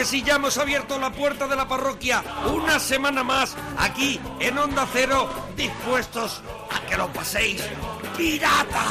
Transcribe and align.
Que 0.00 0.06
sí, 0.06 0.22
ya 0.22 0.36
hemos 0.36 0.56
abierto 0.56 0.98
la 0.98 1.12
puerta 1.12 1.46
de 1.46 1.54
la 1.54 1.68
parroquia 1.68 2.24
una 2.54 2.80
semana 2.80 3.22
más 3.22 3.54
aquí 3.76 4.18
en 4.38 4.56
Onda 4.56 4.88
Cero, 4.90 5.28
dispuestos 5.54 6.40
a 6.70 6.86
que 6.86 6.96
lo 6.96 7.12
paséis 7.12 7.62
pirata. 8.16 8.82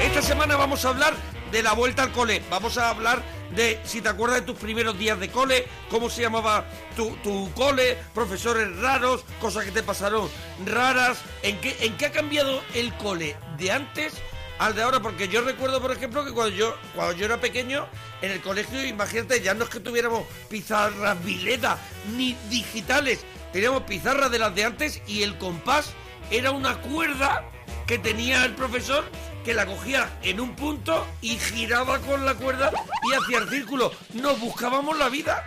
Esta 0.00 0.22
semana 0.22 0.54
vamos 0.54 0.84
a 0.84 0.90
hablar 0.90 1.14
de 1.50 1.60
la 1.60 1.72
vuelta 1.72 2.04
al 2.04 2.12
cole. 2.12 2.40
Vamos 2.48 2.78
a 2.78 2.90
hablar 2.90 3.24
de 3.56 3.80
si 3.82 4.02
te 4.02 4.08
acuerdas 4.08 4.38
de 4.38 4.46
tus 4.46 4.58
primeros 4.58 4.96
días 4.96 5.18
de 5.18 5.30
cole, 5.30 5.66
cómo 5.90 6.08
se 6.08 6.22
llamaba 6.22 6.64
tu, 6.94 7.16
tu 7.24 7.50
cole, 7.54 7.98
profesores 8.14 8.76
raros, 8.76 9.24
cosas 9.40 9.64
que 9.64 9.72
te 9.72 9.82
pasaron 9.82 10.28
raras. 10.64 11.18
¿En 11.42 11.60
qué, 11.60 11.76
¿En 11.80 11.96
qué 11.96 12.06
ha 12.06 12.12
cambiado 12.12 12.62
el 12.72 12.94
cole 12.94 13.36
de 13.58 13.72
antes 13.72 14.14
al 14.58 14.74
de 14.74 14.82
ahora? 14.82 15.00
Porque 15.00 15.28
yo 15.28 15.42
recuerdo, 15.42 15.80
por 15.80 15.92
ejemplo, 15.92 16.24
que 16.24 16.32
cuando 16.32 16.54
yo, 16.54 16.76
cuando 16.94 17.14
yo 17.14 17.26
era 17.26 17.40
pequeño, 17.40 17.86
en 18.22 18.30
el 18.30 18.40
colegio, 18.40 18.84
imagínate, 18.84 19.40
ya 19.40 19.54
no 19.54 19.64
es 19.64 19.70
que 19.70 19.80
tuviéramos 19.80 20.26
pizarras 20.48 21.22
vileda 21.24 21.78
ni 22.16 22.36
digitales, 22.48 23.24
teníamos 23.52 23.82
pizarras 23.82 24.30
de 24.30 24.38
las 24.38 24.54
de 24.54 24.64
antes 24.64 25.02
y 25.06 25.22
el 25.22 25.36
compás 25.38 25.92
era 26.30 26.50
una 26.50 26.80
cuerda 26.80 27.44
que 27.86 27.98
tenía 27.98 28.44
el 28.44 28.54
profesor 28.54 29.04
que 29.44 29.52
la 29.52 29.66
cogía 29.66 30.08
en 30.22 30.40
un 30.40 30.56
punto 30.56 31.06
y 31.20 31.36
giraba 31.36 31.98
con 31.98 32.24
la 32.24 32.34
cuerda 32.34 32.70
y 33.02 33.14
hacía 33.14 33.38
el 33.38 33.48
círculo. 33.50 33.92
Nos 34.14 34.40
buscábamos 34.40 34.98
la 34.98 35.10
vida. 35.10 35.44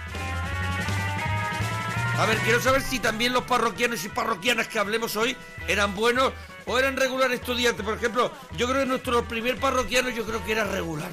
A 2.18 2.26
ver, 2.26 2.38
quiero 2.40 2.62
saber 2.62 2.82
si 2.82 3.00
también 3.00 3.34
los 3.34 3.44
parroquianos 3.44 4.04
y 4.06 4.10
parroquianas 4.10 4.68
que 4.68 4.80
hablemos 4.80 5.16
hoy 5.16 5.36
eran 5.68 5.96
buenos 5.96 6.32
o 6.68 6.78
eran 6.78 6.98
regular 6.98 7.32
estudiantes. 7.32 7.84
Por 7.84 7.96
ejemplo, 7.96 8.32
yo 8.56 8.68
creo 8.68 8.82
que 8.82 8.86
nuestro 8.88 9.24
primer 9.28 9.60
parroquiano 9.60 10.10
yo 10.10 10.26
creo 10.26 10.44
que 10.46 10.52
era 10.52 10.66
regular. 10.66 11.12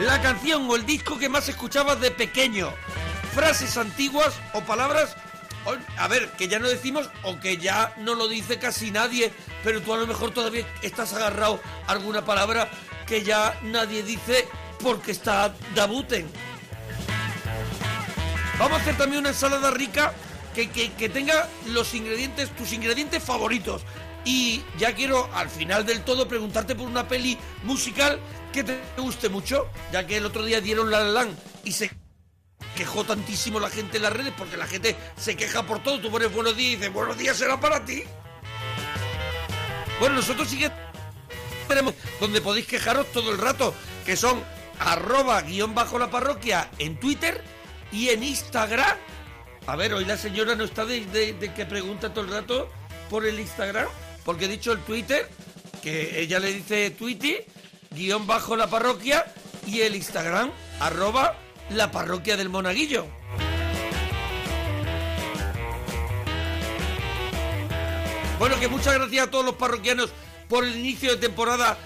La 0.00 0.20
canción 0.20 0.68
o 0.68 0.76
el 0.76 0.84
disco 0.84 1.18
que 1.18 1.28
más 1.28 1.48
escuchabas 1.48 2.00
de 2.00 2.10
pequeño. 2.10 2.72
Frases 3.34 3.76
antiguas 3.76 4.34
o 4.52 4.60
palabras 4.62 5.16
a 5.96 6.08
ver, 6.08 6.30
que 6.32 6.48
ya 6.48 6.58
no 6.58 6.68
decimos 6.68 7.08
o 7.22 7.38
que 7.38 7.56
ya 7.56 7.94
no 7.98 8.14
lo 8.14 8.28
dice 8.28 8.58
casi 8.58 8.90
nadie, 8.90 9.32
pero 9.62 9.80
tú 9.80 9.94
a 9.94 9.96
lo 9.96 10.06
mejor 10.06 10.32
todavía 10.32 10.66
estás 10.82 11.12
agarrado 11.14 11.60
a 11.86 11.92
alguna 11.92 12.24
palabra 12.24 12.68
que 13.06 13.22
ya 13.22 13.58
nadie 13.62 14.02
dice 14.02 14.48
porque 14.80 15.12
está 15.12 15.54
dabuten. 15.74 16.28
Vamos 18.58 18.78
a 18.78 18.82
hacer 18.82 18.96
también 18.96 19.20
una 19.20 19.30
ensalada 19.30 19.70
rica 19.70 20.12
que, 20.54 20.70
que- 20.70 20.92
que 20.92 21.08
tenga 21.08 21.48
los 21.66 21.94
ingredientes, 21.94 22.54
tus 22.56 22.72
ingredientes 22.72 23.22
favoritos. 23.22 23.82
Y 24.24 24.62
ya 24.78 24.94
quiero 24.94 25.28
al 25.34 25.48
final 25.50 25.84
del 25.84 26.02
todo 26.02 26.28
preguntarte 26.28 26.74
por 26.76 26.86
una 26.86 27.08
peli 27.08 27.36
musical 27.64 28.20
que 28.52 28.62
te 28.62 28.78
guste 28.96 29.28
mucho, 29.28 29.68
ya 29.92 30.06
que 30.06 30.18
el 30.18 30.26
otro 30.26 30.44
día 30.44 30.60
dieron 30.60 30.90
La 30.90 31.00
La 31.00 31.26
y 31.64 31.72
se 31.72 31.90
quejó 32.76 33.02
tantísimo 33.04 33.58
la 33.58 33.68
gente 33.68 33.96
en 33.96 34.04
las 34.04 34.12
redes 34.12 34.32
porque 34.38 34.56
la 34.56 34.66
gente 34.66 34.96
se 35.16 35.36
queja 35.36 35.64
por 35.66 35.82
todo. 35.82 36.00
Tú 36.00 36.10
pones 36.10 36.32
buenos 36.32 36.56
días 36.56 36.72
y 36.72 36.76
dices, 36.76 36.92
buenos 36.92 37.18
días 37.18 37.36
será 37.36 37.58
para 37.58 37.84
ti. 37.84 38.04
Bueno, 40.00 40.16
nosotros 40.16 40.48
sí 40.48 40.58
que 40.58 40.70
tenemos 41.68 41.94
donde 42.20 42.40
podéis 42.40 42.66
quejaros 42.66 43.10
todo 43.12 43.30
el 43.30 43.38
rato, 43.38 43.74
que 44.04 44.16
son 44.16 44.42
arroba 44.78 45.40
guion 45.42 45.74
bajo 45.74 45.98
la 45.98 46.10
parroquia 46.10 46.68
en 46.78 46.98
Twitter 46.98 47.42
y 47.92 48.08
en 48.10 48.22
Instagram. 48.22 48.96
A 49.66 49.76
ver, 49.76 49.94
hoy 49.94 50.04
la 50.04 50.16
señora 50.16 50.56
no 50.56 50.64
está 50.64 50.84
de, 50.84 51.52
que 51.54 51.66
pregunta 51.66 52.12
todo 52.12 52.24
el 52.24 52.30
rato 52.30 52.68
por 53.08 53.24
el 53.24 53.38
Instagram, 53.38 53.86
porque 54.24 54.46
he 54.46 54.48
dicho 54.48 54.72
el 54.72 54.80
Twitter, 54.80 55.28
que 55.82 56.20
ella 56.20 56.40
le 56.40 56.52
dice 56.52 56.90
Twitty, 56.90 57.36
guion 57.92 58.26
bajo 58.26 58.56
la 58.56 58.66
parroquia, 58.66 59.24
y 59.66 59.82
el 59.82 59.94
Instagram, 59.94 60.50
arroba 60.80 61.36
la 61.70 61.92
parroquia 61.92 62.36
del 62.36 62.48
monaguillo. 62.48 63.06
Bueno, 68.40 68.58
que 68.58 68.66
muchas 68.66 68.94
gracias 68.94 69.28
a 69.28 69.30
todos 69.30 69.44
los 69.44 69.54
parroquianos 69.54 70.10
por 70.48 70.64
el 70.64 70.76
inicio 70.76 71.12
de 71.12 71.18
temporada 71.18 71.78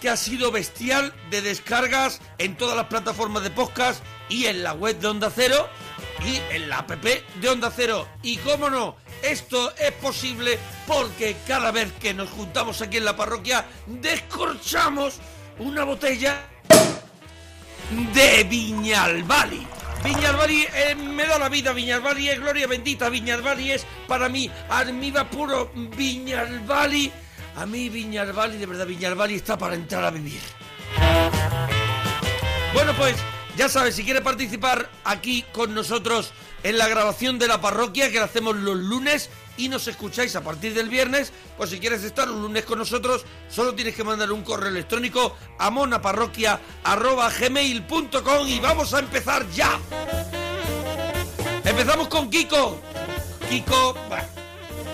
que 0.00 0.08
ha 0.08 0.16
sido 0.16 0.52
bestial 0.52 1.12
de 1.30 1.42
descargas 1.42 2.20
en 2.38 2.56
todas 2.56 2.76
las 2.76 2.86
plataformas 2.86 3.42
de 3.42 3.50
podcast 3.50 4.04
y 4.28 4.46
en 4.46 4.62
la 4.62 4.72
web 4.74 5.00
de 5.00 5.08
Onda 5.08 5.32
Cero 5.34 5.68
y 6.24 6.40
en 6.54 6.68
la 6.68 6.78
app 6.78 6.90
de 6.90 7.48
Onda 7.48 7.72
Cero. 7.74 8.08
Y 8.22 8.36
cómo 8.38 8.70
no, 8.70 8.96
esto 9.22 9.74
es 9.76 9.92
posible 9.92 10.58
porque 10.86 11.36
cada 11.46 11.70
vez 11.70 11.92
que 12.00 12.14
nos 12.14 12.30
juntamos 12.30 12.80
aquí 12.82 12.96
en 12.98 13.04
la 13.04 13.16
parroquia 13.16 13.64
descorchamos 13.86 15.20
una 15.58 15.84
botella 15.84 16.48
de 18.14 18.44
Viñalbali. 18.44 19.66
Viñalbali 20.04 20.66
eh, 20.74 20.94
me 20.94 21.26
da 21.26 21.38
la 21.38 21.48
vida, 21.48 21.72
Viñalbali 21.72 22.28
es 22.28 22.38
gloria 22.38 22.66
bendita, 22.66 23.08
Viñalbali 23.08 23.72
es 23.72 23.86
para 24.06 24.28
mí 24.28 24.50
armiva 24.68 25.28
puro, 25.28 25.70
Viñalbali. 25.74 27.12
A 27.56 27.64
mí 27.64 27.88
Viñalbali, 27.88 28.58
de 28.58 28.66
verdad, 28.66 28.86
Viñalbali 28.86 29.36
está 29.36 29.56
para 29.56 29.74
entrar 29.74 30.04
a 30.04 30.10
vivir. 30.10 30.40
Bueno, 32.74 32.92
pues 32.98 33.16
ya 33.56 33.68
sabes, 33.68 33.96
si 33.96 34.04
quieres 34.04 34.22
participar 34.22 34.88
aquí 35.04 35.44
con 35.52 35.74
nosotros 35.74 36.32
en 36.62 36.78
la 36.78 36.88
grabación 36.88 37.38
de 37.38 37.48
la 37.48 37.60
parroquia, 37.60 38.10
que 38.10 38.18
la 38.18 38.24
hacemos 38.24 38.56
los 38.56 38.76
lunes 38.76 39.28
y 39.56 39.68
nos 39.68 39.86
escucháis 39.88 40.36
a 40.36 40.44
partir 40.44 40.74
del 40.74 40.88
viernes, 40.88 41.32
pues 41.56 41.70
si 41.70 41.80
quieres 41.80 42.04
estar 42.04 42.30
un 42.30 42.42
lunes 42.42 42.64
con 42.64 42.78
nosotros, 42.78 43.24
solo 43.48 43.74
tienes 43.74 43.94
que 43.94 44.04
mandar 44.04 44.30
un 44.30 44.42
correo 44.42 44.68
electrónico 44.68 45.34
a 45.58 45.70
monaparroquia.gmail.com 45.70 48.46
y 48.46 48.60
vamos 48.60 48.92
a 48.94 48.98
empezar 48.98 49.48
ya. 49.50 49.80
Empezamos 51.64 52.08
con 52.08 52.28
Kiko. 52.30 52.80
Kiko, 53.48 53.96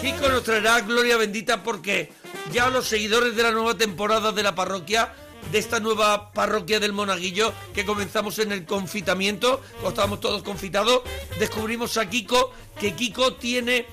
Kiko 0.00 0.28
nos 0.28 0.44
traerá 0.44 0.80
gloria 0.80 1.16
bendita 1.16 1.62
porque 1.62 2.12
ya 2.52 2.70
los 2.70 2.86
seguidores 2.86 3.34
de 3.34 3.42
la 3.42 3.50
nueva 3.50 3.76
temporada 3.76 4.32
de 4.32 4.42
la 4.42 4.54
parroquia, 4.54 5.14
de 5.50 5.58
esta 5.58 5.80
nueva 5.80 6.32
parroquia 6.32 6.80
del 6.80 6.92
Monaguillo, 6.92 7.52
que 7.74 7.84
comenzamos 7.84 8.38
en 8.38 8.52
el 8.52 8.64
confitamiento, 8.64 9.60
cuando 9.72 9.88
estábamos 9.90 10.20
todos 10.20 10.42
confitados, 10.42 11.02
descubrimos 11.38 11.96
a 11.96 12.08
Kiko, 12.08 12.52
que 12.78 12.94
Kiko 12.94 13.34
tiene 13.34 13.86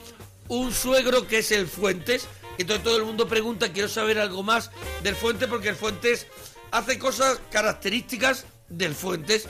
un 0.47 0.73
suegro 0.73 1.27
que 1.27 1.39
es 1.39 1.51
el 1.51 1.67
Fuentes. 1.67 2.27
Entonces 2.57 2.83
todo 2.83 2.97
el 2.97 3.05
mundo 3.05 3.27
pregunta, 3.27 3.71
quiero 3.71 3.87
saber 3.87 4.19
algo 4.19 4.43
más 4.43 4.71
del 5.01 5.15
Fuentes, 5.15 5.47
porque 5.47 5.69
el 5.69 5.75
Fuentes 5.75 6.27
hace 6.71 6.99
cosas 6.99 7.41
características 7.51 8.45
del 8.67 8.93
Fuentes. 8.93 9.47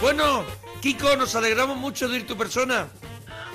Bueno, 0.00 0.44
Kiko, 0.80 1.16
nos 1.16 1.34
alegramos 1.34 1.76
mucho 1.76 2.08
de 2.08 2.18
ir 2.18 2.26
tu 2.26 2.36
persona. 2.36 2.88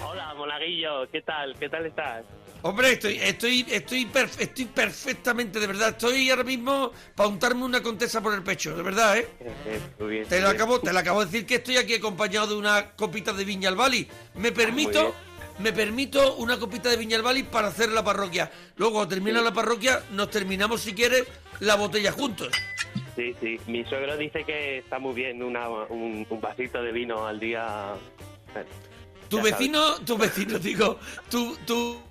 Hola, 0.03 0.33
Monaguillo, 0.33 1.09
¿qué 1.11 1.21
tal? 1.21 1.55
¿Qué 1.59 1.69
tal 1.69 1.85
estás? 1.85 2.25
Hombre, 2.67 2.93
estoy, 2.93 3.19
estoy, 3.21 3.63
estoy, 3.69 4.09
estoy 4.39 4.65
perfectamente, 4.65 5.59
de 5.59 5.67
verdad. 5.67 5.89
Estoy 5.89 6.31
ahora 6.31 6.43
mismo 6.43 6.91
para 7.13 7.29
untarme 7.29 7.63
una 7.63 7.83
contesa 7.83 8.23
por 8.23 8.33
el 8.33 8.41
pecho, 8.41 8.75
de 8.75 8.81
verdad, 8.81 9.19
¿eh? 9.19 9.27
Muy 9.99 10.09
bien. 10.09 10.27
Te 10.27 10.41
lo 10.41 10.49
acabo, 10.49 10.79
te 10.79 10.91
lo 10.91 10.97
acabo 10.97 11.19
de 11.19 11.27
decir 11.27 11.45
que 11.45 11.55
estoy 11.55 11.77
aquí 11.77 11.93
acompañado 11.93 12.47
de 12.47 12.55
una 12.55 12.95
copita 12.95 13.33
de 13.33 13.45
Viña 13.45 13.69
al 13.69 13.75
Bali. 13.75 14.07
Me 14.33 14.51
permito, 14.51 14.99
bien. 14.99 15.13
me 15.59 15.73
permito 15.73 16.37
una 16.37 16.57
copita 16.57 16.89
de 16.89 16.97
Viña 16.97 17.17
al 17.17 17.21
Bali 17.21 17.43
para 17.43 17.67
hacer 17.67 17.89
la 17.89 18.03
parroquia. 18.03 18.51
Luego, 18.77 18.95
cuando 18.95 19.13
termina 19.13 19.43
la 19.43 19.53
parroquia, 19.53 20.01
nos 20.13 20.31
terminamos, 20.31 20.81
si 20.81 20.95
quieres, 20.95 21.25
la 21.59 21.75
botella 21.75 22.11
juntos. 22.13 22.49
Sí, 23.15 23.35
sí. 23.41 23.59
Mi 23.67 23.85
suegro 23.85 24.17
dice 24.17 24.43
que 24.43 24.79
está 24.79 24.97
muy 24.97 25.13
bien 25.13 25.43
una, 25.43 25.69
un, 25.69 26.25
un 26.27 26.41
vasito 26.41 26.81
de 26.81 26.91
vino 26.91 27.27
al 27.27 27.39
día. 27.39 27.93
Tu 29.29 29.37
Ya 29.37 29.43
vecino, 29.43 29.99
tu 30.03 30.17
vecino, 30.17 30.57
digo, 30.59 30.97
tu, 31.29 31.55
tu, 31.57 32.01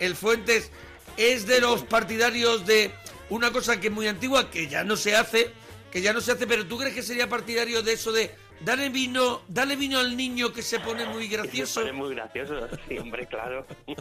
el 0.00 0.14
Fuentes 0.16 0.70
es 1.16 1.46
de 1.46 1.60
los 1.60 1.82
partidarios 1.84 2.66
de 2.66 2.90
una 3.30 3.50
cosa 3.52 3.80
que 3.80 3.88
es 3.88 3.92
muy 3.92 4.06
antigua, 4.06 4.50
que 4.50 4.68
ya 4.68 4.84
no 4.84 4.96
se 4.96 5.16
hace, 5.16 5.50
que 5.92 6.00
ya 6.00 6.12
no 6.12 6.20
se 6.20 6.32
hace, 6.32 6.46
pero 6.46 6.66
¿tú 6.66 6.78
crees 6.78 6.94
que 6.94 7.02
sería 7.02 7.28
partidario 7.28 7.82
de 7.82 7.92
eso 7.94 8.12
de 8.12 8.30
dale 8.60 8.88
vino, 8.88 9.42
dale 9.48 9.76
vino 9.76 9.98
al 9.98 10.16
niño 10.16 10.52
que 10.52 10.62
se 10.62 10.80
pone 10.80 11.04
muy 11.06 11.28
gracioso? 11.34 11.86
Es 11.86 11.92
muy 11.94 12.14
gracioso, 12.14 12.54
sí, 12.88 12.98
hombre, 12.98 13.26
claro. 13.26 13.66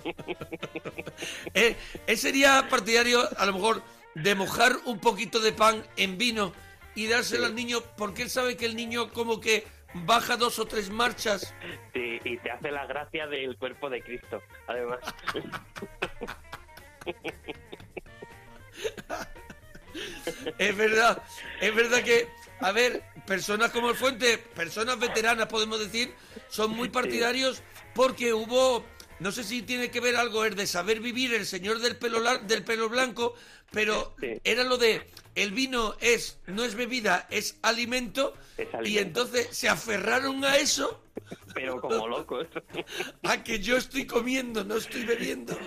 Eh, 1.54 1.76
¿Él 2.06 2.18
sería 2.18 2.68
partidario, 2.70 3.28
a 3.40 3.46
lo 3.46 3.54
mejor, 3.54 3.82
de 4.16 4.36
mojar 4.36 4.78
un 4.86 5.00
poquito 5.00 5.40
de 5.40 5.52
pan 5.52 5.84
en 5.96 6.18
vino 6.18 6.54
y 6.96 7.08
dárselo 7.08 7.42
Sí. 7.42 7.46
al 7.48 7.56
niño 7.56 7.82
porque 7.98 8.24
él 8.24 8.30
sabe 8.30 8.56
que 8.58 8.66
el 8.66 8.76
niño 8.76 9.12
como 9.14 9.40
que 9.40 9.66
baja 10.06 10.38
dos 10.38 10.60
o 10.60 10.66
tres 10.66 10.90
marchas? 10.90 11.54
Sí, 11.94 12.20
y 12.24 12.38
te 12.38 12.52
hace 12.52 12.72
la 12.72 12.86
gracia 12.86 13.28
del 13.28 13.58
cuerpo 13.58 13.90
de 13.90 14.02
Cristo, 14.02 14.42
además. 14.68 15.00
Es 20.58 20.76
verdad, 20.76 21.22
es 21.60 21.74
verdad 21.74 22.04
que, 22.04 22.28
a 22.60 22.72
ver, 22.72 23.04
personas 23.26 23.72
como 23.72 23.90
el 23.90 23.96
Fuente, 23.96 24.38
personas 24.38 25.00
veteranas 25.00 25.48
podemos 25.48 25.80
decir, 25.80 26.14
son 26.50 26.72
muy 26.72 26.90
partidarios 26.90 27.64
porque 27.94 28.34
hubo, 28.34 28.86
no 29.20 29.32
sé 29.32 29.44
si 29.44 29.62
tiene 29.62 29.90
que 29.92 30.00
ver 30.00 30.16
algo 30.16 30.46
el 30.46 30.56
de 30.56 30.68
saber 30.68 31.00
vivir, 31.00 31.34
el 31.34 31.46
señor 31.46 31.80
del 31.80 31.96
pelo 31.98 32.22
del 32.40 32.64
pelo 32.64 32.90
blanco, 32.90 33.34
pero 33.72 34.16
Sí. 34.20 34.40
era 34.44 34.64
lo 34.64 34.78
de 34.78 35.08
el 35.36 35.52
vino 35.52 35.96
es 36.00 36.38
no 36.48 36.64
es 36.64 36.76
bebida, 36.76 37.28
es 37.30 37.58
alimento, 37.62 38.34
Es 38.58 38.68
y 38.84 38.98
entonces 38.98 39.48
se 39.52 39.70
aferraron 39.70 40.44
a 40.46 40.58
eso, 40.58 41.02
Pero 41.54 41.82
como 41.82 42.08
locos. 42.08 42.48
a 43.24 43.44
que 43.44 43.60
yo 43.60 43.78
estoy 43.78 44.06
comiendo, 44.06 44.64
no 44.64 44.76
estoy 44.76 45.06
bebiendo. 45.06 45.58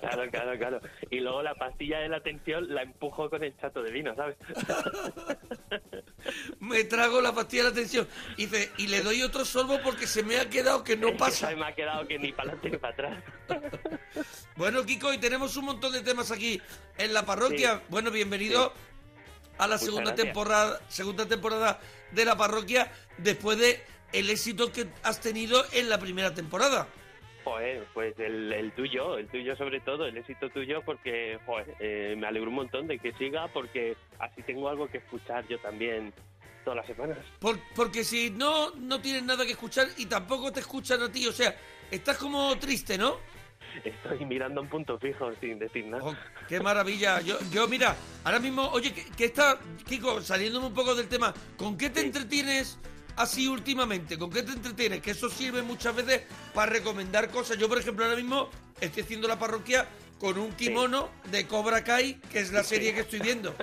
Claro, 0.00 0.30
claro, 0.30 0.58
claro. 0.58 0.80
Y 1.10 1.20
luego 1.20 1.42
la 1.42 1.54
pastilla 1.54 2.00
de 2.00 2.08
la 2.08 2.22
tensión 2.22 2.72
la 2.74 2.82
empujo 2.82 3.30
con 3.30 3.42
el 3.42 3.56
chato 3.58 3.82
de 3.82 3.90
vino, 3.92 4.14
¿sabes? 4.14 4.36
Me 6.60 6.84
trago 6.84 7.20
la 7.20 7.32
pastilla 7.34 7.64
de 7.64 7.68
la 7.70 7.74
tensión 7.74 8.06
y, 8.36 8.46
dice, 8.46 8.70
y 8.78 8.86
le 8.86 9.00
doy 9.02 9.22
otro 9.22 9.44
sorbo 9.44 9.80
porque 9.82 10.06
se 10.06 10.22
me 10.22 10.38
ha 10.38 10.48
quedado 10.48 10.84
que 10.84 10.96
no 10.96 11.16
pasa. 11.16 11.48
Se 11.48 11.56
me 11.56 11.66
ha 11.66 11.74
quedado 11.74 12.06
que 12.06 12.18
ni 12.18 12.32
para 12.32 12.52
adelante 12.52 12.70
ni 12.70 12.78
para 12.78 12.92
atrás. 12.92 13.24
Bueno, 14.54 14.84
Kiko, 14.84 15.12
y 15.14 15.18
tenemos 15.18 15.56
un 15.56 15.64
montón 15.64 15.92
de 15.92 16.02
temas 16.02 16.30
aquí 16.30 16.60
en 16.98 17.14
la 17.14 17.24
parroquia. 17.24 17.76
Sí. 17.78 17.82
Bueno, 17.88 18.10
bienvenido 18.10 18.72
a 19.56 19.66
la 19.66 19.74
Muchas 19.74 19.80
segunda 19.80 20.10
gracias. 20.10 20.26
temporada, 20.26 20.80
segunda 20.88 21.26
temporada 21.26 21.80
de 22.12 22.24
la 22.24 22.36
parroquia 22.36 22.92
después 23.16 23.58
de 23.58 23.82
el 24.12 24.30
éxito 24.30 24.70
que 24.72 24.86
has 25.02 25.20
tenido 25.20 25.62
en 25.72 25.88
la 25.88 25.98
primera 25.98 26.34
temporada. 26.34 26.88
Joder, 27.44 27.84
pues 27.92 28.16
el, 28.20 28.52
el 28.52 28.70
tuyo, 28.72 29.18
el 29.18 29.26
tuyo 29.26 29.56
sobre 29.56 29.80
todo, 29.80 30.06
el 30.06 30.16
éxito 30.16 30.48
tuyo, 30.50 30.80
porque 30.84 31.38
joder, 31.44 31.74
eh, 31.80 32.14
me 32.16 32.26
alegro 32.28 32.50
un 32.50 32.54
montón 32.56 32.86
de 32.86 32.98
que 32.98 33.12
siga, 33.14 33.48
porque 33.48 33.96
así 34.20 34.42
tengo 34.42 34.68
algo 34.68 34.86
que 34.88 34.98
escuchar 34.98 35.46
yo 35.48 35.58
también 35.58 36.12
todas 36.64 36.76
las 36.76 36.86
semanas. 36.86 37.18
Por- 37.40 37.58
porque 37.74 38.04
si 38.04 38.30
no, 38.30 38.70
no 38.76 39.00
tienes 39.00 39.24
nada 39.24 39.44
que 39.44 39.52
escuchar 39.52 39.88
y 39.96 40.06
tampoco 40.06 40.52
te 40.52 40.60
escuchan 40.60 41.02
a 41.02 41.10
ti, 41.10 41.26
o 41.26 41.32
sea, 41.32 41.56
estás 41.90 42.16
como 42.18 42.56
triste, 42.58 42.96
¿no? 42.96 43.16
Estoy 43.82 44.24
mirando 44.26 44.60
un 44.60 44.68
punto 44.68 44.96
fijo 44.98 45.32
sin 45.40 45.58
decir 45.58 45.86
nada. 45.86 46.04
Oh, 46.04 46.14
qué 46.46 46.60
maravilla. 46.60 47.20
Yo, 47.22 47.38
yo 47.50 47.66
mira, 47.66 47.96
ahora 48.22 48.38
mismo, 48.38 48.68
oye, 48.68 48.92
que, 48.92 49.04
que 49.16 49.24
está, 49.24 49.58
Kiko, 49.88 50.20
saliéndome 50.20 50.66
un 50.66 50.74
poco 50.74 50.94
del 50.94 51.08
tema, 51.08 51.32
¿con 51.56 51.76
qué 51.76 51.88
te 51.90 52.00
Sí. 52.00 52.06
entretienes 52.06 52.78
así 53.16 53.48
últimamente? 53.48 54.18
¿Con 54.18 54.30
qué 54.30 54.42
te 54.42 54.52
entretienes? 54.52 55.00
Que 55.00 55.12
eso 55.12 55.28
sirve 55.28 55.62
muchas 55.62 55.94
veces 55.94 56.22
para 56.54 56.72
recomendar 56.72 57.30
cosas. 57.30 57.58
Yo, 57.58 57.68
por 57.68 57.78
ejemplo, 57.78 58.04
ahora 58.04 58.16
mismo 58.16 58.50
estoy 58.80 59.02
haciendo 59.02 59.28
la 59.28 59.38
parroquia 59.38 59.86
con 60.18 60.38
un 60.38 60.52
kimono 60.52 61.08
de 61.30 61.46
Cobra 61.46 61.82
Kai, 61.82 62.14
que 62.30 62.40
es 62.40 62.52
la 62.52 62.62
serie 62.62 62.94
que 62.94 63.00
estoy 63.00 63.20
viendo. 63.20 63.54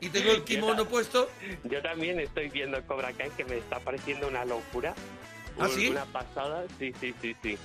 Y 0.00 0.10
tengo 0.10 0.32
el 0.32 0.44
kimono 0.44 0.86
puesto. 0.86 1.30
Yo 1.64 1.80
también 1.80 2.20
estoy 2.20 2.50
viendo 2.50 2.82
Cobra 2.86 3.12
Kai, 3.12 3.30
que 3.30 3.44
me 3.44 3.58
está 3.58 3.80
pareciendo 3.80 4.28
una 4.28 4.44
locura. 4.44 4.94
¿Ah, 5.58 5.68
sí? 5.68 5.88
Una 5.88 6.04
pasada, 6.06 6.64
sí, 6.78 6.92
sí, 7.00 7.14
sí, 7.22 7.34
sí. 7.42 7.58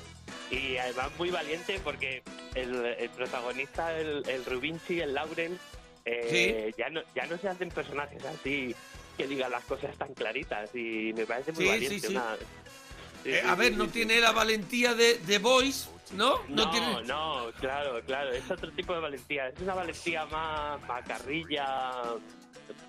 Y 0.52 0.78
además 0.78 1.10
muy 1.18 1.32
valiente 1.32 1.80
porque 1.84 2.24
el, 2.56 2.86
el 2.86 3.10
protagonista, 3.10 3.98
el, 3.98 4.24
el 4.28 4.46
Rubinchi, 4.46 5.02
el 5.02 5.14
Lauren, 5.14 5.60
eh, 6.06 6.74
ya, 6.78 6.90
no, 6.90 7.02
ya 7.16 7.26
no 7.28 7.38
se 7.38 7.50
hacen 7.50 7.70
personajes 7.70 8.24
así 8.26 8.76
que 9.20 9.28
digan 9.28 9.52
las 9.52 9.66
cosas 9.66 9.96
tan 9.98 10.14
claritas 10.14 10.70
y 10.74 11.12
me 11.14 11.26
parece 11.26 11.52
muy 11.52 11.64
Sí, 11.66 11.70
valiente. 11.70 12.00
sí, 12.00 12.08
sí. 12.08 12.14
una- 12.16 12.38
Eh, 13.26 13.44
a 13.46 13.54
ver, 13.54 13.76
no 13.76 13.90
tiene 13.90 14.22
la 14.22 14.32
valentía 14.32 14.94
de 14.94 15.16
The 15.28 15.40
Voice, 15.40 15.90
¿no? 16.14 16.38
No, 16.48 16.64
no, 16.64 16.72
tiene... 16.72 17.02
claro, 17.60 18.02
claro, 18.06 18.32
es 18.32 18.50
otro 18.50 18.72
tipo 18.72 18.94
de 18.94 19.02
valentía, 19.02 19.50
es 19.50 19.60
una 19.60 19.74
valentía 19.74 20.26
más 20.28 20.82
macarrilla, 20.88 22.02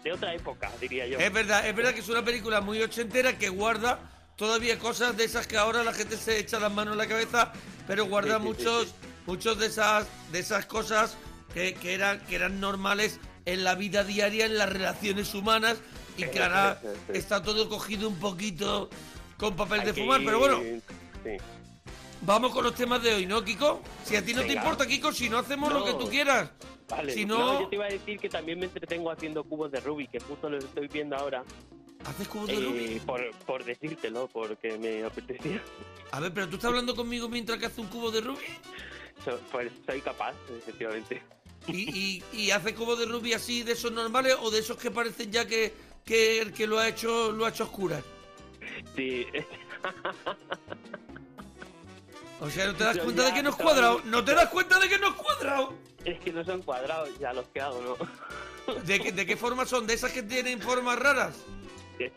de 0.04 0.12
otra 0.12 0.32
época, 0.32 0.70
diría 0.80 1.08
yo. 1.08 1.18
Es 1.18 1.32
verdad, 1.32 1.66
es 1.66 1.74
verdad 1.74 1.92
que 1.94 1.98
es 2.00 2.08
una 2.08 2.24
película 2.24 2.60
muy 2.60 2.80
ochentera 2.80 3.36
que 3.38 3.48
guarda 3.48 3.98
todavía 4.36 4.78
cosas 4.78 5.16
de 5.16 5.24
esas 5.24 5.48
que 5.48 5.56
ahora 5.58 5.82
la 5.82 5.92
gente 5.92 6.16
se 6.16 6.38
echa 6.38 6.60
las 6.60 6.70
manos 6.72 6.92
en 6.92 6.98
la 6.98 7.08
cabeza, 7.08 7.52
pero 7.88 8.04
guarda 8.04 8.36
Sí, 8.38 8.42
sí, 8.42 8.42
sí, 8.42 8.48
muchos, 8.64 8.86
sí. 8.86 8.94
muchos 9.26 9.58
de 9.58 9.66
esas, 9.66 10.06
de 10.30 10.38
esas 10.38 10.64
cosas 10.66 11.16
que, 11.52 11.74
que 11.74 11.92
eran, 11.94 12.20
que 12.20 12.36
eran 12.36 12.60
normales 12.60 13.18
en 13.46 13.64
la 13.64 13.74
vida 13.74 14.04
diaria, 14.04 14.46
en 14.46 14.56
las 14.58 14.68
relaciones 14.72 15.34
humanas, 15.34 15.78
y 16.26 16.30
que 16.30 16.42
ahora 16.42 16.80
está 17.12 17.42
todo 17.42 17.68
cogido 17.68 18.08
un 18.08 18.18
poquito 18.18 18.88
con 19.38 19.56
papel 19.56 19.84
de 19.84 19.94
fumar. 19.94 20.20
Pero 20.24 20.38
bueno, 20.38 20.60
sí. 21.24 21.36
vamos 22.22 22.52
con 22.52 22.64
los 22.64 22.74
temas 22.74 23.02
de 23.02 23.14
hoy, 23.14 23.26
¿no, 23.26 23.42
Kiko? 23.44 23.82
Si 24.04 24.16
a 24.16 24.24
ti 24.24 24.34
no 24.34 24.42
te 24.42 24.52
importa, 24.52 24.86
Kiko, 24.86 25.12
si 25.12 25.28
no 25.28 25.38
hacemos 25.38 25.72
lo 25.72 25.84
que 25.84 25.94
tú 25.94 26.08
quieras. 26.08 26.50
Vale, 26.88 27.12
Si 27.12 27.24
no... 27.24 27.38
no- 27.38 27.60
yo 27.62 27.68
te 27.68 27.76
iba 27.76 27.84
a 27.86 27.88
decir 27.88 28.18
que 28.18 28.28
también 28.28 28.58
me 28.58 28.66
entretengo 28.66 29.10
haciendo 29.12 29.44
cubos 29.44 29.70
de 29.70 29.78
Rubik, 29.80 30.10
que 30.10 30.18
justo 30.20 30.50
los 30.50 30.64
estoy 30.64 30.88
viendo 30.88 31.14
ahora, 31.16 31.44
¿Haces 32.04 32.26
cubos 32.28 32.48
de 32.48 32.54
eh, 32.54 32.60
Rubik? 32.60 33.02
por, 33.04 33.30
por 33.46 33.64
decírtelo, 33.64 34.26
porque 34.32 34.76
me 34.78 35.04
apetecía. 35.04 35.62
A 36.10 36.18
ver, 36.18 36.32
pero 36.34 36.48
tú 36.48 36.56
estás 36.56 36.70
hablando 36.70 36.96
conmigo 36.96 37.28
mientras 37.28 37.58
que 37.60 37.66
haces 37.66 37.78
un 37.78 37.86
cubo 37.86 38.10
de 38.10 38.22
Rubik. 38.22 38.60
So- 39.24 39.38
pues 39.52 39.70
soy 39.86 40.00
capaz, 40.00 40.34
efectivamente. 40.58 41.22
¿Y, 41.68 41.96
y, 41.96 42.24
y 42.32 42.50
hace 42.50 42.74
cubo 42.74 42.96
de 42.96 43.06
Rubik 43.06 43.34
así 43.36 43.62
de 43.62 43.72
esos 43.72 43.92
normales 43.92 44.34
o 44.40 44.50
de 44.50 44.58
esos 44.58 44.76
que 44.78 44.90
parecen 44.90 45.30
ya 45.30 45.46
que, 45.46 45.72
que 46.04 46.40
el 46.40 46.52
que 46.52 46.66
lo 46.66 46.78
ha 46.78 46.88
hecho 46.88 47.32
lo 47.32 47.44
ha 47.46 47.50
hecho 47.50 47.64
oscuras? 47.64 48.02
Sí, 48.96 49.26
O 52.40 52.48
sea, 52.48 52.66
¿no 52.66 52.74
te 52.74 52.84
das 52.84 52.96
Yo 52.96 53.04
cuenta 53.04 53.22
ya 53.22 53.28
de 53.28 53.34
que 53.34 53.42
no 53.42 53.50
es 53.50 53.56
cuadrado? 53.56 54.00
¿No 54.06 54.24
te 54.24 54.34
das 54.34 54.48
cuenta 54.48 54.78
de 54.78 54.88
que 54.88 54.98
no 54.98 55.08
es 55.08 55.14
cuadrado? 55.14 55.74
es 56.04 56.18
que 56.20 56.32
no 56.32 56.42
son 56.44 56.62
cuadrados 56.62 57.10
ya 57.18 57.32
los 57.34 57.46
que 57.48 57.60
hago, 57.60 57.82
¿no? 58.66 58.74
¿De, 58.84 58.98
qué- 59.00 59.12
¿De 59.12 59.26
qué 59.26 59.36
forma 59.36 59.66
son? 59.66 59.86
¿De 59.86 59.92
esas 59.94 60.12
que 60.12 60.22
tienen 60.22 60.60
formas 60.60 60.98
raras? 60.98 61.34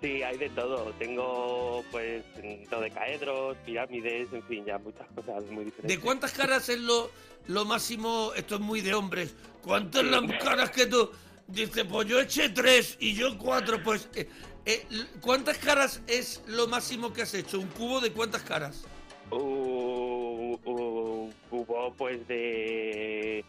Sí, 0.01 0.23
hay 0.23 0.37
de 0.37 0.49
todo. 0.51 0.93
Tengo, 0.97 1.83
pues, 1.91 2.23
dodecaedros, 2.69 3.57
pirámides, 3.65 4.31
en 4.31 4.41
fin, 4.43 4.63
ya 4.63 4.77
muchas 4.77 5.05
cosas 5.13 5.43
muy 5.51 5.65
diferentes. 5.65 5.97
¿De 5.97 6.01
cuántas 6.01 6.31
caras 6.31 6.69
es 6.69 6.79
lo, 6.79 7.11
lo 7.47 7.65
máximo? 7.65 8.31
Esto 8.37 8.55
es 8.55 8.61
muy 8.61 8.79
de 8.79 8.93
hombres. 8.93 9.35
¿Cuántas 9.61 10.05
las 10.05 10.21
caras 10.41 10.69
que 10.69 10.85
tú...? 10.85 11.11
Dice, 11.47 11.85
pues 11.85 12.07
yo 12.07 12.19
eché 12.19 12.49
tres 12.49 12.97
y 12.99 13.13
yo 13.13 13.37
cuatro. 13.37 13.81
Pues, 13.83 14.09
eh, 14.15 14.29
eh, 14.65 14.85
¿cuántas 15.21 15.57
caras 15.57 16.01
es 16.07 16.41
lo 16.47 16.67
máximo 16.67 17.11
que 17.13 17.21
has 17.23 17.33
hecho? 17.33 17.59
¿Un 17.59 17.67
cubo 17.67 17.99
de 17.99 18.11
cuántas 18.11 18.43
caras? 18.43 18.85
Un, 19.31 20.59
un 20.65 21.33
cubo, 21.49 21.93
pues, 21.97 22.25
de... 22.27 23.43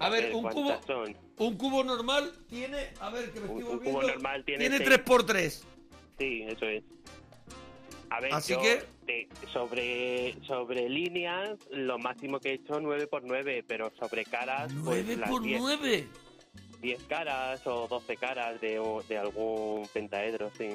A 0.00 0.08
ver, 0.10 0.34
un 0.34 0.42
cubo, 0.42 0.52
¿cuántas 0.64 0.86
son? 0.86 1.16
un 1.38 1.56
cubo 1.56 1.84
normal 1.84 2.32
tiene... 2.48 2.88
A 3.00 3.10
ver, 3.10 3.30
que 3.32 3.40
me 3.40 3.48
Un- 3.48 3.62
un 3.64 3.78
cubo 3.78 4.02
normal 4.02 4.44
tiene 4.44 4.60
Tiene 4.60 4.76
seis. 4.78 4.88
3 4.88 4.98
por 5.00 5.24
3 5.26 5.64
Sí, 6.18 6.42
eso 6.48 6.66
es. 6.66 6.82
A 8.10 8.20
ver, 8.20 8.32
Así 8.32 8.52
yo 8.54 8.60
que- 8.60 8.84
de- 9.06 9.28
sobre, 9.52 10.34
sobre 10.46 10.88
líneas, 10.88 11.50
lo 11.70 11.98
máximo 11.98 12.40
que 12.40 12.50
he 12.50 12.54
hecho 12.54 12.80
9 12.80 13.06
por 13.06 13.22
9 13.24 13.64
pero 13.66 13.92
sobre 13.98 14.24
caras, 14.24 14.72
pues 14.84 15.04
9 15.04 15.16
las 15.16 15.30
por 15.30 15.42
10, 16.80 16.98
9. 16.98 16.98
10 16.98 17.02
caras 17.04 17.66
o 17.66 17.86
12 17.88 18.16
caras 18.16 18.60
de, 18.60 18.80
de 19.08 19.18
algún 19.18 19.86
pentaedro, 19.92 20.50
sí. 20.56 20.70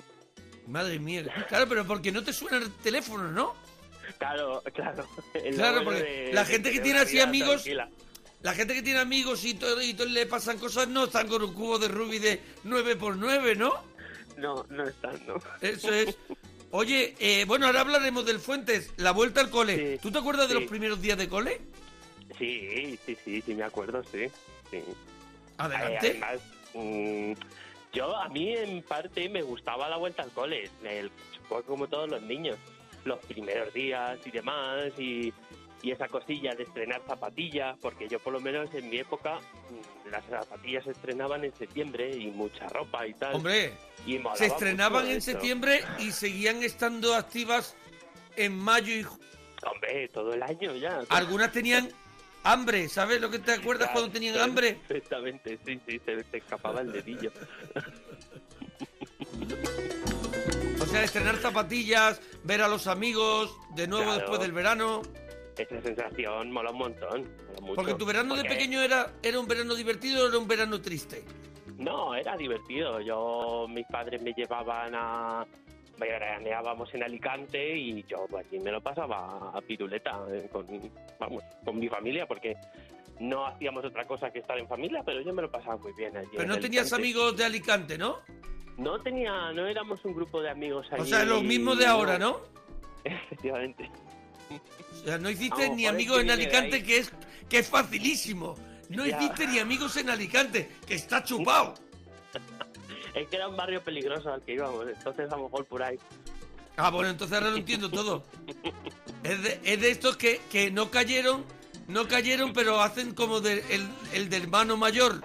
Madre 0.68 1.00
mía. 1.00 1.24
Claro, 1.50 1.68
pero 1.68 1.86
porque 1.86 2.12
no 2.12 2.24
te 2.24 2.32
suena 2.34 2.58
el 2.58 2.72
teléfono, 2.76 3.32
¿no? 3.32 3.54
Claro, 4.18 4.62
claro. 4.74 5.08
el 5.34 5.56
Claro, 5.56 5.84
porque 5.84 6.04
de- 6.04 6.34
la 6.34 6.46
gente 6.46 6.72
que 6.72 6.80
tiene 6.80 7.00
así 7.00 7.20
amigos- 7.20 7.64
tranquila. 7.64 7.90
La 8.42 8.54
gente 8.54 8.74
que 8.74 8.82
tiene 8.82 9.00
amigos 9.00 9.46
y 9.46 9.54
todo, 9.54 9.82
y 9.82 9.94
todo 9.94 10.06
le 10.08 10.26
pasan 10.26 10.58
cosas 10.60 10.90
no 10.90 11.06
están 11.06 11.30
con 11.30 11.42
un 11.44 11.54
cubo 11.54 11.80
de 11.80 11.88
Rubik 11.88 12.22
de 12.22 12.42
9 12.66 12.98
por 12.98 13.16
9 13.16 13.56
¿no? 13.56 13.72
No, 14.36 14.66
no 14.70 14.84
están, 14.86 15.18
¿no? 15.26 15.36
Eso 15.62 15.94
es. 15.94 16.18
Oye, 16.72 17.16
eh, 17.20 17.46
bueno, 17.46 17.68
ahora 17.68 17.82
hablaremos 17.82 18.26
del 18.26 18.40
Fuentes, 18.40 18.92
la 18.98 19.12
vuelta 19.12 19.40
al 19.40 19.50
cole. 19.50 19.94
Sí, 19.94 20.00
¿Tú 20.02 20.12
te 20.12 20.18
acuerdas 20.18 20.50
de 20.50 20.56
los 20.56 20.64
primeros 20.64 21.00
días 21.02 21.18
de 21.18 21.30
cole? 21.30 21.62
Sí, 22.38 22.98
sí, 23.06 23.16
sí, 23.24 23.42
sí, 23.46 23.54
me 23.54 23.64
acuerdo, 23.64 24.04
sí. 24.12 24.26
sí. 24.72 24.84
Eh, 25.54 25.64
Adelante. 25.64 26.08
Además, 26.22 26.40
mm, 26.74 27.34
yo 27.94 28.16
a 28.18 28.30
mí 28.30 28.56
en 28.56 28.82
parte 28.84 29.30
me 29.30 29.42
gustaba 29.42 29.88
la 29.90 29.98
vuelta 29.98 30.24
al 30.24 30.32
cole, 30.32 30.70
el, 30.84 31.12
como 31.68 31.88
todos 31.88 32.10
los 32.10 32.22
niños. 32.22 32.58
los 33.06 33.20
primeros 33.26 33.74
días 33.74 34.18
y 34.26 34.32
demás, 34.32 34.94
y, 34.98 35.34
y 35.82 35.92
esa 35.92 36.08
cosilla 36.08 36.56
de 36.56 36.64
estrenar 36.64 37.02
zapatillas, 37.06 37.78
porque 37.82 38.08
yo 38.08 38.18
por 38.20 38.32
lo 38.32 38.40
menos 38.40 38.74
en 38.74 38.90
mi 38.90 38.98
época 38.98 39.40
mm, 39.40 40.10
las 40.10 40.24
zapatillas 40.26 40.86
se 40.86 40.92
estrenaban 40.92 41.44
en 41.44 41.54
septiembre 41.54 42.16
y 42.16 42.28
mucha 42.28 42.66
ropa 42.70 43.06
y 43.06 43.14
tal. 43.16 43.36
Hombre, 43.36 43.74
y 44.08 44.22
se 44.36 44.46
estrenaban 44.46 45.06
en 45.08 45.18
eso. 45.18 45.32
septiembre 45.32 45.84
y 46.00 46.12
seguían 46.14 46.64
estando 46.64 47.14
activas 47.14 47.76
en 48.38 48.58
mayo 48.58 48.96
y 48.96 49.06
Hombre, 49.66 50.08
todo 50.10 50.34
el 50.34 50.44
año 50.44 50.74
ya. 50.76 51.02
algunas 51.10 51.52
tenían 51.52 51.90
hambre, 52.44 52.90
¿sabes 52.90 53.20
lo 53.22 53.30
que 53.30 53.40
te 53.40 53.54
acuerdas 53.54 53.90
cuando 53.92 54.12
tenían 54.12 54.38
hambre? 54.40 54.80
Perfectamente, 54.88 55.60
sí, 55.66 55.80
sí, 55.88 56.00
se 56.06 56.24
te 56.24 56.38
escapaba 56.38 56.82
el 56.82 56.92
dedillo. 56.92 57.32
O 60.80 60.86
sea, 60.86 61.04
estrenar 61.04 61.38
zapatillas, 61.38 62.22
ver 62.44 62.62
a 62.62 62.68
los 62.68 62.86
amigos 62.88 63.56
de 63.74 63.88
nuevo 63.88 64.06
Claro. 64.06 64.20
después 64.20 64.42
del 64.42 64.52
verano. 64.52 65.02
Esa 65.58 65.82
sensación 65.82 66.52
mola 66.52 66.72
un 66.72 66.78
montón. 66.78 67.22
mola 67.22 67.62
mucho. 67.62 67.74
Porque 67.76 67.94
tu 67.96 68.06
verano 68.06 68.36
de 68.36 68.44
pequeño 68.44 68.82
era, 68.82 69.14
era 69.24 69.40
un 69.40 69.48
verano 69.48 69.74
divertido 69.76 70.26
o 70.26 70.28
era 70.28 70.38
un 70.38 70.48
verano 70.48 70.82
triste. 70.82 71.24
No, 71.78 72.14
era 72.14 72.36
divertido. 72.38 73.00
Yo, 73.02 73.66
mis 73.70 73.86
padres 73.88 74.22
me 74.22 74.34
llevaban 74.34 74.94
a... 74.96 75.46
Veraneábamos 75.98 76.94
en 76.94 77.04
Alicante 77.04 77.76
y 77.78 78.04
yo 78.04 78.26
pues, 78.30 78.46
allí 78.48 78.60
me 78.60 78.72
lo 78.72 78.82
pasaba 78.82 79.52
a 79.56 79.62
piruleta 79.62 80.20
eh, 80.32 80.50
con, 80.52 80.66
vamos, 81.20 81.44
con 81.64 81.80
mi 81.80 81.88
familia 81.88 82.26
porque 82.28 82.56
no 83.20 83.46
hacíamos 83.46 83.86
otra 83.86 84.06
cosa 84.06 84.32
que 84.32 84.40
estar 84.40 84.58
en 84.58 84.68
familia, 84.68 85.04
pero 85.06 85.22
yo 85.22 85.34
me 85.34 85.44
lo 85.44 85.52
pasaba 85.52 85.78
muy 85.78 85.94
bien 85.94 86.18
allí. 86.18 86.30
Pero 86.36 86.48
no 86.48 86.60
tenías 86.60 86.92
Alicante. 86.92 86.96
amigos 86.96 87.38
de 87.38 87.46
Alicante, 87.46 87.98
¿no? 87.98 88.18
No 88.78 89.00
tenía, 89.00 89.52
no 89.54 89.68
éramos 89.68 90.04
un 90.04 90.16
grupo 90.16 90.42
de 90.42 90.50
amigos 90.50 90.88
allí. 90.92 91.04
O 91.04 91.06
sea, 91.06 91.24
los 91.24 91.44
mismos 91.44 91.78
de 91.78 91.86
ahora, 91.86 92.18
¿no? 92.18 92.40
Efectivamente. 93.04 93.90
O 94.50 95.06
sea, 95.06 95.18
no 95.20 95.30
hiciste 95.30 95.68
lo 95.68 95.76
ni 95.76 95.86
amigos 95.86 96.22
en 96.22 96.32
Alicante, 96.32 96.84
que 96.84 96.98
es, 96.98 97.14
que 97.48 97.60
es 97.60 97.70
facilísimo. 97.70 98.56
No 98.90 99.06
Ya. 99.06 99.18
hiciste 99.18 99.46
ni 99.48 99.60
amigos 99.60 99.96
en 99.98 100.10
Alicante, 100.10 100.70
que 100.88 100.96
está 100.96 101.24
chupado. 101.24 101.76
Es 103.14 103.28
que 103.28 103.36
era 103.36 103.48
un 103.48 103.56
barrio 103.56 103.82
peligroso 103.84 104.34
al 104.34 104.42
que 104.42 104.54
íbamos, 104.54 104.88
entonces 104.88 105.32
a 105.32 105.36
lo 105.38 105.44
mejor 105.44 105.66
por 105.66 105.84
ahí. 105.84 105.98
Ah, 106.78 106.90
bueno, 106.90 107.10
entonces 107.10 107.38
ahora 107.38 107.52
lo 107.52 107.58
entiendo 107.58 107.90
todo. 107.90 108.24
Es 109.24 109.42
de, 109.44 109.60
es 109.64 109.80
de 109.80 109.92
estos 109.92 110.18
que, 110.18 110.42
que 110.52 110.72
no 110.72 110.90
cayeron, 110.90 111.46
no 111.88 112.08
cayeron, 112.08 112.52
pero 112.54 112.82
hacen 112.82 113.14
como 113.14 113.40
de, 113.42 113.64
el, 113.70 113.88
el 114.14 114.30
del 114.30 114.44
hermano 114.44 114.76
mayor. 114.78 115.22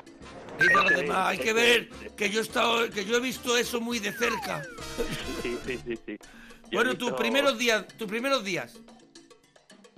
Demás, 0.59 0.92
hay 1.11 1.38
que 1.38 1.52
ver 1.52 1.88
que 2.16 2.30
yo 2.30 2.40
he 2.40 2.42
estado, 2.42 2.90
que 2.90 3.04
yo 3.04 3.16
he 3.16 3.21
visto 3.21 3.57
eso 3.57 3.80
muy 3.80 3.99
de 4.00 4.12
cerca. 4.12 4.62
Sí, 5.42 5.57
sí, 5.64 5.78
sí, 5.87 5.99
sí. 6.04 6.16
Yo 6.64 6.78
Bueno, 6.78 6.90
visto 6.90 7.07
tus 7.07 7.14
primeros 7.16 7.57
días, 7.57 7.87
tus 7.97 8.09
primeros 8.09 8.45
días. 8.45 8.78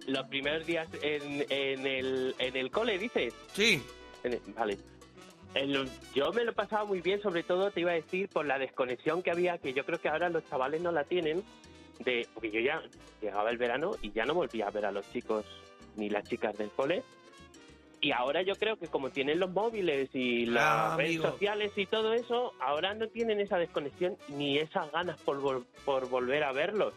Los 0.06 0.26
primeros 0.28 0.66
días 0.66 0.86
en, 1.02 1.44
en, 1.48 1.86
el, 1.86 2.34
en 2.38 2.56
el 2.56 2.70
cole, 2.70 2.98
dices. 2.98 3.32
Sí. 3.54 3.82
En 4.22 4.34
el- 4.34 4.40
vale. 4.54 4.78
En 5.54 5.72
lo- 5.72 5.84
yo 6.14 6.32
me 6.32 6.44
lo 6.44 6.52
pasaba 6.52 6.84
muy 6.84 7.00
bien, 7.00 7.20
sobre 7.20 7.42
todo 7.42 7.70
te 7.70 7.80
iba 7.80 7.90
a 7.90 7.94
decir 7.94 8.28
por 8.28 8.46
la 8.46 8.58
desconexión 8.58 9.22
que 9.22 9.30
había, 9.32 9.58
que 9.58 9.72
yo 9.72 9.84
creo 9.84 10.00
que 10.00 10.08
ahora 10.08 10.28
los 10.28 10.48
chavales 10.48 10.80
no 10.80 10.92
la 10.92 11.04
tienen, 11.04 11.42
de 11.98 12.26
porque 12.34 12.50
yo 12.50 12.60
ya 12.60 12.82
llegaba 13.20 13.50
el 13.50 13.58
verano 13.58 13.92
y 14.00 14.12
ya 14.12 14.24
no 14.24 14.34
volvía 14.34 14.68
a 14.68 14.70
ver 14.70 14.86
a 14.86 14.92
los 14.92 15.10
chicos 15.12 15.44
ni 15.96 16.08
las 16.08 16.24
chicas 16.28 16.56
del 16.56 16.70
cole. 16.70 17.02
Y 18.00 18.12
ahora 18.12 18.40
yo 18.42 18.54
creo 18.54 18.76
que 18.78 18.86
como 18.86 19.10
tienen 19.10 19.38
los 19.40 19.50
móviles 19.50 20.08
y 20.14 20.46
las 20.46 20.64
Ah, 20.64 20.94
redes 20.96 21.16
amigo. 21.16 21.32
sociales 21.32 21.72
y 21.76 21.84
todo 21.84 22.14
eso, 22.14 22.54
ahora 22.60 22.94
no 22.94 23.08
tienen 23.08 23.40
esa 23.40 23.58
desconexión 23.58 24.16
ni 24.28 24.56
esas 24.56 24.90
ganas 24.92 25.20
por, 25.20 25.42
vol- 25.42 25.66
por 25.84 26.08
volver 26.08 26.44
a 26.44 26.52
verlos. 26.52 26.94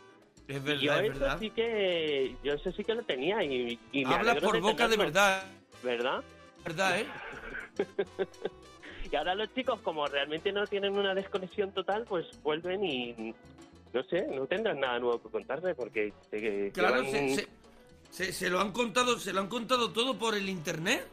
Es 0.47 0.55
Y 0.57 0.59
yo 0.59 0.91
verdad, 0.93 1.03
es 1.05 1.09
eso 1.11 1.19
verdad. 1.19 1.39
sí 1.39 1.49
que 1.49 2.35
yo 2.43 2.53
eso 2.53 2.71
sí 2.71 2.83
que 2.85 2.93
lo 2.95 3.03
tenía 3.03 3.43
y, 3.43 3.77
y 3.91 4.05
me 4.05 4.15
Hablas 4.15 4.37
por 4.37 4.61
boca 4.61 4.87
de 4.87 4.95
tenerlo, 4.95 5.03
verdad, 5.05 5.43
¿verdad? 5.83 6.23
verdad, 6.63 6.99
¿eh? 7.01 7.05
Y 9.11 9.15
ahora 9.15 9.35
los 9.35 9.53
chicos, 9.53 9.79
como 9.81 10.07
realmente 10.07 10.51
no 10.53 10.65
tienen 10.65 10.93
una 10.97 11.13
desconexión 11.13 11.71
total, 11.71 12.05
pues 12.07 12.25
vuelven 12.41 12.83
y 12.85 13.35
no 13.93 14.01
sé, 14.05 14.25
no 14.27 14.45
tendrán 14.47 14.79
nada 14.79 14.97
nuevo 14.97 15.21
que 15.21 15.29
contarme 15.29 15.75
porque 15.75 16.13
Claro, 16.73 17.03
llevan- 17.03 17.11
se, 17.11 17.35
se- 17.35 17.47
se- 18.09 18.33
se 18.33 18.49
lo 18.49 18.59
han 18.61 18.71
contado, 18.71 19.19
se 19.19 19.33
lo 19.33 19.41
han 19.41 19.47
contado 19.49 19.91
todo 19.91 20.17
por 20.17 20.35
el 20.35 20.49
internet. 20.49 21.05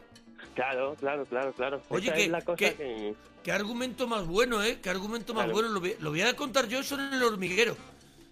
claro, 0.55 0.95
claro, 0.99 1.25
claro, 1.25 1.51
claro. 1.53 1.81
Oye, 1.89 2.07
Esa 2.07 2.15
que- 2.15 2.23
es 2.23 2.29
la 2.29 2.41
cosa 2.41 2.55
que- 2.57 2.75
que, 2.75 3.15
Qué 3.43 3.51
argumento 3.51 4.07
más 4.07 4.25
bueno, 4.25 4.63
¿eh? 4.63 4.79
Qué 4.81 4.89
argumento 4.89 5.33
más 5.33 5.45
Claro. 5.45 5.53
bueno. 5.59 5.69
Lo 5.69 5.79
voy, 5.79 5.95
lo 5.99 6.11
voy 6.11 6.21
a 6.21 6.35
contar 6.35 6.67
yo 6.67 6.79
eso 6.79 6.95
en 6.95 7.11
el 7.13 7.23
hormiguero. 7.23 7.75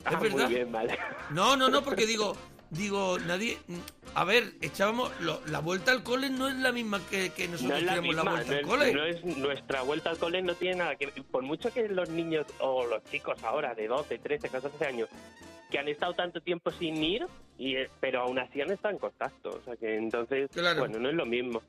Ah, 0.05 0.11
es 0.13 0.19
verdad. 0.21 0.45
Muy 0.45 0.53
bien, 0.55 0.71
vale. 0.71 0.97
No, 1.31 1.57
no, 1.57 1.67
no, 1.67 1.83
porque 1.83 2.05
digo, 2.05 2.35
digo, 2.69 3.17
nadie. 3.19 3.57
A 4.15 4.23
ver, 4.23 4.53
echábamos. 4.61 5.11
lo- 5.21 5.41
la 5.47 5.59
vuelta 5.59 5.91
al 5.91 6.03
cole 6.03 6.29
no 6.29 6.47
es 6.49 6.55
la 6.55 6.71
misma 6.71 6.99
que, 7.09 7.31
que 7.31 7.45
No 7.47 7.53
nosotros 7.53 7.79
es 7.79 7.85
la 7.85 7.99
vuelta 8.01 8.23
no 8.23 8.31
al 8.35 8.53
es, 8.53 8.65
cole. 8.67 8.93
no 8.93 9.03
es- 9.05 9.23
nuestra 9.37 9.81
vuelta 9.83 10.09
al 10.11 10.17
cole 10.17 10.41
no 10.41 10.55
tiene 10.55 10.77
nada 10.77 10.95
que 10.95 11.07
ver. 11.07 11.23
Por 11.25 11.43
mucho 11.43 11.71
que 11.73 11.87
los 11.89 12.09
niños 12.09 12.45
o 12.59 12.85
los 12.85 13.03
chicos 13.05 13.43
ahora 13.43 13.73
de 13.75 13.87
12, 13.87 14.17
13, 14.19 14.49
14 14.49 14.85
años 14.85 15.09
que 15.71 15.77
han 15.77 15.87
estado 15.87 16.13
tanto 16.13 16.41
tiempo 16.41 16.71
sin 16.71 17.03
ir, 17.03 17.27
y, 17.59 17.75
eh, 17.75 17.89
pero 17.99 18.21
aún 18.21 18.39
así 18.39 18.59
han 18.61 18.71
estado 18.71 18.93
en 18.95 18.99
contacto. 18.99 19.49
O 19.49 19.61
sea 19.63 19.75
que 19.75 19.95
entonces, 19.97 20.49
Claro. 20.51 20.79
bueno, 20.79 20.97
no 20.97 21.09
es 21.09 21.15
lo 21.15 21.25
mismo. 21.27 21.61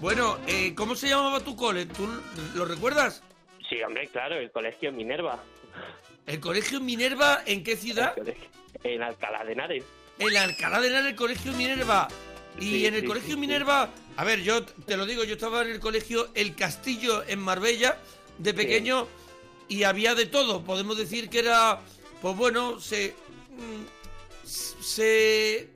Bueno, 0.00 0.38
eh, 0.46 0.74
¿cómo 0.74 0.94
se 0.94 1.08
llamaba 1.08 1.40
tu 1.40 1.56
cole? 1.56 1.86
¿Tú 1.86 2.06
lo 2.54 2.64
recuerdas? 2.64 3.22
Sí, 3.68 3.82
hombre, 3.82 4.06
claro, 4.08 4.36
el 4.36 4.50
colegio 4.50 4.92
Minerva. 4.92 5.38
¿El 6.26 6.40
colegio 6.40 6.80
Minerva 6.80 7.42
en 7.46 7.62
qué 7.62 7.76
ciudad? 7.76 8.14
En 8.82 9.02
Alcalá 9.02 9.44
de 9.44 9.52
Henares. 9.52 9.84
En 10.18 10.36
Alcalá 10.36 10.80
de 10.80 10.88
Henares, 10.88 11.10
el 11.10 11.16
colegio 11.16 11.52
Minerva. 11.52 12.08
Y 12.58 12.62
Sí, 12.70 12.86
en 12.86 12.94
el 12.94 13.02
sí, 13.02 13.06
colegio 13.06 13.34
sí. 13.34 13.40
Minerva, 13.40 13.90
a 14.16 14.24
ver, 14.24 14.42
yo 14.42 14.64
te 14.64 14.96
lo 14.96 15.04
digo, 15.06 15.24
yo 15.24 15.34
estaba 15.34 15.62
en 15.62 15.68
el 15.70 15.80
colegio 15.80 16.28
El 16.34 16.54
Castillo 16.54 17.22
en 17.28 17.38
Marbella 17.38 17.98
de 18.38 18.54
pequeño 18.54 19.06
y 19.68 19.82
había 19.82 20.14
de 20.14 20.26
todo. 20.26 20.64
Podemos 20.64 20.96
decir 20.96 21.28
que 21.28 21.40
era, 21.40 21.80
pues 22.22 22.34
bueno, 22.36 22.80
se 22.80 23.14
mm, 23.50 24.42
se 24.82 25.68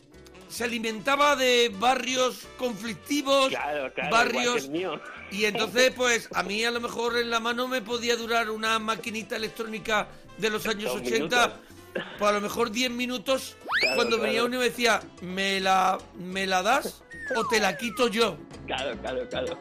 se 0.51 0.65
alimentaba 0.65 1.37
de 1.37 1.71
barrios 1.79 2.47
conflictivos, 2.59 3.49
Claro, 3.49 3.93
claro, 3.95 4.11
barrios 4.11 4.69
mío. 4.69 5.01
y 5.31 5.45
entonces, 5.45 5.93
pues 5.97 6.29
a 6.35 6.43
mí 6.43 6.65
a 6.65 6.71
lo 6.71 6.81
mejor 6.81 7.17
en 7.17 7.31
la 7.31 7.41
mano 7.41 7.69
me 7.69 7.81
podía 7.81 8.17
durar 8.17 8.51
una 8.51 8.79
maquinita 8.79 9.37
electrónica 9.37 10.09
de 10.39 10.51
los 10.51 10.67
años 10.67 10.93
Dos 10.93 11.03
80, 11.03 11.57
pues 12.19 12.29
a 12.31 12.35
lo 12.35 12.41
mejor 12.41 12.71
10 12.71 12.91
minutos, 12.91 13.57
Claro, 13.81 13.97
cuando 13.97 14.19
venía 14.19 14.45
uno 14.45 14.57
y 14.57 14.59
me 14.59 14.65
decía, 14.65 15.01
¿me 15.23 15.61
la, 15.61 15.99
¿me 16.19 16.47
la 16.47 16.63
das 16.63 17.03
o 17.37 17.47
te 17.47 17.61
la 17.61 17.77
quito 17.77 18.09
yo? 18.09 18.37
Claro, 18.67 18.97
claro, 19.01 19.29
claro. 19.29 19.59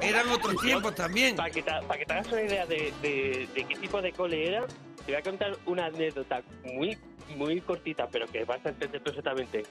Eran 0.00 0.28
otros 0.30 0.60
tiempos 0.60 0.94
también. 0.94 1.36
Para 1.36 1.50
que, 1.50 1.62
te, 1.62 1.70
para 1.70 1.98
que 1.98 2.04
te 2.06 2.12
hagas 2.12 2.26
una 2.28 2.42
idea 2.42 2.66
de, 2.66 2.92
de- 3.02 3.48
de 3.54 3.64
qué 3.66 3.74
tipo 3.76 4.02
de 4.02 4.12
cole 4.12 4.48
era, 4.48 4.66
te 5.06 5.12
voy 5.12 5.14
a 5.14 5.22
contar 5.22 5.56
una 5.66 5.86
anécdota 5.86 6.42
muy, 6.64 6.96
muy 7.36 7.60
cortita, 7.60 8.08
pero 8.08 8.26
que 8.26 8.44
vas 8.44 8.64
a 8.64 8.68
entender 8.70 9.02
perfectamente 9.02 9.64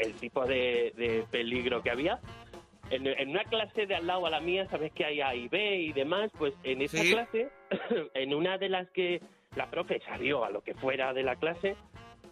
el 0.00 0.14
tipo 0.14 0.44
de, 0.46 0.92
de 0.96 1.24
peligro 1.30 1.82
que 1.82 1.90
había. 1.90 2.20
En, 2.90 3.06
en 3.06 3.30
una 3.30 3.42
clase 3.44 3.86
de 3.86 3.96
al 3.96 4.06
lado 4.06 4.26
a 4.26 4.30
la 4.30 4.40
mía, 4.40 4.66
sabes 4.70 4.92
que 4.92 5.04
hay 5.04 5.20
A 5.20 5.34
y 5.34 5.48
B 5.48 5.76
y 5.76 5.92
demás, 5.92 6.30
pues 6.38 6.54
en 6.62 6.82
esa 6.82 6.98
Sí. 6.98 7.12
clase, 7.12 7.48
en 8.14 8.32
una 8.34 8.58
de 8.58 8.68
las 8.68 8.88
que 8.90 9.20
la 9.56 9.68
profe 9.70 10.00
salió 10.06 10.44
a 10.44 10.50
lo 10.50 10.62
que 10.62 10.74
fuera 10.74 11.12
de 11.12 11.22
la 11.24 11.34
clase, 11.36 11.74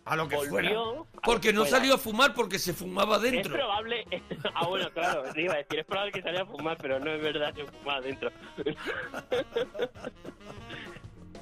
A 0.04 0.14
lo 0.14 0.28
que 0.28 0.37
volvió... 0.37 0.50
fuera. 0.52 1.21
Porque 1.25 1.49
que 1.49 1.52
no 1.54 1.62
fuera. 1.62 1.76
salió 1.78 1.94
a 1.94 1.99
fumar 1.99 2.35
porque 2.35 2.59
se 2.61 2.73
fumaba 2.73 3.16
Es 3.16 3.23
dentro. 3.23 3.52
probable. 3.54 4.04
Ah, 4.54 4.66
bueno, 4.68 4.88
claro, 4.92 5.25
iba 5.35 5.54
a 5.54 5.56
decir, 5.56 5.78
es 5.80 5.87
probable 5.87 6.12
que 6.12 6.23
saliera 6.23 6.44
a 6.44 6.47
fumar, 6.47 6.76
pero 6.80 7.00
no 7.00 7.11
es 7.11 7.21
verdad 7.23 7.52
que 7.54 7.64
fumaba 7.64 7.99
adentro. 7.99 8.30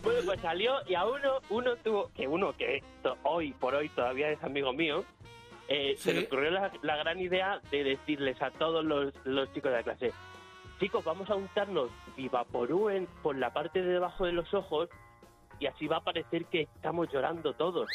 bueno, 0.02 0.20
pues 0.24 0.40
salió 0.40 0.74
y 0.88 0.94
a 0.94 1.04
uno, 1.04 1.40
uno 1.50 1.76
tuvo, 1.76 2.10
que 2.14 2.26
uno 2.26 2.52
que 2.56 2.82
hoy 3.24 3.52
por 3.52 3.74
hoy 3.74 3.88
todavía 3.90 4.30
es 4.30 4.42
amigo 4.42 4.72
mío, 4.72 5.04
eh, 5.72 5.96
se 5.96 6.12
le 6.12 6.24
ocurrió 6.26 6.50
la, 6.50 6.70
la 6.82 6.96
gran 6.96 7.18
idea 7.18 7.60
de 7.70 7.84
decirles 7.84 8.40
a 8.42 8.50
todos 8.50 8.84
los, 8.84 9.12
los 9.24 9.52
chicos 9.52 9.70
de 9.70 9.78
la 9.78 9.82
clase, 9.82 10.12
chicos, 10.80 11.04
vamos 11.04 11.28
a 11.30 11.34
untarnos 11.34 11.90
Vivaporú 12.16 12.88
en, 12.90 13.06
por 13.22 13.36
la 13.36 13.52
parte 13.52 13.80
de 13.82 13.92
debajo 13.92 14.26
de 14.26 14.32
los 14.32 14.52
ojos 14.52 14.88
y 15.58 15.66
así 15.66 15.86
va 15.86 15.98
a 15.98 16.04
parecer 16.04 16.44
que 16.46 16.62
estamos 16.62 17.08
llorando 17.12 17.52
todos. 17.54 17.88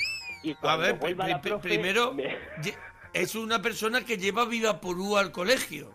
Y 0.44 0.56
A 0.62 0.78
ver, 0.78 0.98
profe, 1.00 1.58
primero, 1.60 2.14
me- 2.14 2.38
es 3.14 3.36
una 3.36 3.62
persona 3.62 4.06
que 4.06 4.18
lleva 4.18 4.46
Viva 4.46 4.80
Porú 4.80 5.18
al 5.18 5.32
colegio. 5.32 5.92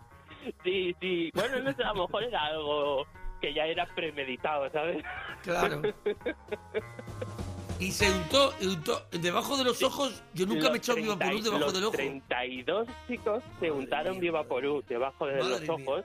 Sí, 0.64 0.94
sí. 1.00 1.30
Bueno, 1.34 1.60
no 1.60 1.72
sé, 1.72 1.82
a 1.84 1.94
lo 1.94 2.06
mejor 2.06 2.24
era 2.24 2.44
algo 2.46 3.06
que 3.40 3.54
ya 3.54 3.64
era 3.64 3.86
premeditado, 3.94 4.68
¿sabes? 4.70 5.02
Claro. 5.42 5.80
Y 7.82 7.90
se 7.90 8.10
untó, 8.10 8.52
untó 8.62 9.02
debajo 9.10 9.56
de 9.56 9.64
los 9.64 9.82
ojos. 9.82 10.22
Yo 10.34 10.46
nunca 10.46 10.68
me 10.68 10.74
he 10.74 10.78
echado 10.78 10.96
Viva 10.98 11.16
30 11.16 11.26
Porú 11.32 11.42
debajo 11.42 11.64
los 11.64 11.74
del 11.74 11.84
ojo. 11.84 11.96
32 11.96 12.88
chicos 13.08 13.42
se 13.60 13.70
untaron 13.70 14.12
mía. 14.12 14.20
Viva 14.20 14.44
Porú 14.44 14.82
debajo 14.88 15.26
de 15.26 15.34
Madre 15.34 15.48
los 15.50 15.60
mía. 15.62 15.72
ojos. 15.72 16.04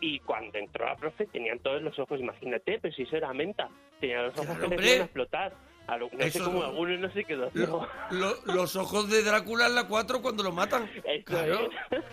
Y 0.00 0.20
cuando 0.20 0.58
entró 0.58 0.84
la 0.84 0.96
profe 0.96 1.26
tenían 1.26 1.58
todos 1.60 1.82
los 1.82 1.98
ojos, 1.98 2.20
imagínate, 2.20 2.78
pero 2.80 2.94
si 2.94 3.02
eso 3.02 3.16
era 3.16 3.32
menta, 3.32 3.68
tenían 4.00 4.26
los 4.26 4.34
ojos 4.38 4.46
Claro, 4.56 4.68
que 4.70 4.76
les 4.76 4.86
iban 4.86 5.00
a 5.00 5.04
explotar. 5.04 5.54
A 5.88 5.96
lo- 5.96 6.10
no 6.12 6.28
sé 6.30 6.38
cómo 6.40 6.60
no. 6.60 6.66
alguno 6.66 6.96
no 6.98 7.10
se 7.12 7.24
quedó 7.24 7.44
Lo- 7.46 7.50
ciego. 7.52 7.88
lo- 8.10 8.54
los 8.54 8.76
ojos 8.76 9.08
de 9.10 9.22
Drácula 9.22 9.66
en 9.66 9.74
la 9.74 9.88
4 9.88 10.20
cuando 10.20 10.42
lo 10.42 10.52
matan. 10.52 10.88
Eso 11.04 11.24
Claro. 11.24 11.70
es. 11.90 12.04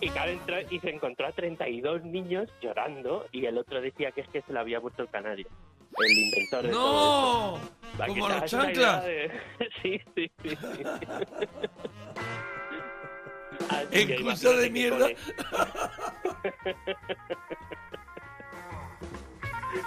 y 0.00 0.08
claro, 0.10 0.32
entró 0.32 0.56
y 0.68 0.80
se 0.80 0.90
encontró 0.90 1.26
a 1.28 1.32
32 1.32 2.02
niños 2.02 2.50
llorando 2.60 3.26
y 3.30 3.46
el 3.46 3.56
otro 3.56 3.80
decía 3.80 4.10
que 4.10 4.22
es 4.22 4.28
que 4.30 4.42
se 4.42 4.52
le 4.52 4.58
había 4.58 4.80
muerto 4.80 5.02
el 5.02 5.08
canario. 5.10 5.46
El 5.98 6.18
inventor 6.18 6.62
de 6.62 6.68
todo 6.70 6.70
esto. 6.70 7.58
¡No! 7.68 7.72
Para 7.98 8.06
que 8.14 8.20
Como 8.20 8.28
los 8.28 8.44
chanclas. 8.50 9.04
de- 9.04 9.30
Sí, 9.82 10.00
sí, 10.14 10.30
sí. 10.42 10.56
curso 14.22 14.56
de 14.56 14.70
mierda. 14.70 14.98
cole. 14.98 15.16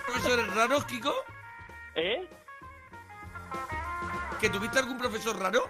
¿Profesores 0.05 0.55
raros, 0.55 0.85
Kiko? 0.85 1.13
¿Eh? 1.95 2.27
¿Que 4.39 4.49
tuviste 4.49 4.79
algún 4.79 4.97
profesor 4.97 5.37
raro? 5.39 5.69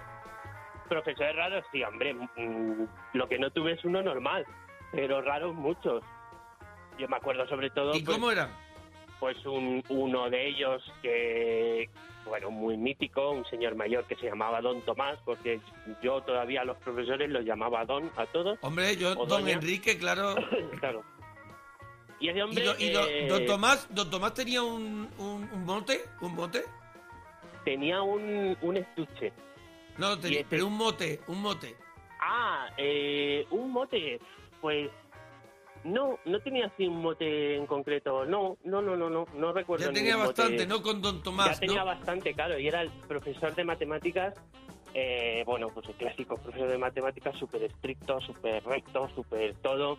Profesores 0.89 1.35
raros, 1.35 1.65
sí, 1.71 1.83
hombre. 1.83 2.13
mm, 2.13 2.85
Lo 3.13 3.27
que 3.27 3.39
no 3.39 3.49
tuve 3.51 3.73
es 3.73 3.83
uno 3.85 4.01
normal, 4.01 4.45
pero 4.91 5.21
raros 5.21 5.53
muchos. 5.55 6.03
Yo 6.97 7.07
me 7.07 7.17
acuerdo 7.17 7.47
sobre 7.47 7.69
todo, 7.71 7.95
¿Y 7.95 8.03
pues, 8.03 8.17
cómo 8.17 8.31
era? 8.31 8.49
Pues 9.19 9.43
un, 9.45 9.83
uno 9.89 10.29
de 10.29 10.47
ellos 10.49 10.83
que, 11.01 11.89
bueno, 12.25 12.51
muy 12.51 12.77
mítico, 12.77 13.31
un 13.31 13.45
señor 13.45 13.75
mayor 13.75 14.03
que 14.05 14.15
se 14.15 14.27
llamaba 14.27 14.61
Don 14.61 14.81
Tomás, 14.81 15.17
porque 15.25 15.59
yo 16.01 16.21
todavía 16.21 16.61
a 16.61 16.65
los 16.65 16.77
profesores 16.77 17.29
los 17.29 17.43
llamaba 17.45 17.85
Don 17.85 18.11
a 18.17 18.25
todos, 18.27 18.57
Hombre, 18.61 18.95
yo, 18.97 19.15
don 19.15 19.27
doña. 19.27 19.53
Enrique, 19.53 19.97
claro. 19.97 20.35
claro. 20.79 21.03
Y 22.19 22.29
ese 22.29 22.39
¿Y, 22.39 22.41
hombre 22.41 22.63
do- 22.63 22.75
y 22.79 22.89
do- 22.91 23.07
eh, 23.07 23.27
don 23.27 23.45
Tomás 23.45 23.87
don 23.93 24.09
Tomás 24.09 24.33
tenía 24.33 24.61
un, 24.63 25.09
un, 25.17 25.49
un 25.51 25.65
mote? 25.65 26.01
¿Un 26.21 26.33
mote? 26.35 26.63
tenía 27.63 28.01
un, 28.03 28.55
un 28.61 28.77
estuche. 28.77 29.33
No, 29.97 30.17
tenía, 30.19 30.37
Y 30.37 30.41
este- 30.43 30.49
pero 30.51 30.67
un 30.67 30.77
mote, 30.77 31.19
un 31.27 31.41
mote. 31.41 31.75
Ah, 32.21 32.69
eh, 32.77 33.45
un 33.49 33.71
mote, 33.71 34.19
pues 34.61 34.89
no, 35.85 36.19
no 36.25 36.39
tenía 36.41 36.65
así 36.65 36.85
un 36.87 37.01
mote 37.01 37.55
en 37.55 37.65
concreto, 37.65 38.25
no, 38.25 38.57
no, 38.63 38.81
no, 38.81 38.95
no, 38.97 39.09
no, 39.09 39.25
no 39.35 39.53
recuerdo. 39.53 39.85
Ya 39.85 39.93
tenía 39.93 40.17
mote. 40.17 40.27
bastante, 40.27 40.67
¿no? 40.67 40.81
Con 40.81 41.01
don 41.01 41.21
Tomás, 41.23 41.51
ya 41.59 41.59
tenía 41.59 41.83
bastante, 41.83 42.33
claro, 42.33 42.59
y 42.59 42.67
era 42.67 42.81
el 42.81 42.89
profesor 43.07 43.53
de 43.55 43.63
matemáticas, 43.63 44.33
eh, 44.93 45.43
bueno, 45.45 45.69
pues 45.73 45.87
el 45.89 45.95
clásico 45.95 46.35
profesor 46.37 46.69
de 46.69 46.77
matemáticas, 46.77 47.35
súper 47.37 47.63
estricto, 47.63 48.19
súper 48.21 48.63
recto, 48.65 49.07
súper 49.15 49.53
todo, 49.55 49.97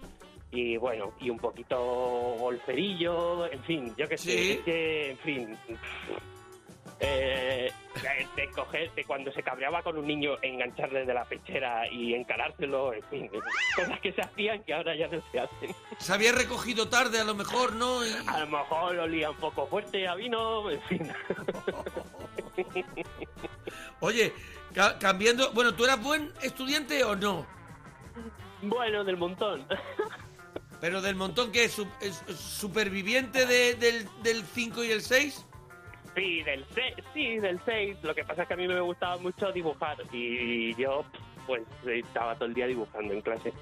y 0.50 0.76
bueno, 0.76 1.12
y 1.20 1.30
un 1.30 1.38
poquito 1.38 1.78
golferillo, 2.38 3.50
en 3.50 3.62
fin, 3.64 3.94
yo 3.96 4.08
qué 4.08 4.18
sé, 4.18 4.30
Sí. 4.30 4.60
que, 4.64 5.10
en 5.12 5.18
fin... 5.18 5.58
Eh, 6.98 7.70
de 8.36 8.50
coger, 8.50 8.90
de 8.94 9.04
cuando 9.04 9.30
se 9.32 9.42
cabreaba 9.42 9.82
con 9.82 9.98
un 9.98 10.06
niño, 10.06 10.36
engancharle 10.42 11.04
de 11.04 11.12
la 11.14 11.24
pechera 11.24 11.90
y 11.90 12.14
encarárselo, 12.14 12.92
en 12.94 13.02
fin, 13.04 13.30
cosas 13.74 14.00
que 14.00 14.12
se 14.12 14.20
hacían 14.22 14.62
que 14.64 14.72
ahora 14.74 14.94
ya 14.96 15.06
no 15.08 15.20
se 15.30 15.40
hacen. 15.40 15.74
Se 15.98 16.12
había 16.12 16.32
recogido 16.32 16.88
tarde, 16.88 17.20
a 17.20 17.24
lo 17.24 17.34
mejor, 17.34 17.74
¿no? 17.74 18.04
Y- 18.04 18.10
A 18.28 18.40
lo 18.40 18.46
mejor 18.46 18.96
olía 18.98 19.30
un 19.30 19.36
poco 19.36 19.66
fuerte 19.66 20.06
a 20.08 20.14
vino, 20.14 20.70
en 20.70 20.80
fin. 20.82 21.12
Oye, 24.00 24.32
ca- 24.74 24.98
cambiando... 24.98 25.52
Bueno, 25.52 25.74
¿tú 25.74 25.84
eras 25.84 26.02
buen 26.02 26.32
estudiante 26.42 27.02
o 27.04 27.16
no? 27.16 27.46
Bueno, 28.62 29.04
del 29.04 29.16
montón. 29.16 29.66
Pero 30.80 31.00
del 31.00 31.14
montón 31.14 31.52
que 31.52 31.64
es, 31.64 31.72
Su- 31.72 31.88
es- 32.00 32.22
es 32.28 32.36
superviviente 32.36 33.46
de- 33.46 33.74
del, 33.74 34.08
del 34.22 34.42
5 34.44 34.84
y 34.84 34.90
el 34.90 35.02
6. 35.02 35.46
Sí, 36.16 36.42
del 36.42 36.64
6, 36.74 36.94
sí, 37.14 37.38
del 37.38 37.60
6. 37.64 37.98
Lo 38.02 38.14
que 38.14 38.24
pasa 38.24 38.42
es 38.42 38.48
que 38.48 38.54
a 38.54 38.56
mí 38.56 38.66
me 38.66 38.80
gustaba 38.80 39.18
mucho 39.18 39.52
dibujar 39.52 39.98
y 40.12 40.74
yo, 40.74 41.04
pues, 41.46 41.62
estaba 41.86 42.34
todo 42.34 42.46
el 42.46 42.54
día 42.54 42.66
dibujando 42.66 43.12
en 43.12 43.20
clase. 43.20 43.52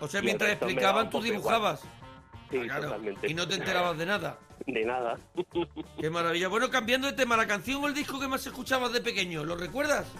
O 0.00 0.06
sea, 0.08 0.20
Y 0.20 0.24
mientras 0.26 0.52
explicaban, 0.52 1.10
tú 1.10 1.20
dibujabas. 1.20 1.80
Sí, 2.50 2.56
Ah, 2.60 2.64
claro. 2.64 2.82
totalmente. 2.84 3.28
Y 3.30 3.34
no 3.34 3.46
te 3.46 3.56
enterabas 3.56 3.98
de 3.98 4.06
nada. 4.06 4.38
De 4.66 4.84
nada. 4.84 5.16
Qué 6.00 6.10
maravilla. 6.10 6.48
Bueno, 6.48 6.68
cambiando 6.70 7.06
de 7.06 7.12
tema, 7.14 7.36
la 7.36 7.46
canción 7.46 7.82
o 7.82 7.86
el 7.88 7.94
disco 7.94 8.18
que 8.20 8.26
más 8.28 8.44
escuchabas 8.46 8.92
de 8.92 9.00
pequeño, 9.00 9.44
¿lo 9.44 9.56
recuerdas? 9.56 10.12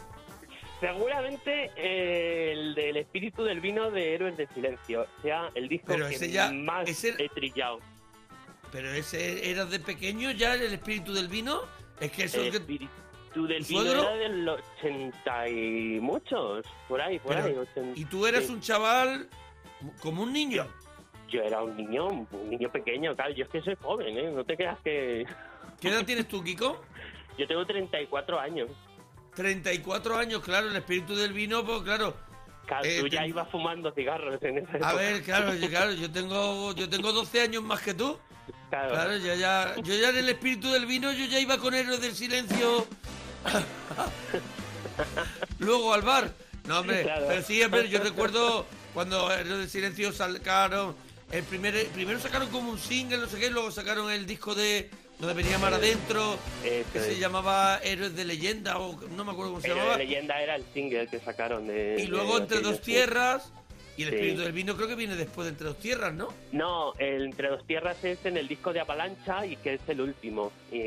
Seguramente 0.80 1.70
eh, 1.76 2.52
el 2.52 2.74
del 2.74 2.96
espíritu 2.98 3.42
del 3.44 3.60
vino 3.60 3.90
de 3.90 4.14
Héroes 4.14 4.36
del 4.36 4.48
Silencio. 4.50 5.06
O 5.18 5.22
sea, 5.22 5.50
el 5.54 5.68
disco 5.68 5.88
Pero 5.88 6.08
que 6.08 6.14
ese 6.14 6.30
ya- 6.30 6.52
más 6.52 6.88
ese- 6.88 7.14
he 7.18 7.28
trillado. 7.30 7.80
Pero 8.72 8.90
ese 8.92 9.50
era 9.50 9.64
de 9.64 9.78
pequeño 9.80 10.30
ya 10.32 10.54
el 10.54 10.72
espíritu 10.72 11.12
del 11.14 11.28
vino. 11.28 11.62
Es 12.00 12.10
que 12.12 12.24
eso 12.24 12.40
El 12.40 12.50
que... 12.50 12.56
espíritu 12.58 12.88
del 13.46 13.62
¿Tu 13.66 13.68
vino 13.68 13.82
suegro? 13.82 14.02
era 14.02 14.14
del 14.16 14.48
80 14.48 15.48
y 15.48 16.00
muchos. 16.00 16.66
Por 16.88 17.00
ahí, 17.00 17.18
por 17.18 17.34
Pero- 17.34 17.46
ahí. 17.46 17.54
80. 17.56 17.98
Y 18.00 18.04
tú 18.04 18.26
eras 18.26 18.48
un 18.50 18.60
chaval 18.60 19.28
como 20.00 20.22
un 20.22 20.32
niño. 20.32 20.66
Yo 21.28 21.42
era 21.42 21.62
un 21.62 21.76
niño, 21.76 22.06
un 22.08 22.50
niño 22.50 22.70
pequeño, 22.70 23.14
claro. 23.14 23.32
Yo 23.34 23.44
es 23.44 23.50
que 23.50 23.60
soy 23.62 23.76
joven, 23.80 24.16
¿eh? 24.18 24.30
No 24.30 24.44
te 24.44 24.56
creas 24.56 24.78
que... 24.82 25.26
¿Qué 25.80 25.88
edad 25.88 26.04
tienes 26.04 26.26
tú, 26.28 26.42
Kiko? 26.42 26.80
Yo 27.38 27.46
tengo 27.46 27.64
34 27.64 28.40
años. 28.40 28.68
34 29.34 30.16
años, 30.16 30.40
claro, 30.42 30.68
el 30.68 30.76
espíritu 30.76 31.14
del 31.14 31.32
vino, 31.32 31.64
pues 31.64 31.82
claro. 31.82 32.14
Claro, 32.66 32.84
Eh, 32.84 32.98
tú 33.00 33.06
ya 33.08 33.20
ten- 33.20 33.30
ibas 33.30 33.48
fumando 33.50 33.92
cigarros 33.92 34.42
en 34.42 34.58
esa 34.58 34.70
época. 34.72 34.88
A 34.90 34.94
ver, 34.94 35.22
claro, 35.22 35.54
yo, 35.54 35.68
claro, 35.68 35.92
yo 35.92 36.10
tengo 36.12 36.74
yo 36.74 36.88
tengo 36.88 37.12
12 37.12 37.42
años 37.42 37.62
más 37.62 37.80
que 37.82 37.94
tú. 37.94 38.18
Claro. 38.70 38.90
Claro, 38.90 39.16
yo 39.16 39.34
ya, 39.34 39.74
yo 39.82 39.94
ya 39.94 40.10
en 40.10 40.16
el 40.18 40.28
espíritu 40.28 40.70
del 40.72 40.86
vino, 40.86 41.12
yo 41.12 41.24
ya 41.26 41.38
iba 41.40 41.58
con 41.58 41.74
héroes 41.74 42.00
del 42.00 42.14
silencio. 42.14 42.86
Luego 45.58 45.94
al 45.94 46.02
bar. 46.02 46.30
No, 46.66 46.80
hombre, 46.80 47.02
Claro. 47.02 47.26
pero 47.28 47.42
sí, 47.42 47.62
hombre, 47.62 47.88
yo 47.88 47.98
recuerdo 48.00 48.66
cuando 48.94 49.32
héroes 49.32 49.58
del 49.58 49.70
silencio 49.70 50.12
sacaron. 50.12 50.94
El 51.32 51.44
primer, 51.44 51.86
primero 51.88 52.18
sacaron 52.20 52.48
como 52.48 52.70
un 52.70 52.78
single, 52.78 53.18
no 53.18 53.26
sé 53.26 53.38
qué, 53.38 53.50
luego 53.50 53.70
sacaron 53.70 54.10
el 54.10 54.26
disco 54.26 54.54
de 54.54 54.90
donde 55.18 55.34
venía 55.34 55.58
Mar 55.58 55.74
Adentro, 55.74 56.38
que 56.62 56.84
se 57.00 57.12
es. 57.12 57.18
llamaba 57.18 57.80
Héroes 57.82 58.14
de 58.16 58.24
Leyenda, 58.24 58.78
o 58.78 58.98
no 59.10 59.24
me 59.24 59.32
acuerdo 59.32 59.50
cómo 59.52 59.60
se 59.60 59.68
El 59.68 59.74
de 59.74 59.78
llamaba. 59.80 59.98
leyenda 59.98 60.40
era 60.40 60.56
el 60.56 60.64
single 60.72 61.06
que 61.08 61.20
sacaron 61.20 61.66
de... 61.66 61.96
Y 61.98 62.06
luego 62.06 62.36
de 62.36 62.42
Entre 62.42 62.60
Dos. 62.60 62.80
Tierras. 62.80 63.52
Y 63.98 64.04
el 64.04 64.10
Sí. 64.10 64.14
espíritu 64.14 64.40
del 64.42 64.52
vino 64.52 64.76
creo 64.76 64.86
que 64.88 64.94
viene 64.94 65.16
después 65.16 65.44
de 65.46 65.50
Entre 65.50 65.66
Dos 65.66 65.78
Tierras, 65.80 66.14
¿no? 66.14 66.28
No, 66.52 66.94
el 66.98 67.24
Entre 67.24 67.48
dos 67.48 67.66
tierras 67.66 68.02
es 68.04 68.24
en 68.24 68.36
el 68.36 68.46
disco 68.46 68.72
de 68.72 68.78
Avalancha 68.80 69.44
y 69.44 69.56
que 69.56 69.74
es 69.74 69.80
el 69.88 70.00
último. 70.00 70.52
Y, 70.70 70.78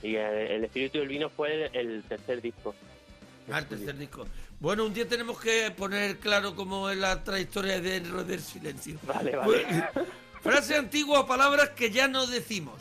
y 0.00 0.14
el, 0.16 0.64
espíritu 0.64 0.98
del 1.00 1.08
vino 1.08 1.28
fue 1.28 1.66
el, 1.66 1.76
el 1.76 2.02
tercer 2.04 2.40
disco. 2.40 2.72
Ah, 3.50 3.58
el 3.58 3.66
tercer 3.66 3.98
disco. 3.98 4.26
Bueno, 4.60 4.84
un 4.84 4.94
día 4.94 5.08
tenemos 5.08 5.40
que 5.40 5.72
poner 5.72 6.18
claro 6.18 6.54
cómo 6.54 6.88
es 6.88 6.96
la 6.96 7.24
trayectoria 7.24 7.80
de 7.80 7.96
Héroes 7.96 8.28
del 8.28 8.40
Silencio. 8.40 8.96
Vale, 9.02 9.34
vale. 9.34 9.66
Frase 10.40 10.76
antigua 10.76 11.18
o 11.20 11.26
palabras 11.26 11.70
que 11.70 11.90
ya 11.90 12.06
no 12.06 12.26
decimos. 12.28 12.80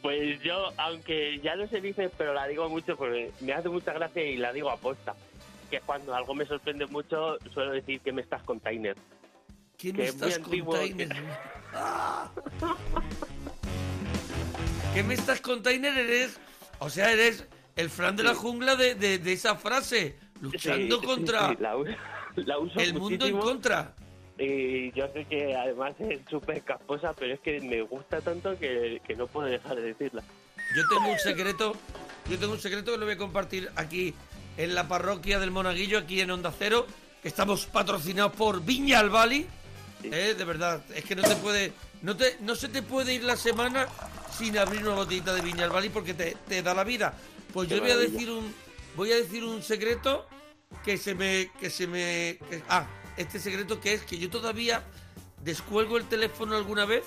Pues 0.00 0.40
yo, 0.42 0.72
aunque 0.78 1.38
ya 1.44 1.54
no 1.56 1.68
se 1.68 1.80
dice, 1.82 2.10
pero 2.16 2.32
la 2.32 2.46
digo 2.48 2.68
mucho 2.70 2.96
porque 2.96 3.30
me 3.40 3.52
hace 3.52 3.68
mucha 3.68 3.92
gracia 3.92 4.24
y 4.24 4.38
la 4.38 4.50
digo 4.52 4.70
aposta. 4.70 5.14
Que 5.72 5.80
cuando 5.80 6.14
algo 6.14 6.34
me 6.34 6.44
sorprende 6.44 6.84
mucho, 6.84 7.38
suelo 7.54 7.72
decir 7.72 7.98
que 8.02 8.12
me 8.12 8.20
estás 8.20 8.42
container. 8.42 8.94
¿Quién 9.78 9.96
Que 9.96 10.02
me 10.02 10.08
es 10.10 10.16
muy 10.18 10.28
estás 10.28 10.44
antiguo, 10.44 10.74
container? 10.76 11.08
¿Qué 14.94 15.02
me 15.02 15.14
estás 15.14 15.40
container? 15.40 15.96
Eres, 15.96 16.38
o 16.78 16.90
sea, 16.90 17.10
eres 17.10 17.46
el 17.74 17.88
Fran 17.88 18.16
de 18.16 18.24
la 18.24 18.32
Sí. 18.32 18.36
jungla 18.42 18.76
de, 18.76 18.94
de- 18.96 19.16
de 19.18 19.32
esa 19.32 19.54
frase, 19.56 20.18
luchando 20.42 21.00
Sí, 21.00 21.06
contra 21.06 21.48
sí, 21.48 21.56
la, 21.60 21.74
la 22.36 22.58
uso 22.58 22.78
el 22.78 22.92
mundo 22.92 23.24
en 23.24 23.32
muchísimo. 23.32 23.40
contra. 23.40 23.94
Y 24.38 24.92
yo 24.92 25.08
sé 25.08 25.24
que 25.24 25.56
además 25.56 25.94
es 26.00 26.20
súper 26.28 26.60
casposa, 26.64 27.14
pero 27.18 27.32
es 27.32 27.40
que 27.40 27.58
me 27.62 27.80
gusta 27.80 28.20
tanto 28.20 28.58
que, 28.58 29.00
que 29.06 29.16
no 29.16 29.26
puedo 29.26 29.48
dejar 29.48 29.76
de 29.76 29.82
decirla. 29.94 30.22
Yo 30.76 30.82
tengo 30.90 31.12
un 31.12 31.18
secreto, 31.18 31.72
yo 32.28 32.38
tengo 32.38 32.52
un 32.52 32.60
secreto 32.60 32.92
que 32.92 32.98
lo 32.98 33.06
voy 33.06 33.14
a 33.14 33.18
compartir 33.18 33.70
aquí 33.76 34.12
en 34.56 34.74
la 34.74 34.88
parroquia 34.88 35.38
del 35.38 35.50
Monaguillo, 35.50 35.98
aquí 35.98 36.20
en 36.20 36.30
Onda 36.30 36.52
Cero, 36.58 36.86
que 37.22 37.28
estamos 37.28 37.66
patrocinados 37.66 38.32
por 38.32 38.62
Viña 38.62 38.98
al 38.98 39.10
Bali. 39.10 39.46
Sí. 40.02 40.10
Eh, 40.12 40.34
de 40.36 40.44
verdad, 40.44 40.82
es 40.94 41.04
que 41.04 41.14
no 41.16 41.22
te 41.22 41.36
puede, 41.36 41.72
no 42.02 42.16
te, 42.16 42.36
no 42.40 42.54
se 42.54 42.68
te 42.68 42.82
puede 42.82 43.14
ir 43.14 43.24
la 43.24 43.36
semana 43.36 43.86
sin 44.36 44.58
abrir 44.58 44.82
una 44.84 44.94
botellita 44.96 45.32
de 45.34 45.40
Viña 45.42 45.64
al 45.64 45.70
Bali 45.70 45.88
porque 45.88 46.14
te, 46.14 46.36
te 46.48 46.62
da 46.62 46.74
la 46.74 46.84
vida. 46.84 47.14
Pues 47.52 47.68
Qué 47.68 47.76
yo 47.76 47.80
voy 47.82 47.90
a 47.90 47.94
maravilla. 47.94 48.12
decir 48.18 48.30
un, 48.30 48.54
voy 48.96 49.12
a 49.12 49.16
decir 49.16 49.44
un 49.44 49.62
secreto 49.62 50.26
que 50.84 50.96
se 50.96 51.14
me, 51.14 51.50
que 51.60 51.70
se 51.70 51.86
me, 51.86 52.38
que- 52.50 52.62
ah, 52.68 52.86
este 53.16 53.38
secreto 53.38 53.78
que 53.80 53.92
es 53.94 54.02
que 54.02 54.18
yo 54.18 54.30
todavía 54.30 54.82
descuelgo 55.42 55.98
el 55.98 56.04
teléfono 56.08 56.56
alguna 56.56 56.84
vez 56.86 57.04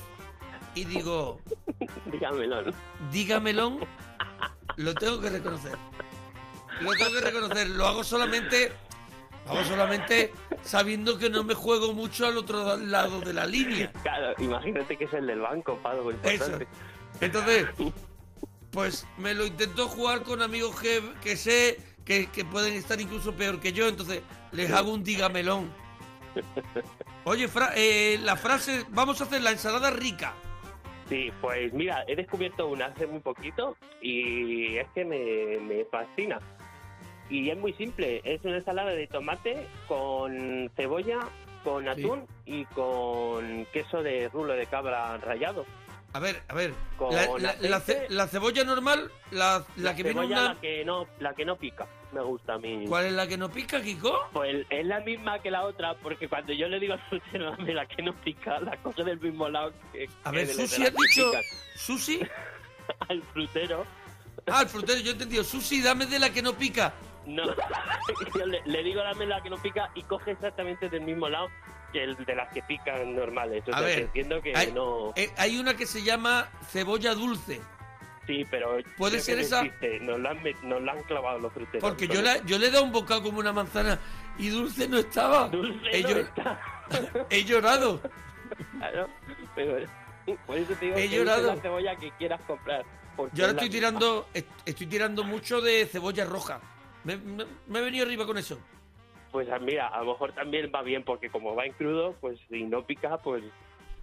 y 0.76 0.86
digo, 0.86 1.42
Dígamelo, 2.12 2.72
dígamelo, 3.12 3.80
lo 4.78 4.94
tengo 4.94 5.20
que 5.20 5.30
reconocer. 5.32 5.78
Lo 6.82 6.92
tengo 6.94 7.12
que 7.14 7.22
reconocer. 7.22 7.70
Lo 7.70 7.88
hago 7.88 8.04
solamente, 8.04 8.72
hago 9.48 9.64
solamente 9.64 10.32
sabiendo 10.64 11.18
que 11.18 11.30
no 11.30 11.44
me 11.44 11.54
juego 11.54 11.94
mucho 11.94 12.28
al 12.28 12.38
otro 12.38 12.78
lado 12.78 13.22
de 13.22 13.34
la 13.34 13.46
línea. 13.46 13.92
Claro, 14.04 14.34
imagínate 14.40 14.98
que 14.98 15.06
es 15.06 15.14
el 15.14 15.28
del 15.28 15.40
banco, 15.42 15.78
Pado, 15.82 16.10
Eso. 16.24 16.60
Entonces, 17.22 17.68
Pues 18.72 19.08
me 19.18 19.34
lo 19.34 19.46
intento 19.46 19.88
jugar 19.88 20.24
con 20.24 20.42
amigos 20.42 20.78
que, 20.82 21.02
que 21.24 21.38
sé 21.38 21.80
que, 22.04 22.28
que 22.28 22.44
pueden 22.44 22.74
estar 22.74 23.00
incluso 23.00 23.34
peor 23.34 23.60
que 23.62 23.72
yo, 23.72 23.88
entonces 23.88 24.22
les 24.52 24.70
hago 24.72 24.92
un 24.92 25.02
digamelón. 25.04 25.72
Oye, 27.24 27.48
Fra- 27.48 27.72
eh, 27.76 28.20
la 28.22 28.36
frase, 28.36 28.86
vamos 28.90 29.22
a 29.22 29.24
hacer 29.24 29.42
la 29.42 29.52
ensalada 29.52 29.90
rica. 29.92 30.34
Sí, 31.08 31.32
pues 31.40 31.72
mira, 31.72 32.04
he 32.08 32.16
descubierto 32.16 32.68
una 32.68 32.88
hace 32.88 33.08
muy 33.08 33.20
poquito 33.22 33.78
y 34.02 34.76
es 34.78 34.88
que 34.94 35.06
me, 35.06 35.58
me 35.62 35.86
fascina. 35.86 36.40
Y 37.30 37.50
es 37.50 37.58
muy 37.58 37.74
simple, 37.74 38.22
es 38.24 38.44
una 38.44 38.58
ensalada 38.58 38.92
de 38.92 39.08
tomate 39.08 39.68
con 39.88 40.70
cebolla, 40.76 41.20
con 41.64 41.88
atún 41.88 42.28
y 42.46 42.66
con 42.66 43.66
queso 43.74 44.04
de 44.04 44.30
rulo 44.30 44.54
de 44.54 44.68
cabra 44.68 45.18
rallado. 45.18 45.66
A 46.14 46.20
ver, 46.20 46.42
a 46.48 46.54
ver, 46.54 46.74
Con 46.98 47.14
la, 47.14 47.26
la- 47.40 47.56
la 47.60 47.82
ce- 47.82 47.94
aceite. 47.94 48.14
la 48.14 48.28
cebolla 48.28 48.64
normal, 48.64 49.12
la, 49.32 49.66
la 49.76 49.94
que 49.96 50.04
viene 50.04 50.22
una... 50.26 50.54
la 50.54 50.62
que 50.62 50.86
no 50.86 51.06
la 51.20 51.34
que 51.34 51.44
no 51.44 51.58
pica, 51.58 51.88
me 52.14 52.22
gusta 52.22 52.54
a 52.54 52.58
mí. 52.58 52.86
¿Cuál 52.88 53.08
es 53.08 53.12
la 53.12 53.28
que 53.28 53.38
no 53.38 53.50
pica, 53.50 53.82
Kiko? 53.82 54.30
Pues 54.32 54.66
es 54.70 54.86
la 54.86 55.02
misma 55.02 55.40
que 55.40 55.52
la 55.52 55.64
otra, 55.66 55.94
porque 55.96 56.30
cuando 56.30 56.54
yo 56.54 56.70
le 56.70 56.80
digo 56.80 56.94
al 56.94 57.02
frutero, 57.10 57.52
dame 57.52 57.74
la 57.74 57.86
que 57.86 58.02
no 58.02 58.14
pica, 58.14 58.62
la 58.62 58.78
cosa 58.78 59.04
del 59.04 59.20
mismo 59.20 59.50
lado 59.50 59.74
que... 59.92 60.08
A 60.24 60.32
que 60.32 60.38
ver, 60.38 60.48
Susi, 60.48 60.80
la 60.84 60.88
¿has 60.88 60.94
que 60.94 61.02
dicho. 61.02 61.32
Susi? 61.76 62.20
Al 63.10 63.22
frutero, 63.24 63.84
Ah, 64.48 64.62
el 64.62 64.70
frutero, 64.70 65.00
yo 65.02 65.10
he 65.10 65.14
entendido. 65.14 65.44
Susi, 65.44 65.82
dame 65.82 66.06
de 66.06 66.20
la 66.20 66.30
que 66.32 66.42
no 66.44 66.54
pica. 66.54 66.94
No. 67.26 67.44
yo 68.36 68.46
le, 68.46 68.62
le 68.66 68.84
digo 68.84 69.02
dame 69.04 69.26
la 69.26 69.42
que 69.42 69.50
no 69.50 69.58
pica 69.58 69.90
y 69.96 70.04
coge 70.04 70.32
exactamente 70.32 70.90
del 70.90 71.02
mismo 71.02 71.28
lado 71.30 71.50
que 71.92 72.04
el 72.04 72.16
de 72.26 72.36
las 72.36 72.52
que 72.54 72.62
pican 72.64 73.16
normales. 73.16 73.64
O 73.68 73.72
A 73.74 73.80
sea, 73.80 73.88
ver, 73.88 73.96
que 73.98 74.02
entiendo 74.04 74.42
que 74.42 74.56
hay, 74.56 74.72
no... 74.72 75.14
eh, 75.16 75.32
hay 75.38 75.58
una 75.58 75.76
que 75.76 75.86
se 75.86 76.04
llama 76.04 76.50
cebolla 76.70 77.14
dulce. 77.14 77.62
Sí, 78.28 78.44
pero... 78.50 78.78
¿Puede 78.98 79.20
ser 79.20 79.38
esa? 79.40 79.62
existe, 79.62 80.00
Nos 80.00 80.20
la, 80.20 80.32
han, 80.32 80.40
nos 80.64 80.82
la 80.82 80.94
han 80.94 81.04
clavado 81.04 81.38
los 81.40 81.54
fruteros. 81.54 81.82
Porque 81.88 82.08
yo, 82.08 82.22
la- 82.24 82.44
yo 82.46 82.58
le 82.58 82.68
he 82.68 82.72
dado 82.72 82.84
un 82.84 82.92
bocado 82.92 83.22
como 83.22 83.38
una 83.40 83.54
manzana 83.54 84.00
y 84.40 84.50
dulce 84.50 84.88
no 84.88 84.98
estaba. 84.98 85.48
Dulce 85.50 85.90
he, 85.92 86.02
no 86.02 86.10
llo- 86.10 86.18
está. 86.22 86.60
he 87.30 87.44
llorado. 87.46 88.02
Claro, 88.80 89.08
pero 89.56 89.86
por 90.48 90.58
eso 90.58 90.74
te 90.74 90.86
digo 90.86 90.98
He 90.98 91.08
que 91.10 91.16
llorado. 91.18 91.54
la 91.56 91.62
cebolla 91.62 91.96
que 91.98 92.12
quieras 92.18 92.42
comprar. 92.48 92.84
Yo 93.34 93.46
ahora 93.46 93.52
estoy 93.54 93.70
tirando, 93.70 94.28
est- 94.34 94.48
estoy 94.66 94.88
tirando 94.88 95.24
mucho 95.24 95.62
de 95.62 95.86
cebolla 95.86 96.26
roja. 96.26 96.60
Me, 97.06 97.16
me- 97.18 97.46
me 97.68 97.80
he 97.80 97.82
venido 97.84 98.06
arriba 98.06 98.26
con 98.26 98.38
eso. 98.38 98.60
Pues 99.32 99.48
ah, 99.52 99.60
mira, 99.60 99.88
a 99.88 100.00
lo 100.02 100.14
mejor 100.14 100.34
también 100.34 100.72
va 100.74 100.82
bien 100.82 101.04
porque 101.04 101.30
como 101.30 101.56
va 101.56 101.66
en 101.66 101.74
crudo, 101.74 102.16
pues 102.22 102.40
si 102.50 102.64
no 102.64 102.86
pica, 102.86 103.18
pues 103.18 103.44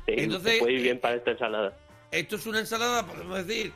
te, 0.06 0.22
Entonces, 0.24 0.54
te 0.54 0.58
puede 0.60 0.72
ir 0.74 0.80
eh, 0.80 0.82
bien 0.84 1.00
para 1.00 1.16
esta 1.16 1.30
ensalada. 1.32 1.76
Esto 2.10 2.36
es 2.36 2.46
una 2.46 2.60
ensalada, 2.60 3.06
podemos 3.06 3.46
decir, 3.46 3.72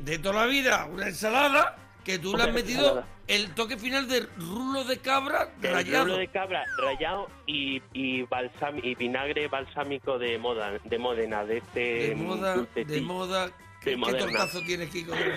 de 0.00 0.18
toda 0.18 0.44
la 0.44 0.46
vida. 0.46 0.86
Una 0.86 1.06
ensalada 1.08 1.76
que 2.04 2.18
tú 2.18 2.36
le 2.36 2.42
has 2.44 2.52
metido 2.52 3.04
el 3.28 3.54
toque 3.54 3.76
final 3.76 4.08
de 4.08 4.22
rulo 4.38 4.82
de 4.84 4.98
cabra 4.98 5.50
El 5.62 5.72
rallado. 5.74 6.04
rulo 6.06 6.16
de 6.16 6.28
cabra 6.28 6.64
rallado 6.82 7.28
y, 7.46 7.80
y, 7.92 8.22
balsam- 8.22 8.80
y 8.82 8.94
vinagre 8.94 9.46
balsámico 9.48 10.18
de 10.18 10.38
moda, 10.38 10.72
de 10.82 10.98
Módena, 10.98 11.44
de 11.44 11.58
este 11.58 11.80
De 12.08 12.14
moda, 12.16 12.56
de 12.74 13.00
moda. 13.02 13.50
¿Qué, 13.82 13.90
qué 13.90 13.96
moderna. 13.96 14.26
tortazo 14.26 14.60
tienes, 14.62 14.90
Kiko, 14.90 15.12
de? 15.12 15.32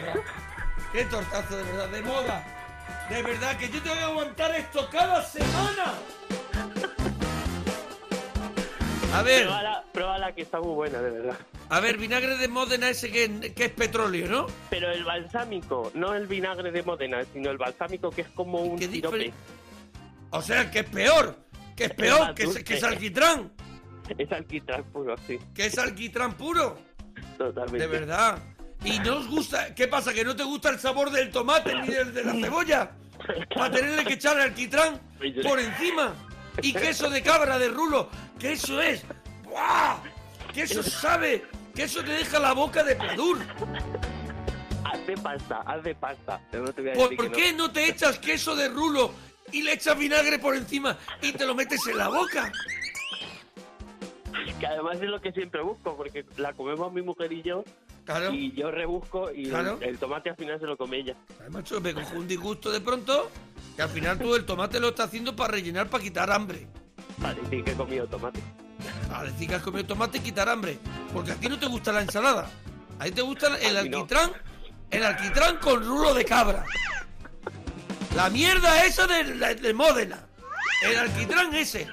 ¿Qué 0.93 1.05
tortazo, 1.05 1.57
de 1.57 1.63
verdad? 1.63 1.89
De 1.89 2.01
moda. 2.01 2.57
De 3.10 3.21
verdad, 3.23 3.58
que 3.58 3.69
yo 3.69 3.82
te 3.82 3.89
voy 3.89 3.97
a 3.99 4.06
aguantar 4.06 4.56
esto 4.56 4.88
cada 4.91 5.21
semana. 5.23 5.93
A 9.13 9.23
ver, 9.23 9.43
Pruébala, 9.43 9.84
pruébala 9.91 10.34
que 10.34 10.41
está 10.43 10.60
muy 10.62 10.73
buena, 10.73 11.01
de 11.01 11.12
verdad. 11.12 11.38
a 11.69 11.80
ver, 11.82 11.97
vinagre 11.97 12.38
de 12.38 12.47
Módena 12.47 12.89
ese 12.89 13.12
que, 13.12 13.54
que 13.54 13.65
es 13.65 13.71
petróleo, 13.71 14.27
¿no? 14.30 14.47
Pero 14.69 14.89
el 14.89 15.04
balsámico, 15.04 15.91
no 15.95 16.13
el 16.13 16.27
vinagre 16.27 16.71
de 16.71 16.82
Módena, 16.84 17.19
sino 17.34 17.51
el 17.51 17.58
balsámico 17.58 18.10
que 18.10 18.21
es 18.21 18.30
como 18.30 18.60
un 18.62 18.80
¿Qué 18.80 18.88
sirope. 18.88 19.34
O 20.30 20.41
sea, 20.41 20.71
que 20.71 20.80
es 20.80 20.86
peor. 20.89 21.36
Que 21.75 21.86
es 21.86 21.93
peor, 21.93 22.34
que 22.34 22.43
es, 22.43 22.63
que 22.63 22.75
es 22.75 22.84
alquitrán. 22.84 23.51
Es 24.17 24.32
alquitrán 24.32 24.84
puro, 24.86 25.15
sí, 25.27 25.38
Que 25.54 25.65
es 25.65 25.77
alquitrán 25.77 26.34
puro. 26.36 26.77
totalmente. 27.38 27.80
De 27.80 27.88
verdad. 27.88 28.39
Y 28.83 28.99
no 28.99 29.17
os 29.17 29.27
gusta. 29.27 29.73
¿Qué 29.75 29.87
pasa? 29.87 30.13
¿Que 30.13 30.23
no 30.23 30.35
te 30.35 30.43
gusta 30.43 30.69
el 30.69 30.79
sabor 30.79 31.11
del 31.11 31.29
tomate 31.29 31.75
ni 31.75 31.87
del 31.87 32.13
de 32.13 32.23
la 32.23 32.33
cebolla? 32.33 32.91
Para 33.53 33.71
tenerle 33.71 34.03
que 34.03 34.13
echar 34.13 34.39
alquitrán 34.39 34.99
por 35.43 35.59
encima. 35.59 36.13
Y 36.61 36.73
queso 36.73 37.09
de 37.09 37.21
cabra 37.21 37.59
de 37.59 37.69
rulo. 37.69 38.09
Que 38.39 38.53
eso 38.53 38.81
es. 38.81 39.03
¡Buah! 39.43 39.97
Que 40.53 40.63
eso 40.63 40.81
sabe. 40.83 41.45
Que 41.75 41.83
eso 41.83 42.03
te 42.03 42.11
deja 42.11 42.39
la 42.39 42.53
boca 42.53 42.83
de 42.83 42.95
pladur. 42.95 43.39
Haz 44.83 45.07
de 45.07 45.17
pasta, 45.17 45.61
haz 45.65 45.83
de 45.83 45.95
pasta. 45.95 46.41
No 46.51 46.73
te 46.73 46.81
voy 46.81 46.91
a 46.91 46.93
¿Por, 46.93 47.09
decir 47.09 47.17
por 47.17 47.31
qué 47.31 47.53
no 47.53 47.71
te 47.71 47.87
echas 47.87 48.17
queso 48.17 48.55
de 48.55 48.67
rulo 48.67 49.13
y 49.51 49.61
le 49.61 49.73
echas 49.73 49.97
vinagre 49.97 50.39
por 50.39 50.55
encima 50.55 50.97
y 51.21 51.31
te 51.31 51.45
lo 51.45 51.55
metes 51.55 51.85
en 51.87 51.97
la 51.97 52.09
boca? 52.09 52.51
no. 52.51 54.59
Que 54.59 54.67
además 54.67 54.97
es 55.01 55.09
lo 55.09 55.21
que 55.21 55.31
siempre 55.31 55.61
busco, 55.61 55.95
porque 55.95 56.25
la 56.37 56.53
comemos 56.53 56.91
mi 56.91 57.01
mujer 57.01 57.31
y 57.31 57.41
yo, 57.41 57.63
Claro. 58.05 58.33
y 58.33 58.51
yo 58.53 58.71
rebusco 58.71 59.31
y 59.31 59.45
Claro. 59.49 59.77
el, 59.81 59.89
el 59.89 59.97
tomate 59.97 60.29
al 60.31 60.35
final 60.35 60.59
se 60.59 60.65
lo 60.65 60.75
come 60.77 60.97
ella. 60.97 61.15
Ay, 61.43 61.49
macho, 61.51 61.79
me 61.79 61.93
cojo 61.93 62.15
un 62.15 62.27
disgusto 62.27 62.71
de 62.71 62.81
pronto 62.81 63.29
que 63.75 63.81
al 63.83 63.89
final 63.89 64.17
tú 64.19 64.35
el 64.35 64.43
tomate 64.45 64.79
lo 64.79 64.89
estás 64.89 65.07
haciendo 65.07 65.35
para 65.35 65.53
rellenar, 65.53 65.87
para 65.89 66.03
quitar 66.03 66.31
hambre. 66.31 66.67
Para 67.21 67.35
decir 67.35 67.63
que 67.63 67.71
he 67.71 67.75
comido 67.75 68.07
tomate. 68.07 68.39
A 69.13 69.23
decir 69.23 69.47
que 69.47 69.55
has 69.55 69.61
comido 69.61 69.85
tomate 69.85 70.17
y 70.17 70.21
quitar 70.21 70.49
hambre. 70.49 70.77
Porque 71.13 71.31
a 71.31 71.35
ti 71.35 71.47
no 71.47 71.59
te 71.59 71.67
gusta 71.67 71.91
la 71.91 72.01
ensalada. 72.01 72.49
A 72.99 73.05
ti 73.05 73.11
te 73.11 73.21
gusta 73.21 73.55
el 73.59 73.73
no. 73.73 73.79
alquitrán, 73.99 74.31
el 74.89 75.03
alquitrán 75.03 75.57
con 75.57 75.83
rulo 75.85 76.13
de 76.13 76.25
cabra. 76.25 76.65
La 78.15 78.29
mierda 78.29 78.83
esa 78.85 79.07
de, 79.07 79.23
de, 79.23 79.55
de 79.55 79.73
Módena. 79.73 80.27
El 80.83 80.97
alquitrán 80.97 81.53
ese. 81.55 81.87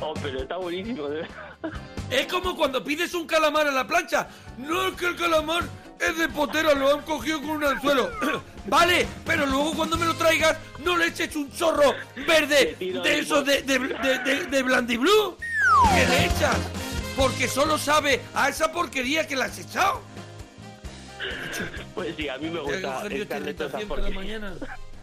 Oh, 0.00 0.14
pero 0.22 0.42
está 0.42 0.56
buenísimo, 0.56 1.08
de 1.08 1.22
verdad. 1.22 1.72
Es 2.10 2.26
como 2.26 2.56
cuando 2.56 2.82
pides 2.82 3.12
un 3.14 3.26
calamar 3.26 3.66
a 3.66 3.72
la 3.72 3.86
plancha. 3.86 4.28
No 4.56 4.88
es 4.88 4.94
que 4.94 5.06
el 5.06 5.16
calamar 5.16 5.64
es 6.00 6.16
de 6.16 6.28
potera, 6.28 6.74
lo 6.74 6.94
han 6.94 7.02
cogido 7.02 7.40
con 7.40 7.50
un 7.50 7.64
anzuelo. 7.64 8.10
vale, 8.66 9.06
pero 9.24 9.44
luego 9.46 9.74
cuando 9.74 9.96
me 9.96 10.06
lo 10.06 10.14
traigas, 10.14 10.56
no 10.84 10.96
le 10.96 11.06
eches 11.08 11.34
un 11.36 11.50
chorro 11.52 11.94
verde 12.26 12.76
de 12.78 13.18
esos 13.18 13.44
de, 13.44 13.62
de, 13.62 13.78
de, 13.78 14.46
de, 14.46 14.62
Blandiblue. 14.62 15.36
¿Qué 15.94 16.06
le 16.06 16.26
echas? 16.26 16.56
Porque 17.16 17.48
solo 17.48 17.76
sabe 17.76 18.20
a 18.34 18.48
esa 18.48 18.70
porquería 18.70 19.26
que 19.26 19.36
le 19.36 19.44
has 19.44 19.58
echado. 19.58 20.00
Pues 21.94 22.14
sí, 22.16 22.28
a 22.28 22.38
mí 22.38 22.48
me 22.48 22.60
gusta 22.60 23.02
genio 23.02 23.22
esta 23.24 23.68
por 23.68 23.80
la 23.80 23.86
porquería. 23.88 24.14
mañana. 24.14 24.54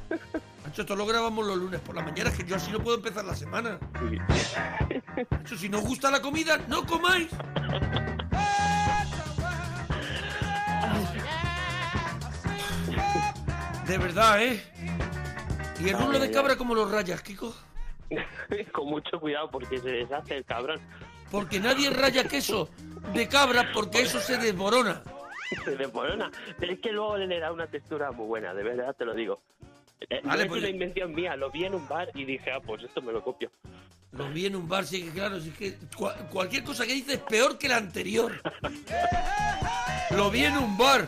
Esto 0.77 0.93
lo 0.95 1.05
grabamos 1.05 1.47
los 1.47 1.57
lunes 1.57 1.79
por 1.79 1.95
la 1.95 2.01
mañana, 2.01 2.31
que 2.33 2.43
yo 2.43 2.57
así 2.57 2.69
no 2.69 2.79
puedo 2.79 2.97
empezar 2.97 3.23
la 3.23 3.33
semana. 3.33 3.79
Macho, 5.31 5.57
si 5.57 5.69
no 5.69 5.77
os 5.77 5.85
gusta 5.85 6.11
la 6.11 6.21
comida, 6.21 6.57
no 6.67 6.85
comáis. 6.85 7.29
De 13.87 13.97
verdad, 13.97 14.43
¿eh? 14.43 14.63
¿Y 15.79 15.89
el 15.89 15.97
rulo 15.97 16.19
de 16.19 16.29
cabra 16.31 16.53
ay. 16.53 16.57
cómo 16.57 16.75
lo 16.75 16.89
rayas, 16.91 17.21
Kiko? 17.21 17.53
Con 18.73 18.87
mucho 18.87 19.19
cuidado 19.19 19.49
porque 19.49 19.77
se 19.79 19.89
deshace 19.89 20.37
el 20.37 20.45
cabrón. 20.45 20.81
Porque 21.31 21.59
nadie 21.59 21.89
raya 21.89 22.27
queso 22.27 22.69
de 23.13 23.27
cabra 23.29 23.71
porque 23.73 24.01
eso 24.01 24.19
se 24.19 24.37
desborona. 24.37 25.01
Se 25.63 25.75
desmorona. 25.75 26.31
Pero 26.59 26.73
es 26.73 26.79
que 26.79 26.91
luego 26.91 27.17
le 27.17 27.39
da 27.39 27.51
una 27.51 27.67
textura 27.67 28.11
muy 28.11 28.25
buena, 28.25 28.53
de 28.53 28.63
verdad 28.63 28.95
te 28.95 29.05
lo 29.05 29.13
digo. 29.13 29.41
Eh, 30.09 30.21
no 30.23 30.29
Vale, 30.29 30.43
es 30.43 30.49
pues- 30.49 30.61
una 30.61 30.69
invención 30.69 31.13
mía, 31.15 31.35
lo 31.35 31.51
vi 31.51 31.65
en 31.65 31.75
un 31.75 31.87
bar 31.87 32.09
y 32.13 32.25
dije, 32.25 32.51
ah, 32.51 32.59
pues 32.65 32.83
esto 32.83 33.01
me 33.01 33.11
lo 33.11 33.23
copio. 33.23 33.51
Lo 34.11 34.29
vi 34.29 34.45
en 34.45 34.55
un 34.55 34.67
bar, 34.67 34.85
sí 34.85 35.03
que 35.03 35.09
claro, 35.11 35.39
sí 35.41 35.51
que 35.51 35.77
cua- 35.95 36.15
cualquier 36.29 36.63
cosa 36.63 36.85
que 36.85 36.93
dices 36.93 37.15
es 37.15 37.21
peor 37.21 37.57
que 37.57 37.67
la 37.67 37.77
anterior. 37.77 38.41
Lo 40.11 40.29
vi 40.31 40.45
en 40.45 40.57
un 40.57 40.77
bar. 40.77 41.07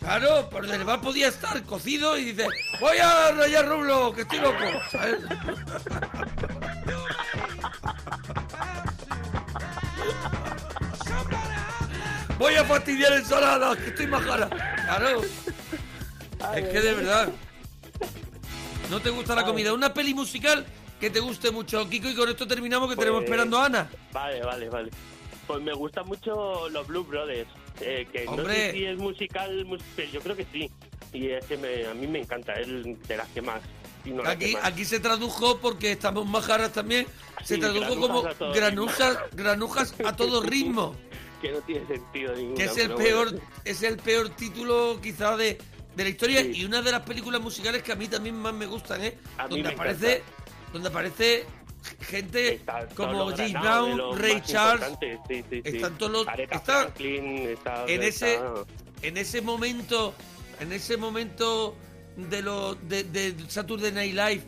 Claro, 0.00 0.48
por 0.50 0.64
el 0.64 0.84
bar 0.84 1.00
podía 1.00 1.28
estar 1.28 1.62
cocido 1.64 2.16
y 2.18 2.24
dice, 2.32 2.46
voy 2.80 2.96
a 2.98 3.30
rayar 3.32 3.68
rublo, 3.68 4.12
que 4.14 4.22
estoy 4.22 4.38
loco. 4.40 4.64
¿sabes? 4.90 5.18
Voy 12.38 12.54
a 12.54 12.64
fastidiar 12.64 13.12
ensaladas, 13.14 13.76
que 13.78 13.88
estoy 13.90 14.06
majara. 14.06 14.48
Claro. 14.48 15.22
Es 16.54 16.68
que 16.68 16.80
de 16.80 16.94
verdad. 16.94 17.28
¿No 18.90 19.00
te 19.00 19.10
gusta 19.10 19.34
la 19.34 19.44
comida? 19.44 19.72
Una 19.72 19.92
peli 19.92 20.14
musical 20.14 20.64
que 21.00 21.10
te 21.10 21.20
guste 21.20 21.50
mucho, 21.50 21.88
Kiko, 21.88 22.08
y 22.08 22.14
con 22.14 22.28
esto 22.28 22.46
terminamos 22.46 22.88
que 22.90 22.96
tenemos 22.96 23.20
Pues- 23.20 23.30
esperando 23.30 23.58
a 23.58 23.66
Ana. 23.66 23.90
Vale, 24.12 24.42
vale, 24.42 24.68
vale. 24.68 24.90
Pues 25.46 25.62
me 25.62 25.72
gustan 25.72 26.06
mucho 26.06 26.68
los 26.70 26.86
Blue 26.86 27.04
Brothers. 27.04 27.48
eh, 27.80 28.08
que 28.12 28.24
no 28.24 28.32
Hombre. 28.32 28.54
sé 28.56 28.72
si 28.72 28.84
es 28.86 28.98
musical, 28.98 29.64
pero 29.94 30.10
yo 30.10 30.20
creo 30.20 30.34
que 30.34 30.44
sí. 30.52 30.68
Y 31.12 31.28
es 31.28 31.44
que 31.44 31.56
me- 31.56 31.86
a 31.86 31.94
mí 31.94 32.08
me 32.08 32.18
encanta, 32.18 32.54
es 32.54 32.66
de 32.66 33.16
las 33.16 33.28
que 33.28 33.40
más. 33.40 33.60
y 34.04 34.10
no 34.10 34.22
la 34.24 34.36
que 34.36 34.46
Aquí, 34.46 34.54
más. 34.54 34.64
aquí 34.64 34.84
se 34.84 34.98
tradujo, 34.98 35.58
porque 35.58 35.92
estamos 35.92 36.26
majaras 36.26 36.72
también, 36.72 37.06
se 37.44 37.56
tradujo 37.58 38.00
como 38.00 38.26
a 38.26 38.32
granujas, 38.52 39.18
granujas 39.32 39.94
a 40.04 40.16
todo 40.16 40.42
ritmo. 40.42 40.96
que 41.42 41.52
no 41.52 41.60
tiene 41.60 41.86
sentido 41.86 42.34
ninguno. 42.34 42.56
que 42.56 42.64
es 42.64 42.76
el 42.78 42.94
peor 42.94 43.40
es 43.64 43.82
el 43.84 43.96
peor 43.98 44.30
título 44.30 44.98
quizá 45.00 45.36
de, 45.36 45.58
de 45.98 46.04
la 46.04 46.10
historia 46.10 46.42
Sí. 46.42 46.52
y 46.54 46.64
una 46.64 46.80
de 46.80 46.92
las 46.92 47.02
películas 47.02 47.40
musicales 47.40 47.82
que 47.82 47.90
a 47.92 47.96
mí 47.96 48.06
también 48.06 48.36
más 48.36 48.54
me 48.54 48.66
gustan 48.66 49.02
¿eh? 49.02 49.18
A 49.36 49.48
mí 49.48 49.56
donde 49.56 49.68
me 49.70 49.74
aparece 49.74 50.16
encanta. 50.18 50.72
donde 50.72 50.88
aparece 50.88 51.44
gente 52.02 52.54
Está 52.54 52.86
como 52.94 53.30
James 53.36 53.52
Brown 53.52 54.16
Ray 54.18 54.40
Charles 54.42 54.92
sí, 55.00 55.44
están 55.64 55.98
todos 55.98 56.12
los- 56.12 56.26
está- 56.38 56.60
Franklin, 56.60 57.36
está- 57.48 57.84
en 57.86 58.02
ese 58.04 58.34
está- 58.34 58.64
en 59.02 59.16
ese 59.16 59.42
momento 59.42 60.14
en 60.60 60.72
ese 60.72 60.96
momento 60.96 61.76
de 62.16 62.42
lo 62.42 62.74
de, 62.76 63.02
de 63.04 63.34
Saturday 63.48 63.90
Night 63.92 64.14
Live 64.14 64.42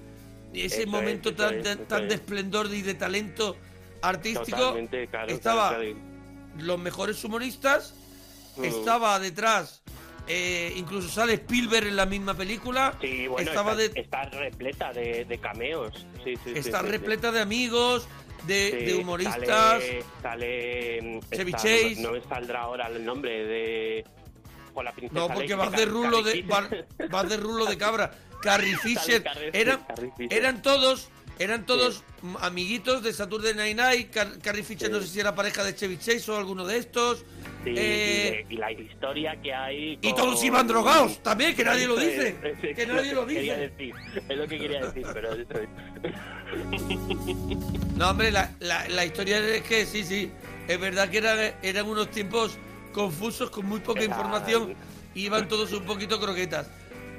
ese 0.54 0.82
Eso 0.82 0.90
momento 0.90 1.30
es, 1.30 1.36
tan, 1.36 1.54
es, 1.66 1.88
tan 1.88 2.02
es. 2.04 2.08
de 2.10 2.14
esplendor 2.14 2.72
y 2.72 2.82
de 2.82 2.94
talento 2.94 3.56
artístico 4.02 4.76
claro, 5.10 5.28
estaba 5.28 5.68
claro, 5.70 5.82
claro. 5.84 5.96
los 6.58 6.78
mejores 6.78 7.22
humoristas 7.24 7.94
Mm. 8.56 8.64
estaba 8.64 9.18
detrás 9.20 9.80
eh, 10.32 10.72
incluso 10.76 11.08
sale 11.08 11.34
Spielberg 11.34 11.88
en 11.88 11.96
la 11.96 12.06
misma 12.06 12.34
película 12.34 12.94
Sí, 13.00 13.26
bueno, 13.26 13.48
estaba 13.50 13.72
está, 13.72 13.82
de- 13.94 14.00
está 14.00 14.22
repleta 14.30 14.92
de, 14.92 15.24
de 15.24 15.38
cameos. 15.38 16.06
Sí, 16.24 16.34
sí, 16.44 16.52
está 16.54 16.82
repleta 16.82 17.32
de 17.32 17.40
amigos 17.40 18.06
de, 18.46 18.70
de 18.70 18.94
humoristas 18.94 19.82
Sale, 19.82 20.04
sale 20.22 21.02
mm, 21.02 21.20
Chevy. 21.56 21.96
No, 22.00 22.12
me 22.12 22.22
saldrá 22.22 22.60
ahora 22.62 22.86
el 22.88 23.04
nombre 23.04 23.44
de. 23.44 24.04
Con 24.72 24.84
la 24.84 24.92
princesa 24.92 25.20
no 25.20 25.34
porque 25.34 25.54
vas 25.54 25.72
de 25.72 25.84
rulo 25.84 26.22
de 26.22 26.42
vas, 27.10 27.28
de 27.28 27.36
rulo 27.36 27.66
de 27.66 27.76
cabra 27.76 28.12
Carrie 28.40 28.76
Fisher 28.76 29.22
Carrie- 29.24 29.50
eran 29.52 29.82
Carrie 29.84 30.12
Fisher. 30.16 30.38
eran 30.38 30.62
todos 30.62 31.10
eran 31.40 31.64
todos 31.66 32.04
amiguitos 32.40 33.02
de 33.02 33.12
Saturday 33.12 33.54
Night 33.54 33.76
Night 33.76 34.10
Car- 34.10 34.38
Carrie 34.40 34.62
Fisher 34.62 34.86
Sí. 34.88 34.92
no 34.92 35.00
sé 35.00 35.06
si 35.08 35.18
era 35.20 35.34
pareja 35.34 35.64
de 35.64 35.74
Chevy 35.74 35.96
Chase 35.98 36.30
o 36.30 36.36
alguno 36.36 36.64
de 36.66 36.76
estos 36.78 37.24
Sí, 37.64 37.74
Eh, 37.76 38.46
y, 38.48 38.54
y 38.54 38.56
la 38.56 38.70
historia 38.72 39.40
que 39.42 39.52
hay. 39.52 39.98
y 40.00 40.14
todos 40.14 40.42
iban 40.44 40.66
drogados 40.66 41.22
también 41.22 41.54
que 41.56 41.64
nadie 41.64 41.86
lo 41.86 41.96
dice 41.96 42.28
es, 42.28 42.56
eso 42.58 42.66
es 42.66 42.76
que 42.76 42.86
nadie 42.86 43.12
lo 43.14 43.26
quería 43.26 43.54
dice 43.56 43.68
decir, 43.70 43.94
es 44.28 44.36
lo 44.36 44.46
que 44.46 44.58
quería 44.58 44.80
decir, 44.86 45.06
pero 45.12 45.32
eso 45.34 45.52
es. 45.60 45.68
No, 47.96 48.10
hombre, 48.10 48.30
la, 48.30 48.50
la- 48.60 48.88
la 48.88 49.04
historia 49.04 49.38
es 49.38 49.62
que 49.62 49.84
sí, 49.84 50.04
sí. 50.04 50.30
Es 50.68 50.80
verdad 50.80 51.10
que 51.10 51.18
era- 51.18 51.58
eran 51.62 51.86
unos 51.86 52.10
tiempos 52.10 52.56
confusos, 52.92 53.50
con 53.50 53.66
muy 53.66 53.80
poca 53.80 54.00
Era- 54.00 54.10
información. 54.14 54.74
Iban 55.14 55.48
todos 55.48 55.72
un 55.72 55.84
poquito 55.84 56.18
croquetas. 56.20 56.68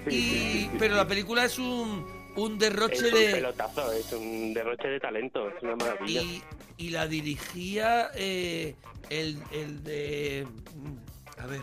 Y, 0.09 0.67
pero 0.79 0.95
la 0.95 1.05
película 1.07 1.45
es 1.45 1.59
un, 1.59 2.05
un 2.35 2.57
derroche 2.59 2.95
Es 3.07 3.13
un 3.13 3.19
de. 3.19 3.31
pelotazo, 3.31 3.91
es 3.93 4.11
un 4.13 4.53
derroche 4.53 4.87
de 4.87 4.99
talento, 4.99 5.49
es 5.49 5.61
una 5.63 5.75
maravilla. 5.75 6.21
Y, 6.21 6.41
y 6.77 6.89
la 6.89 7.07
dirigía 7.07 8.11
eh, 8.15 8.75
el, 9.09 9.37
el 9.51 9.83
de. 9.83 10.47
mm, 10.75 11.41
A 11.41 11.45
ver. 11.47 11.61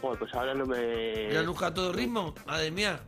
Joder, 0.00 0.18
pues 0.18 0.34
ahora 0.34 0.54
no 0.54 0.66
me. 0.66 1.28
Granuja 1.30 1.66
a 1.68 1.74
todo 1.74 1.92
ritmo. 1.92 2.34
Madre 2.46 2.70
mía. 2.70 3.00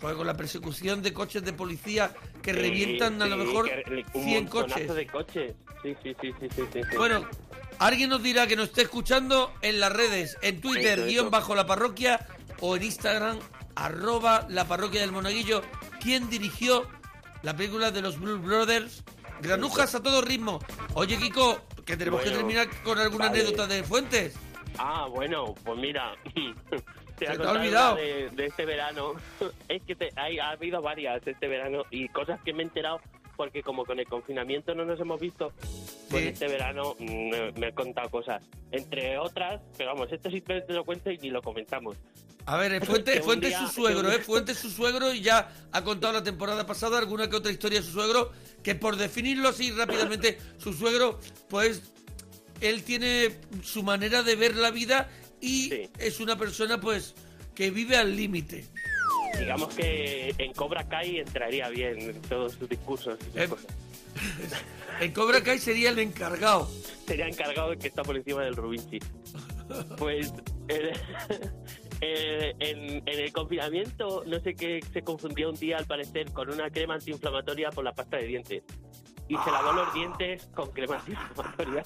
Joder, 0.00 0.16
con 0.16 0.26
la 0.26 0.36
persecución 0.36 1.02
de 1.02 1.12
coches 1.12 1.44
de 1.44 1.52
policía 1.52 2.10
que 2.42 2.52
revientan 2.54 3.20
a 3.20 3.26
lo 3.26 3.36
mejor 3.36 3.68
que- 3.68 4.04
un 4.14 4.24
100 4.24 4.44
montonazo 4.44 4.74
coches. 4.74 4.94
de 4.94 5.06
coches. 5.06 5.54
Sí, 5.82 5.94
sí, 6.02 6.14
sí, 6.20 6.32
sí, 6.40 6.48
sí, 6.56 6.62
sí, 6.72 6.80
sí. 6.90 6.96
Bueno, 6.96 7.26
alguien 7.78 8.08
nos 8.10 8.22
dirá 8.22 8.46
que 8.46 8.56
nos 8.56 8.66
esté 8.68 8.82
escuchando 8.82 9.52
en 9.62 9.78
las 9.80 9.92
redes, 9.92 10.38
en 10.42 10.60
Twitter, 10.60 10.98
Eso, 11.00 11.06
guion 11.08 11.24
eso. 11.26 11.30
bajo 11.30 11.54
la 11.54 11.66
parroquia, 11.66 12.26
o 12.60 12.76
en 12.76 12.82
Instagram, 12.84 13.38
arroba 13.74 14.46
la 14.48 14.66
parroquia 14.66 15.02
del 15.02 15.12
monaguillo. 15.12 15.62
¿Quién 16.02 16.28
dirigió 16.30 16.86
la 17.42 17.56
película 17.56 17.90
de 17.90 18.02
los 18.02 18.18
Blue 18.18 18.38
Brothers? 18.38 19.02
Granujas 19.42 19.94
a 19.94 20.02
todo 20.02 20.20
ritmo. 20.22 20.58
Oye, 20.94 21.16
Kiko, 21.18 21.60
que 21.86 21.96
tenemos 21.96 22.20
que 22.22 22.30
terminar 22.30 22.68
con 22.82 22.98
alguna 22.98 23.28
vale. 23.28 23.40
anécdota 23.40 23.66
de 23.66 23.82
Fuentes. 23.82 24.36
Ah, 24.78 25.06
bueno, 25.10 25.54
pues 25.64 25.78
mira, 25.78 26.14
te 27.18 27.26
Se 27.26 27.36
te 27.38 27.42
ha 27.46 27.50
olvidado. 27.52 27.96
de, 27.96 28.30
de 28.30 28.46
este 28.46 28.64
verano. 28.66 29.14
Es 29.68 29.82
que 29.84 29.94
te- 29.94 30.10
hay, 30.16 30.38
ha 30.38 30.50
habido 30.50 30.80
varias 30.82 31.26
este 31.26 31.48
verano 31.48 31.84
y 31.90 32.08
cosas 32.08 32.40
que 32.44 32.52
me 32.52 32.62
he 32.62 32.66
enterado 32.66 33.00
porque 33.36 33.62
como 33.62 33.86
con 33.86 33.98
el 33.98 34.06
confinamiento 34.06 34.74
no 34.74 34.84
nos 34.84 35.00
hemos 35.00 35.18
visto, 35.18 35.52
pues 36.10 36.22
Sí. 36.24 36.28
este 36.28 36.46
verano 36.48 36.94
mm, 36.98 37.30
me, 37.30 37.52
me 37.52 37.68
he 37.68 37.72
contado 37.72 38.10
cosas. 38.10 38.42
Entre 38.70 39.16
otras, 39.18 39.62
pero 39.78 39.94
vamos, 39.94 40.12
esto 40.12 40.30
simplemente 40.30 40.68
te 40.68 40.74
lo 40.74 40.84
cuento 40.84 41.10
y 41.10 41.16
ni 41.18 41.30
lo 41.30 41.40
comentamos. 41.40 41.96
A 42.46 42.56
ver, 42.56 42.72
eh, 42.72 42.80
día- 42.80 43.62
es 43.62 43.68
su 43.68 43.68
suegro, 43.82 44.08
un 44.08 44.14
¿eh? 44.14 44.18
Fuentes 44.18 44.56
es 44.56 44.62
su 44.62 44.70
suegro 44.70 45.12
y 45.12 45.20
ya 45.20 45.52
ha 45.72 45.84
contado 45.84 46.12
la 46.14 46.22
temporada 46.22 46.66
pasada 46.66 46.98
alguna 46.98 47.28
que 47.30 47.36
otra 47.36 47.52
historia 47.52 47.80
de 47.80 47.86
su 47.86 47.92
suegro, 47.92 48.32
que 48.62 48.74
por 48.74 48.96
definirlo 48.96 49.48
así 49.48 49.70
rápidamente, 49.72 50.38
su 50.58 50.72
suegro, 50.72 51.20
pues, 51.48 51.82
él 52.60 52.82
tiene 52.82 53.36
su 53.62 53.82
manera 53.82 54.22
de 54.22 54.36
ver 54.36 54.56
la 54.56 54.70
vida 54.70 55.08
y 55.40 55.68
Sí. 55.70 55.90
es 55.98 56.20
una 56.20 56.36
persona, 56.36 56.80
pues, 56.80 57.14
que 57.54 57.70
vive 57.70 57.96
al 57.96 58.16
límite. 58.16 58.66
Digamos 59.38 59.72
que 59.74 60.34
en 60.36 60.52
Cobra 60.52 60.88
Kai 60.88 61.18
entraría 61.18 61.68
bien 61.68 61.98
en 62.00 62.22
todos 62.22 62.54
sus 62.54 62.68
discursos. 62.68 63.18
y 63.20 63.24
sus 63.32 63.36
Eh, 63.36 63.48
cosas. 63.48 63.66
En 65.00 65.12
Cobra 65.12 65.42
Kai 65.42 65.58
sería 65.58 65.90
el 65.90 65.98
encargado. 65.98 66.70
sería 67.06 67.26
encargado 67.26 67.70
de 67.70 67.78
que 67.78 67.88
está 67.88 68.02
por 68.02 68.16
encima 68.16 68.42
del 68.42 68.54
Rubinchi. 68.56 68.98
Pues 69.96 70.32
el- 70.68 70.92
eh, 72.00 72.54
en, 72.58 73.02
en 73.06 73.20
el 73.20 73.32
confinamiento, 73.32 74.22
no 74.26 74.40
sé 74.40 74.54
qué, 74.54 74.80
se 74.92 75.02
confundió 75.02 75.50
un 75.50 75.56
día 75.56 75.78
al 75.78 75.86
parecer 75.86 76.32
con 76.32 76.50
una 76.50 76.70
crema 76.70 76.94
antiinflamatoria 76.94 77.70
por 77.70 77.84
la 77.84 77.92
pasta 77.92 78.16
de 78.16 78.24
dientes. 78.26 78.62
Y 79.28 79.36
se 79.36 79.50
lavó 79.52 79.72
los 79.72 79.94
dientes 79.94 80.48
con 80.54 80.70
crema 80.72 80.96
antiinflamatoria. 80.96 81.82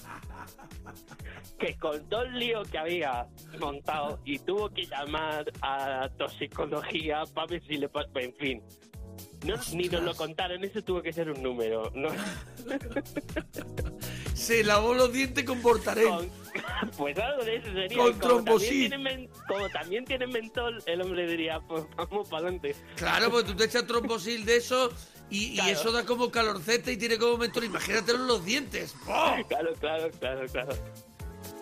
Que 1.59 1.77
con 1.77 2.07
todo 2.09 2.23
el 2.23 2.39
lío 2.39 2.63
que 2.63 2.77
había 2.77 3.27
montado 3.59 4.19
y 4.25 4.39
tuvo 4.39 4.69
que 4.69 4.85
llamar 4.85 5.45
a 5.61 6.09
toxicología 6.17 7.23
para 7.33 7.47
ver 7.47 7.63
si 7.65 7.77
le 7.77 7.87
pa- 7.87 8.05
En 8.15 8.33
fin. 8.33 8.63
No, 9.45 9.55
ni 9.73 9.89
nos 9.89 10.01
lo 10.01 10.15
contaron, 10.15 10.63
eso 10.63 10.81
tuvo 10.83 11.01
que 11.01 11.13
ser 11.13 11.29
un 11.29 11.43
número. 11.43 11.91
No, 11.93 12.09
Se 14.33 14.63
lavó 14.63 14.93
los 14.93 15.11
dientes 15.13 15.43
con 15.45 15.61
Portarén. 15.61 16.07
con- 16.09 16.29
pues 16.97 17.17
algo 17.17 17.43
de 17.43 17.55
eso 17.57 17.67
sería. 17.73 17.97
Con 17.97 18.09
Y 18.09 18.13
como, 18.13 18.19
también 18.19 18.21
trombosil. 18.45 20.05
tiene 20.07 20.27
mentol, 20.27 20.83
el 20.85 21.01
hombre 21.01 21.27
diría, 21.27 21.59
pues 21.61 21.83
vamos 21.95 22.27
para 22.29 22.43
adelante. 22.43 22.75
Claro, 22.95 23.31
pues 23.31 23.45
tú 23.45 23.55
te 23.55 23.65
echas 23.65 23.85
trombosil 23.87 24.45
de 24.45 24.57
eso 24.57 24.91
y, 25.29 25.59
eso 25.59 25.91
da 25.91 26.05
como 26.05 26.31
calorcete 26.31 26.91
y 26.93 26.97
tiene 26.97 27.17
como 27.17 27.37
mentol. 27.37 27.63
Imagínatelo 27.65 28.19
en 28.19 28.27
los 28.27 28.45
dientes. 28.45 28.95
¡Oh! 29.07 29.35
Claro, 29.47 29.73
claro, 29.79 30.09
claro, 30.19 30.45
claro. 30.51 30.73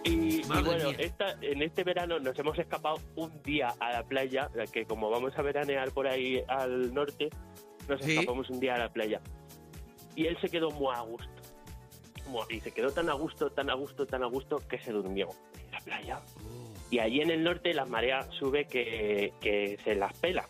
Y, 0.06 0.42
bueno, 0.48 0.90
esta, 0.98 1.38
en 1.42 1.62
este 1.62 1.84
verano 1.84 2.20
nos 2.20 2.38
hemos 2.38 2.58
escapado 2.60 2.98
un 3.16 3.42
día 3.44 3.74
a 3.80 3.92
la 3.94 4.04
playa, 4.04 4.50
que 4.72 4.86
como 4.86 5.10
vamos 5.10 5.38
a 5.38 5.42
veranear 5.42 5.92
por 5.92 6.08
ahí 6.08 6.44
al 6.48 6.94
norte, 6.94 7.30
nos 7.88 8.02
Sí. 8.02 8.14
escapamos 8.18 8.50
un 8.50 8.60
día 8.60 8.76
a 8.76 8.80
la 8.80 8.90
playa. 8.92 9.22
Y 10.16 10.28
él 10.28 10.38
se 10.42 10.50
quedó 10.50 10.72
muy 10.72 10.94
a 10.94 11.02
gusto. 11.02 11.30
Y 12.50 12.60
se 12.62 12.72
quedó 12.72 12.92
tan 12.92 13.10
a 13.10 13.14
gusto, 13.14 13.50
tan 13.52 13.70
a 13.70 13.74
gusto, 13.76 14.06
tan 14.06 14.24
a 14.24 14.28
gusto, 14.28 14.62
que 14.68 14.80
se 14.80 14.92
durmió 14.92 15.30
en 15.66 15.72
la 15.72 15.80
playa. 15.80 16.22
Y 16.90 17.00
allí 17.00 17.22
en 17.22 17.32
el 17.32 17.44
norte 17.44 17.74
la 17.74 17.86
marea 17.86 18.28
sube 18.40 18.66
que, 18.66 19.34
que 19.42 19.78
se 19.84 19.96
las 19.96 20.18
pela. 20.20 20.48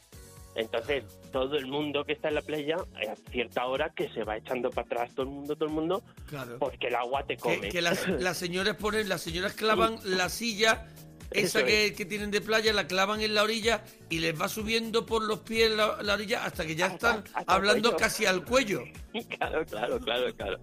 Entonces, 0.56 1.04
todo 1.32 1.56
el 1.58 1.66
mundo 1.66 2.04
que 2.06 2.14
está 2.14 2.28
en 2.30 2.36
la 2.36 2.42
playa, 2.42 2.78
eh, 3.02 3.10
a 3.10 3.16
cierta 3.32 3.66
hora, 3.66 3.92
que 3.96 4.08
se 4.10 4.24
va 4.24 4.38
echando 4.38 4.70
para 4.70 4.86
atrás 4.86 5.12
todo 5.16 5.24
el 5.26 5.32
mundo, 5.32 5.56
todo 5.56 5.66
el 5.70 5.74
mundo, 5.74 6.04
Claro. 6.28 6.58
porque 6.60 6.88
el 6.88 6.96
agua 6.96 7.24
te 7.26 7.38
come. 7.38 7.60
Que, 7.62 7.70
que 7.70 7.82
las, 7.82 8.08
las 8.22 8.38
señoras 8.38 8.76
ponen, 8.78 9.10
las 9.10 9.22
señoras 9.22 9.54
clavan 9.54 9.98
la 10.04 10.30
silla, 10.30 10.88
esa 11.32 11.64
que, 11.66 11.96
que 11.98 12.06
tienen 12.06 12.30
de 12.30 12.42
playa, 12.42 12.72
la 12.74 12.86
clavan 12.86 13.22
en 13.22 13.34
la 13.34 13.42
orilla 13.42 13.84
y 14.12 14.20
les 14.20 14.40
va 14.40 14.48
subiendo 14.48 15.06
por 15.08 15.24
los 15.24 15.40
pies 15.40 15.72
la, 15.72 16.04
la 16.04 16.14
orilla 16.14 16.46
hasta 16.46 16.64
que 16.68 16.76
ya 16.76 16.86
Hasta- 16.86 17.16
están 17.18 17.24
hasta 17.36 17.54
hablando 17.54 17.96
casi 17.98 18.28
al 18.28 18.46
cuello. 18.46 18.84
claro, 19.40 19.66
claro, 19.66 20.00
claro, 20.00 20.36
claro. 20.36 20.60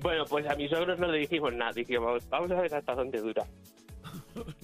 Bueno, 0.00 0.24
pues 0.26 0.46
a 0.46 0.54
mis 0.54 0.70
suegros 0.70 1.00
no 1.00 1.08
le 1.08 1.18
dijimos 1.18 1.52
nada, 1.52 1.72
dijimos, 1.72 2.22
vamos 2.28 2.50
a 2.52 2.60
ver 2.60 2.72
hasta 2.72 2.94
dónde 2.94 3.18
dura. 3.20 3.44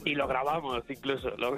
Y 0.04 0.14
lo 0.14 0.28
grabamos 0.28 0.84
incluso. 0.88 1.30
lo- 1.36 1.56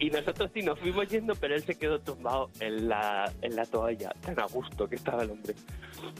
Y 0.00 0.08
nosotros 0.10 0.50
sí 0.54 0.62
nos 0.62 0.78
fuimos 0.78 1.06
yendo, 1.08 1.34
pero 1.34 1.54
él 1.54 1.62
se 1.62 1.76
quedó 1.76 2.00
tumbado 2.00 2.50
en 2.58 2.88
la, 2.88 3.30
en 3.42 3.54
la 3.54 3.66
toalla, 3.66 4.10
tan 4.22 4.40
a 4.40 4.46
gusto 4.46 4.88
que 4.88 4.96
estaba 4.96 5.22
el 5.24 5.30
hombre. 5.30 5.54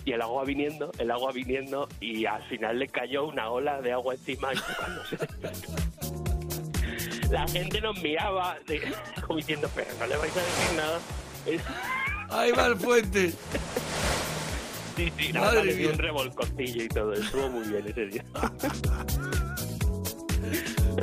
Y 0.04 0.12
el 0.12 0.20
agua 0.20 0.44
viniendo, 0.44 0.92
el 0.98 1.10
agua 1.10 1.32
viniendo, 1.32 1.88
y 1.98 2.26
al 2.26 2.42
final 2.44 2.78
le 2.78 2.88
cayó 2.88 3.26
una 3.26 3.48
ola 3.50 3.80
de 3.80 3.92
agua 3.92 4.12
encima 4.14 4.52
y 4.52 4.56
fue 4.58 4.74
cuando 4.76 5.04
se 5.06 5.16
despertó. 5.16 5.72
La 7.30 7.48
gente 7.48 7.80
nos 7.80 8.00
miraba 8.02 8.58
de- 8.66 8.92
como 9.26 9.38
diciendo, 9.38 9.70
pero 9.74 9.88
no 9.98 10.06
le 10.06 10.16
vais 10.18 10.36
a 10.36 10.40
decir 10.40 10.76
nada. 10.76 10.98
Ahí 12.38 12.52
va 12.52 12.66
el 12.66 12.76
fuente. 12.76 13.30
Sí, 14.94 15.10
sí, 15.16 15.32
la 15.32 15.40
Madre 15.40 15.72
verdad 15.74 16.10
un 16.14 16.82
y 16.82 16.88
todo. 16.88 17.12
Estuvo 17.14 17.48
muy 17.48 17.66
bien 17.66 17.86
ese 17.88 18.06
día. 18.06 18.24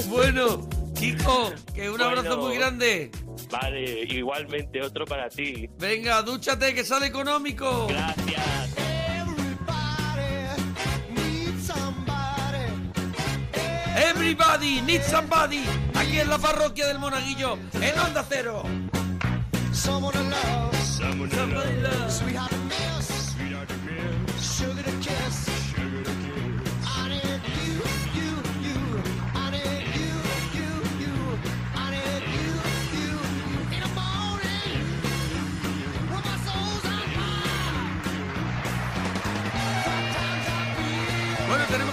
Bueno, 0.09 0.67
Kiko, 0.99 1.53
que 1.73 1.89
un 1.89 2.01
abrazo 2.01 2.37
muy 2.37 2.55
grande. 2.57 3.11
Vale, 3.49 4.03
igualmente 4.03 4.81
otro 4.81 5.05
para 5.05 5.29
ti. 5.29 5.69
Venga, 5.77 6.21
dúchate, 6.23 6.73
que 6.73 6.83
sale 6.83 7.05
económico. 7.07 7.87
Gracias. 7.87 8.75
Everybody 9.17 10.01
needs 11.15 11.67
somebody. 11.67 12.65
Everybody 13.95 14.81
needs 14.81 15.05
somebody. 15.05 15.63
Aquí 15.95 16.19
en 16.19 16.29
la 16.29 16.37
parroquia 16.37 16.87
del 16.87 16.99
Monaguillo, 16.99 17.57
en 17.73 17.99
Onda 17.99 18.25
Cero. 18.27 18.63
Someone 19.71 20.11
to 20.13 20.23
love, 20.23 21.83
love. 21.83 22.11
sweetheart 22.11 22.49
to 22.49 22.57
miss, 22.57 22.66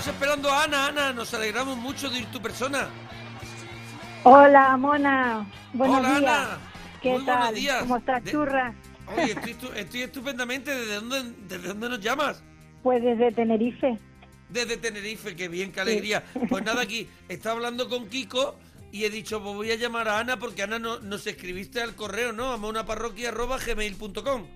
tenemos 0.05 0.07
esperando 0.09 0.51
a 0.51 0.65
Ana. 0.65 0.87
Ana, 0.89 1.13
nos 1.13 1.33
alegramos 1.35 1.77
mucho 1.77 2.09
de 2.11 2.21
ir 2.21 2.27
tu 2.27 2.41
persona. 2.41 2.89
Hola, 4.25 4.77
Mona. 4.77 5.47
Buenos 5.73 5.99
Hola, 5.99 6.19
días. 6.19 6.33
Ana. 6.39 6.59
¿Qué 7.03 7.11
Muy 7.11 7.23
buenos 7.23 7.45
tal? 7.45 7.55
días. 7.55 7.79
¿Cómo 7.81 7.97
estás, 7.99 8.25
De- 8.25 8.31
churra? 8.31 8.75
Oye, 9.17 9.33
estoy, 9.33 9.53
estu- 9.55 9.75
estoy 9.75 10.03
estupendamente. 10.03 10.75
¿Desde 10.75 10.95
dónde, 10.97 11.23
¿Desde 11.49 11.69
dónde 11.69 11.89
nos 11.91 12.01
llamas? 12.01 12.43
Pues 12.83 13.03
desde 13.03 13.33
Tenerife. 13.33 13.99
Desde 14.49 14.77
Tenerife, 14.77 15.35
qué 15.37 15.49
bien, 15.49 15.73
qué 15.73 15.81
alegría. 15.81 16.23
Pues 16.49 16.65
nada, 16.65 16.83
aquí 16.87 17.09
estaba 17.29 17.57
hablando 17.57 17.89
con 17.89 18.09
Kiko 18.09 18.59
y 18.93 19.05
he 19.05 19.11
dicho, 19.11 19.43
pues 19.43 19.55
voy 19.55 19.71
a 19.73 19.77
llamar 19.77 20.09
a 20.09 20.19
Ana 20.19 20.39
porque 20.39 20.63
Ana 20.63 20.79
no- 20.79 21.01
nos 21.01 21.27
escribiste 21.27 21.83
al 21.83 21.95
correo, 21.95 22.33
¿no? 22.33 22.53
A 22.53 22.57
monaparroquia.gmail.com. 22.57 24.47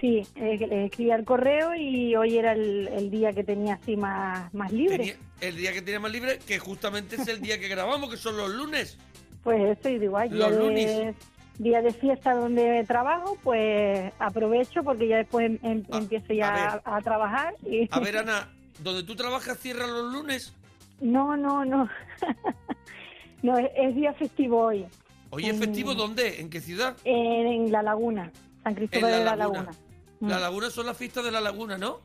Sí, 0.00 0.22
eh, 0.36 0.84
escribí 0.86 1.10
al 1.10 1.24
correo 1.24 1.74
y 1.74 2.14
hoy 2.14 2.38
era 2.38 2.52
el, 2.52 2.86
el 2.88 3.10
día 3.10 3.32
que 3.32 3.42
tenía 3.42 3.74
así 3.74 3.96
más, 3.96 4.52
más 4.54 4.72
libre. 4.72 4.96
Tenía- 4.98 5.16
el 5.40 5.56
día 5.56 5.72
que 5.72 5.82
tenía 5.82 6.00
más 6.00 6.12
libre, 6.12 6.38
que 6.46 6.58
justamente 6.58 7.16
es 7.16 7.26
el 7.28 7.40
día 7.40 7.58
que 7.58 7.68
grabamos, 7.68 8.10
que 8.10 8.16
son 8.16 8.36
los 8.36 8.48
lunes. 8.50 8.96
Pues 9.42 9.78
eso, 9.78 9.88
y 9.88 9.98
digo, 9.98 10.16
ay, 10.18 10.28
día 10.30 10.48
Los 10.48 10.56
de, 10.56 10.62
lunes. 10.62 11.16
día 11.58 11.80
de 11.82 11.92
fiesta 11.92 12.34
donde 12.34 12.84
trabajo, 12.86 13.36
pues 13.42 14.12
aprovecho 14.18 14.82
porque 14.84 15.08
ya 15.08 15.16
después 15.18 15.46
em- 15.46 15.58
em- 15.62 15.84
Ah, 15.90 15.98
empiezo 15.98 16.32
a 16.32 16.36
ya 16.36 16.80
a, 16.84 16.96
a 16.96 17.00
trabajar. 17.02 17.54
Y... 17.68 17.88
A 17.90 18.00
ver, 18.00 18.18
Ana, 18.18 18.48
¿donde 18.80 19.02
tú 19.04 19.14
trabajas 19.16 19.58
cierra 19.58 19.86
los 19.86 20.12
lunes? 20.12 20.52
No, 21.00 21.36
no, 21.36 21.64
no. 21.64 21.88
no, 23.42 23.58
es, 23.58 23.70
es 23.76 23.94
día 23.94 24.12
festivo 24.14 24.60
hoy. 24.60 24.86
Oye, 25.30 25.52
Mm. 25.52 25.58
¿festivo 25.58 25.94
dónde? 25.94 26.40
¿En 26.40 26.50
qué 26.50 26.60
ciudad? 26.60 26.96
En, 27.04 27.46
en 27.46 27.72
La 27.72 27.82
Laguna, 27.82 28.30
San 28.64 28.74
Cristóbal 28.74 29.10
de 29.10 29.18
La 29.18 29.24
la 29.24 29.36
Laguna. 29.36 29.58
Laguna. 29.62 29.78
La 30.20 30.38
Mm. 30.38 30.40
Laguna 30.40 30.70
son 30.70 30.86
las 30.86 30.96
fiestas 30.96 31.24
de 31.24 31.30
la 31.30 31.40
Laguna, 31.40 31.78
¿no? 31.78 32.00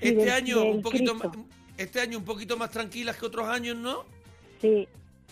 Sí, 0.00 0.08
este 0.08 0.14
del- 0.24 0.30
año 0.30 0.60
del 0.60 0.70
un 0.76 0.82
poquito 0.82 1.12
Cristo. 1.18 1.28
más, 1.38 1.46
este 1.76 2.00
año 2.00 2.18
un 2.18 2.24
poquito 2.24 2.56
más 2.56 2.70
tranquilas 2.70 3.16
que 3.16 3.26
otros 3.26 3.48
años, 3.48 3.76
¿no? 3.76 4.04
Sí, 4.60 4.88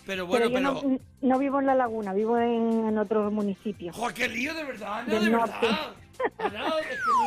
Pero 0.06 0.26
bueno, 0.26 0.48
pero 0.48 0.61
no, 0.61 0.98
no 1.20 1.38
vivo 1.38 1.61
en 1.61 1.66
La 1.66 1.74
Laguna, 1.74 2.12
vivo 2.12 2.37
en, 2.38 2.88
en 2.88 2.98
otro 2.98 3.30
municipio. 3.30 3.92
¡Joder, 3.92 4.14
qué 4.14 4.28
lío 4.28 4.54
de 4.54 4.64
verdad, 4.64 5.00
Ana, 5.00 5.12
Del 5.14 5.24
de 5.24 5.30
norte. 5.30 5.52
verdad! 5.61 5.94
Ana, 6.38 6.68
es 6.80 6.87
que 6.87 6.96
no 7.06 7.26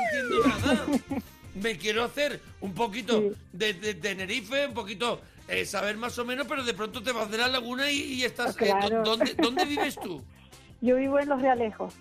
entiendo 0.50 0.58
nada. 0.58 1.22
Me 1.56 1.78
quiero 1.78 2.04
hacer 2.04 2.42
un 2.62 2.74
poquito 2.74 3.20
Sí. 3.20 3.32
de, 3.54 3.74
de 3.76 3.94
Tenerife, 3.94 4.66
un 4.68 4.74
poquito 4.74 5.22
eh, 5.48 5.66
saber 5.66 5.98
más 5.98 6.18
o 6.20 6.26
menos, 6.26 6.48
pero 6.48 6.64
de 6.64 6.74
pronto 6.74 7.02
te 7.04 7.12
vas 7.12 7.30
de 7.30 7.38
la 7.38 7.48
laguna 7.48 7.90
y, 7.92 8.00
y 8.16 8.24
estás... 8.24 8.56
eh, 8.56 8.66
Claro. 8.66 9.04
¿dó- 9.04 9.16
¿dónde, 9.18 9.34
¿Dónde 9.36 9.66
vives 9.66 9.96
tú? 10.02 10.22
Yo 10.82 10.96
vivo 10.98 11.20
en 11.20 11.30
Los 11.30 11.42
Realejos. 11.42 11.94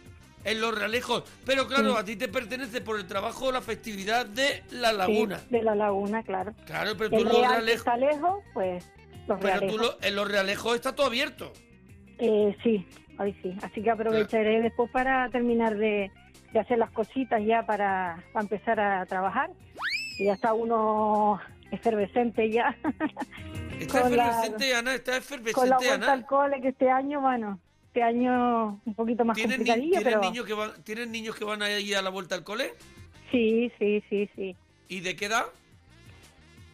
En 0.44 0.60
Los 0.60 0.74
Realejos. 0.76 1.24
Pero 1.46 1.66
claro, 1.68 1.92
Sí. 1.92 1.96
a 1.98 2.04
ti 2.04 2.16
te 2.16 2.28
pertenece 2.28 2.80
por 2.80 2.98
el 2.98 3.06
trabajo 3.06 3.52
la 3.52 3.60
festividad 3.60 4.26
de 4.26 4.62
la 4.70 4.90
sí, 4.90 4.96
laguna. 4.96 5.40
de 5.50 5.62
La 5.62 5.74
Laguna, 5.74 6.22
claro. 6.22 6.52
Claro, 6.66 6.92
pero 6.96 7.10
tú 7.10 7.16
en 7.16 7.24
Los 7.24 7.38
Realejos... 7.48 7.70
está 7.78 7.96
lejos, 7.96 8.44
pues 8.54 8.90
Los 9.28 9.38
Pero 9.40 9.60
tú 9.60 9.66
Realejos. 9.66 9.80
lo- 9.80 9.98
en 10.08 10.16
Los 10.16 10.28
Realejos 10.30 10.74
está 10.74 10.94
todo 10.94 11.06
abierto. 11.06 11.52
Eh, 12.18 12.56
sí, 12.62 12.86
hoy 13.18 13.36
sí. 13.42 13.56
Así 13.62 13.82
que 13.82 13.90
aprovecharé 13.90 14.60
después 14.62 14.90
para 14.90 15.28
terminar 15.30 15.76
de, 15.76 16.10
de 16.52 16.58
hacer 16.60 16.78
las 16.78 16.90
cositas 16.90 17.40
ya 17.44 17.64
para, 17.66 18.22
para 18.32 18.42
empezar 18.42 18.80
a 18.80 19.06
trabajar. 19.06 19.50
Y 20.18 20.26
ya 20.26 20.34
está 20.34 20.52
uno 20.54 21.40
efervescente 21.70 22.50
ya. 22.50 22.76
Está 23.80 24.02
Con 24.02 24.16
la- 24.16 24.28
efervescente, 24.28 24.74
Ana, 24.76 24.94
está 24.94 25.12
Con 25.12 25.14
la 25.14 25.18
efervescente, 25.38 25.90
Ana. 25.90 26.12
al 26.12 26.26
cole, 26.26 26.60
que 26.60 26.68
este 26.68 26.88
año, 26.90 27.20
bueno, 27.20 27.58
este 27.92 28.02
año 28.02 28.80
un 28.86 28.94
poquito 28.94 29.22
más 29.22 29.36
¿Tienen, 29.36 29.58
complicadillo, 29.58 29.98
tienen 29.98 30.04
pero 30.04 30.20
niños 30.22 30.46
que 30.46 30.54
van, 30.54 30.70
¿Tienen 30.82 31.12
niños 31.12 31.36
que 31.36 31.44
van 31.44 31.60
a 31.62 31.78
ir 31.78 31.94
a 31.94 32.00
la 32.00 32.08
vuelta 32.08 32.34
al 32.34 32.42
cole? 32.42 32.72
sí, 33.30 33.70
sí, 33.78 34.02
sí, 34.08 34.28
sí. 34.34 34.56
¿Y 34.88 35.00
de 35.00 35.14
qué 35.14 35.26
edad? 35.26 35.44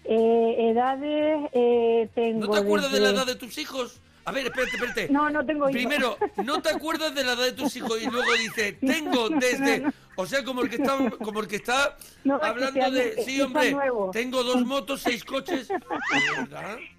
Eh, 0.05 0.71
edades 0.71 1.51
eh, 1.53 2.09
tengo. 2.15 2.47
¿No 2.47 2.53
te 2.53 2.59
acuerdas 2.59 2.93
de 2.93 3.01
la 3.01 3.11
edad 3.11 3.27
de 3.27 3.35
tus 3.35 3.59
hijos? 3.59 4.01
A 4.25 4.33
ver, 4.33 4.47
espérate, 4.47 4.77
espérate. 4.77 5.09
No, 5.11 5.29
no 5.31 5.45
tengo 5.45 5.69
hijos. 5.69 5.73
Primero, 5.73 6.17
no 6.45 6.61
te 6.63 6.71
acuerdas 6.71 7.15
de 7.15 7.25
la 7.25 7.33
edad 7.33 7.45
de 7.47 7.53
tus 7.53 7.75
hijos 7.77 8.01
y 8.01 8.07
luego 8.07 8.31
dice, 8.35 8.73
tengo 8.81 9.29
desde... 9.31 9.85
O 10.17 10.27
sea, 10.27 10.45
como 10.45 10.63
el 10.63 10.71
que 10.71 10.77
está, 10.77 10.97
como 11.23 11.41
el 11.41 11.47
que 11.49 11.57
está 11.57 11.97
No, 12.25 12.37
es 12.37 12.41
que 12.43 12.47
hablando 12.47 12.91
de... 12.91 13.03
año 13.03 13.23
Sí, 13.25 13.41
hombre, 13.41 13.73
nuevo. 13.73 14.11
tengo 14.13 14.43
dos 14.43 14.65
motos, 14.65 15.01
seis 15.03 15.25
coches. 15.25 15.69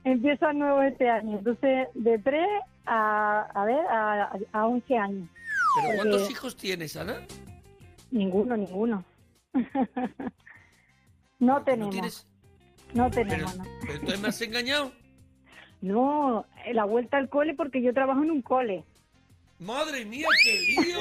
Empieza 0.04 0.54
nuevo 0.54 0.82
este 0.82 1.10
año. 1.10 1.38
Entonces, 1.40 1.88
de 1.96 2.18
3 2.20 2.48
a, 2.90 3.42
a 3.54 3.66
ver, 3.66 3.86
a, 3.90 4.32
a 4.54 4.66
11 4.68 4.98
años. 4.98 5.30
¿Pero 5.82 5.96
cuántos 5.98 6.30
hijos 6.32 6.56
tienes, 6.58 6.96
Ana? 6.98 7.22
Ninguno, 8.12 8.58
ninguno. 8.58 9.04
no 9.54 10.34
¿No 11.40 11.64
tenemos, 11.64 11.92
tienes? 11.92 12.28
no 12.94 13.10
Pero, 13.10 13.30
tenemos, 13.30 13.58
no. 13.58 13.64
pero 13.82 13.94
entonces 13.94 14.20
me 14.22 14.28
has 14.28 14.42
engañado. 14.42 14.92
No, 15.82 16.46
la 16.74 16.84
vuelta 16.84 17.16
al 17.16 17.30
cole 17.30 17.54
porque 17.54 17.82
yo 17.82 17.94
trabajo 17.94 18.22
en 18.22 18.32
un 18.32 18.42
cole. 18.42 18.84
¡Madre 19.60 20.04
mía, 20.04 20.28
qué 20.44 20.82
lío! 20.84 21.00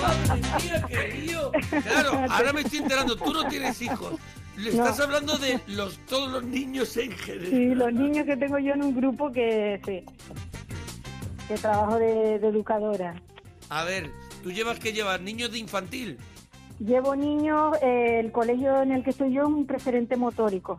¡Madre 0.00 0.40
mía, 0.62 0.86
qué 0.88 1.08
lío! 1.20 1.52
Claro, 1.82 2.12
ahora 2.30 2.52
me 2.54 2.62
estoy 2.62 2.78
enterando, 2.78 3.14
tú 3.14 3.30
no 3.30 3.46
tienes 3.48 3.82
hijos. 3.82 4.14
Le 4.56 4.72
No. 4.72 4.84
estás 4.86 5.00
hablando 5.00 5.36
de 5.36 5.60
los 5.66 5.98
todos 6.06 6.32
los 6.32 6.42
niños 6.44 6.96
en 6.96 7.12
general. 7.12 7.50
Sí, 7.50 7.74
los 7.74 7.92
niños 7.92 8.24
que 8.24 8.38
tengo 8.38 8.58
yo 8.58 8.72
en 8.72 8.84
un 8.84 8.96
grupo 8.96 9.30
que 9.30 9.78
sí, 9.84 10.02
que 11.50 11.56
trabajo 11.58 11.98
de, 11.98 12.38
de 12.38 12.46
educadora. 12.48 13.20
A 13.70 13.82
ver, 13.82 14.08
tú 14.44 14.52
llevas 14.52 14.78
que 14.78 14.92
llevas 14.92 15.20
niños 15.20 15.50
de 15.50 15.58
infantil. 15.58 16.16
Llevo 16.78 17.16
niños, 17.16 17.76
eh, 17.82 18.20
el 18.20 18.30
colegio 18.30 18.82
en 18.82 18.92
el 18.92 19.02
que 19.02 19.10
estoy 19.10 19.32
yo 19.34 19.42
es 19.42 19.48
un 19.48 19.66
preferente 19.66 20.16
motórico. 20.16 20.78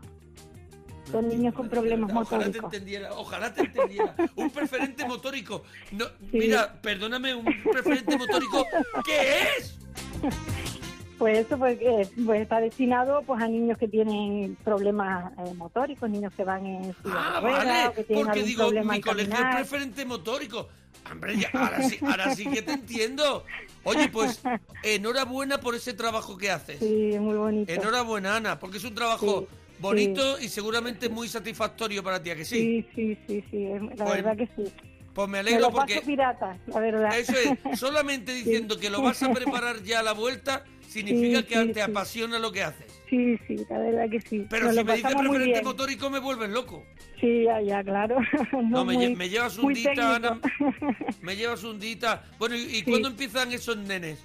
Son 1.12 1.28
niños 1.28 1.54
con 1.54 1.68
problemas 1.68 2.10
Ojalá 2.10 2.26
te 2.26 2.36
motóricos. 2.38 2.74
entendiera, 2.74 3.14
ojalá 3.16 3.54
te 3.54 3.62
entendiera. 3.64 4.16
Un 4.36 4.50
preferente 4.50 5.06
motórico. 5.06 5.64
No, 5.92 6.06
Sí. 6.32 6.38
Mira, 6.38 6.74
perdóname, 6.82 7.36
un 7.36 7.44
preferente 7.70 8.18
motórico, 8.18 8.66
¿qué 9.06 9.40
es? 9.58 9.78
Pues 11.22 11.46
eso 11.46 11.56
pues, 11.60 11.78
eh, 11.80 12.10
pues 12.26 12.42
está 12.42 12.60
destinado 12.60 13.22
pues 13.22 13.40
a 13.44 13.48
niños 13.48 13.78
que 13.78 13.88
tienen 13.88 14.58
problemas 14.64 15.32
eh, 15.38 15.54
motóricos, 15.54 16.10
niños 16.10 16.34
que 16.36 16.44
van 16.44 16.66
en 16.66 16.96
Ah, 17.06 17.40
vale, 17.40 17.94
que 17.96 18.04
tienen 18.06 18.26
porque 18.26 18.40
algún 18.40 18.48
digo, 18.48 18.64
problema 18.64 18.94
mi 18.94 19.02
colegio 19.02 19.36
es 19.36 19.56
preferente 19.56 20.04
motórico. 20.04 20.68
Hombre, 21.12 21.38
ya, 21.38 21.52
ahora, 21.54 21.84
sí, 21.84 22.00
ahora 22.02 22.34
sí 22.34 22.48
que 22.48 22.64
te 22.64 22.72
entiendo. 22.72 23.46
Oye, 23.84 24.10
pues 24.10 24.42
enhorabuena 24.82 25.60
por 25.60 25.76
ese 25.76 25.94
trabajo 25.94 26.36
que 26.40 26.50
haces. 26.50 26.80
Sí, 26.80 27.16
muy 27.20 27.36
bonito. 27.36 27.72
Enhorabuena, 27.72 28.38
Ana, 28.38 28.58
porque 28.60 28.78
es 28.78 28.84
un 28.84 28.96
trabajo 28.96 29.42
Sí, 29.42 29.48
bonito 29.78 30.40
y 30.40 30.50
seguramente 30.50 31.08
muy 31.08 31.28
satisfactorio 31.28 32.04
para 32.04 32.20
ti, 32.24 32.32
¿a 32.32 32.36
que 32.36 32.46
sí? 32.46 32.84
Sí, 32.96 33.16
sí, 33.28 33.44
sí, 33.52 33.68
la 33.96 34.06
Pues, 34.06 34.24
verdad 34.24 34.38
que 34.38 34.48
sí. 34.56 34.72
Pues 35.14 35.28
me 35.28 35.34
Me 35.34 35.40
alegro 35.42 35.60
lo 35.62 35.72
paso 35.72 35.86
porque 35.86 36.02
pirata, 36.02 36.58
la 36.66 36.80
verdad. 36.80 37.16
eso 37.20 37.34
es, 37.38 37.60
solamente 37.80 38.34
diciendo 38.34 38.80
que 38.80 38.90
lo 38.90 39.04
vas 39.04 39.22
a 39.22 39.30
preparar 39.34 39.84
ya 39.84 40.00
a 40.00 40.04
la 40.04 40.14
vuelta 40.14 40.64
significa 40.91 41.39
Sí, 41.39 41.45
que 41.45 41.63
sí, 41.65 41.73
te 41.73 41.82
apasiona 41.82 42.39
lo 42.39 42.51
que 42.51 42.63
haces. 42.63 43.01
Sí, 43.10 43.38
sí, 43.47 43.56
la 43.69 43.77
verdad 43.80 44.10
que 44.10 44.21
sí. 44.21 44.45
Pero 44.49 44.67
Nos 44.67 44.75
si 44.75 44.84
me 44.84 44.95
dices 44.95 45.15
preferente 45.15 45.62
motórico 45.63 46.10
me 46.10 46.19
vuelves 46.19 46.49
loco. 46.49 46.84
Sí, 47.19 47.43
ya, 47.43 47.62
ya, 47.62 47.84
claro. 47.84 48.17
No, 48.69 48.84
me, 48.86 48.93
muy- 48.93 49.15
me 49.15 49.30
llevas 49.30 49.58
un 49.58 49.73
dita. 49.73 50.15
Ana. 50.15 50.39
Me 51.21 51.35
llevas 51.35 51.63
un 51.63 51.79
dita. 51.79 52.23
Bueno, 52.39 52.56
¿y, 52.56 52.77
y 52.77 52.81
cuándo 52.83 53.08
empiezan 53.10 53.52
esos 53.52 53.77
nenes? 53.77 54.19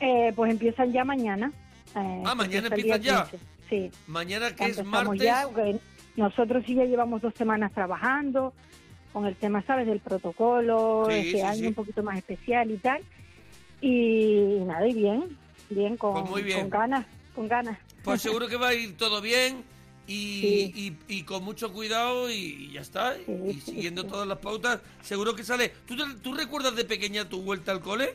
Eh, 0.00 0.32
pues 0.34 0.50
empiezan 0.52 0.92
ya 0.92 1.04
mañana. 1.04 1.52
Eh, 1.96 2.22
Ah, 2.24 2.34
mañana 2.34 2.68
empiezan 2.68 3.02
ya. 3.02 3.28
15. 3.30 3.38
Sí, 3.68 3.90
Mañana 4.06 4.54
que 4.56 4.64
es 4.66 4.82
martes. 4.84 5.20
ya. 5.20 5.46
Nosotros 6.16 6.64
sí 6.66 6.74
ya 6.74 6.84
llevamos 6.84 7.20
dos 7.22 7.34
semanas 7.34 7.70
trabajando 7.72 8.52
con 9.12 9.26
el 9.26 9.36
tema, 9.36 9.62
¿sabes? 9.62 9.86
Del 9.86 10.00
protocolo, 10.00 11.06
Sí, 11.08 11.14
este 11.16 11.30
sí, 11.32 11.40
año 11.42 11.60
sí. 11.60 11.66
un 11.66 11.74
poquito 11.74 12.02
más 12.02 12.16
especial 12.18 12.70
y 12.70 12.76
tal. 12.78 13.02
Y 13.80 14.58
nada, 14.66 14.88
y 14.88 14.94
bien, 14.94 15.36
bien, 15.70 15.96
con, 15.96 16.12
Pues 16.12 16.24
muy 16.30 16.42
bien. 16.42 16.60
con 16.60 16.70
ganas, 16.70 17.06
con 17.34 17.48
ganas. 17.48 17.78
Pues 18.04 18.22
seguro 18.22 18.48
que 18.48 18.56
va 18.56 18.68
a 18.68 18.74
ir 18.74 18.96
todo 18.96 19.20
bien 19.20 19.62
y, 20.06 20.40
Sí. 20.40 20.72
y- 21.08 21.16
y 21.18 21.22
con 21.24 21.44
mucho 21.44 21.72
cuidado 21.72 22.30
y, 22.30 22.70
ya 22.72 22.80
está. 22.80 23.14
Sí, 23.16 23.32
y 23.48 23.52
sí, 23.54 23.60
siguiendo 23.60 24.04
todas 24.04 24.26
las 24.26 24.38
pautas, 24.38 24.80
seguro 25.02 25.34
que 25.34 25.42
sale. 25.44 25.72
¿Tú, 25.86 25.94
tú 26.22 26.34
recuerdas 26.34 26.74
de 26.76 26.84
pequeña 26.84 27.28
tu 27.28 27.42
vuelta 27.42 27.72
al 27.72 27.80
cole? 27.80 28.14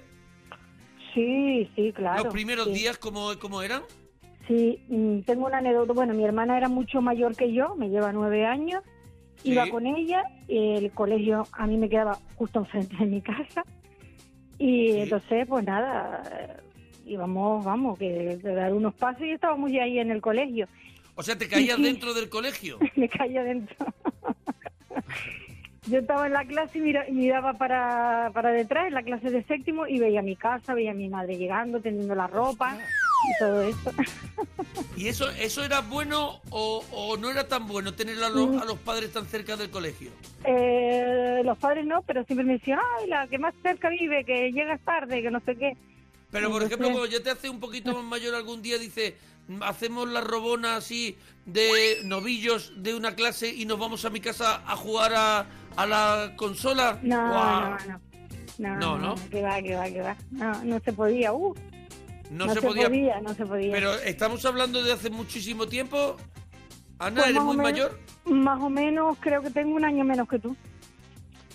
Sí, 1.14 1.70
sí, 1.76 1.92
claro. 1.94 2.24
¿Los 2.24 2.34
primeros 2.34 2.74
días 2.74 2.98
cómo, 2.98 3.32
cómo 3.40 3.62
eran? 3.62 3.84
Sí, 4.48 4.80
mm, 4.90 5.20
tengo 5.22 5.46
una 5.46 5.60
anécdota. 5.60 5.94
Bueno, 5.94 6.14
mi 6.14 6.24
hermana 6.26 6.58
era 6.58 6.68
mucho 6.68 7.02
mayor 7.02 7.36
que 7.36 7.54
yo, 7.54 7.76
me 7.76 7.90
lleva 7.90 8.12
nueve 8.12 8.46
años, 8.46 8.84
Iba 9.46 9.68
con 9.70 9.86
ella, 9.86 10.24
el 10.48 10.90
colegio 10.92 11.46
a 11.52 11.68
mí 11.68 11.76
me 11.76 11.90
quedaba 11.90 12.18
justo 12.36 12.60
enfrente 12.74 12.96
de 12.96 13.06
mi 13.08 13.22
casa 13.22 13.66
y 14.58 14.92
entonces 14.92 15.46
pues 15.50 15.66
nada, 15.66 16.24
íbamos, 17.06 17.64
vamos, 17.66 17.98
que 18.00 18.38
de 18.38 18.56
dar 18.56 18.74
unos 18.74 18.94
pasos 18.94 19.24
y 19.24 19.32
estábamos 19.32 19.72
ya 19.72 19.84
ahí 19.84 20.00
en 20.00 20.12
el 20.12 20.22
colegio. 20.22 20.68
O 21.16 21.24
sea, 21.24 21.38
te 21.38 21.48
caías 21.48 21.78
dentro 21.82 22.14
del 22.14 22.30
colegio. 22.30 22.80
me 22.96 23.08
caía 23.10 23.44
dentro. 23.44 23.76
Yo 25.86 26.00
estaba 26.00 26.28
en 26.28 26.34
la 26.34 26.46
clase 26.46 26.78
y 26.78 26.82
mira- 26.82 27.08
y 27.10 27.12
miraba 27.12 27.54
para, 27.54 28.32
para 28.34 28.52
detrás, 28.52 28.88
en 28.88 28.94
la 28.94 29.04
clase 29.04 29.30
de 29.30 29.44
séptimo, 29.44 29.86
y 29.86 30.00
veía 30.00 30.22
mi 30.22 30.38
casa, 30.38 30.74
veía 30.74 30.92
a 30.92 30.94
mi 30.94 31.10
madre 31.10 31.36
llegando, 31.38 31.82
tendiendo 31.82 32.16
la 32.16 32.28
ropa 32.28 32.78
y 32.78 33.40
todo 33.40 33.62
eso. 33.64 33.92
¿Y 34.96 35.08
eso 35.08 35.30
eso 35.32 35.64
era 35.64 35.82
bueno 35.82 36.40
o, 36.52 36.84
o 36.94 37.18
no 37.18 37.30
era 37.30 37.48
tan 37.50 37.68
bueno 37.68 37.94
tener 37.94 38.16
a 38.24 38.30
Mm. 38.30 38.36
los, 38.36 38.62
a 38.62 38.66
los 38.66 38.78
padres 38.80 39.12
tan 39.12 39.26
cerca 39.26 39.58
del 39.58 39.70
colegio? 39.72 40.10
Eh, 40.46 41.42
los 41.44 41.58
padres 41.58 41.86
no, 41.86 42.02
pero 42.04 42.24
siempre 42.24 42.46
me 42.46 42.54
decían, 42.54 42.80
ay, 43.02 43.08
la 43.10 43.28
que 43.28 43.38
más 43.38 43.54
cerca 43.62 43.90
vive, 43.90 44.24
que 44.24 44.54
llegas 44.54 44.80
tarde, 44.86 45.22
que 45.22 45.32
no 45.32 45.42
sé 45.42 45.56
qué. 45.58 45.76
Pero, 46.34 46.52
por 46.52 46.64
ejemplo, 46.64 46.90
cuando 46.90 47.06
ya 47.06 47.22
te 47.24 47.30
hace 47.30 47.48
un 47.50 47.60
poquito 47.62 47.94
más 47.94 48.04
mayor 48.04 48.34
algún 48.36 48.62
día, 48.62 48.78
dice, 48.78 49.16
hacemos 49.62 50.10
la 50.10 50.20
robona 50.20 50.76
así 50.78 51.16
de 51.46 52.00
novillos 52.04 52.74
de 52.78 52.96
una 52.96 53.16
clase 53.16 53.50
y 53.54 53.66
nos 53.66 53.78
vamos 53.80 54.04
a 54.04 54.10
mi 54.10 54.20
casa 54.20 54.62
a 54.66 54.76
jugar 54.76 55.14
a, 55.16 55.46
a 55.78 55.86
la 55.86 56.34
consola. 56.36 57.00
No, 57.04 57.28
no, 57.28 57.78
no. 57.78 58.02
No, 58.58 58.78
No, 58.80 58.98
no, 58.98 59.16
¿no? 59.16 59.30
que 59.30 59.42
va, 59.42 59.62
que 59.62 59.76
va, 59.76 59.86
que 59.86 60.02
va. 60.02 60.16
No, 60.32 60.64
no 60.64 60.80
se 60.80 60.92
podía, 60.94 61.34
uh, 61.34 61.56
No, 62.32 62.46
no, 62.48 62.54
se, 62.54 62.62
podía. 62.62 63.20
no 63.22 63.34
se 63.34 63.46
podía. 63.46 63.72
Pero 63.72 63.94
estamos 63.96 64.44
hablando 64.46 64.84
de 64.84 64.92
hace 64.92 65.10
muchísimo 65.10 65.68
tiempo. 65.68 66.18
Ana, 67.00 67.22
Pues 67.22 67.30
¿eres 67.32 67.42
muy 67.44 67.58
menos- 67.58 67.72
mayor? 67.72 68.00
Más 68.26 68.62
o 68.62 68.70
menos, 68.70 69.18
creo 69.20 69.42
que 69.42 69.50
tengo 69.52 69.76
un 69.76 69.86
año 69.86 70.04
menos 70.04 70.28
que 70.28 70.40
tú. 70.40 70.56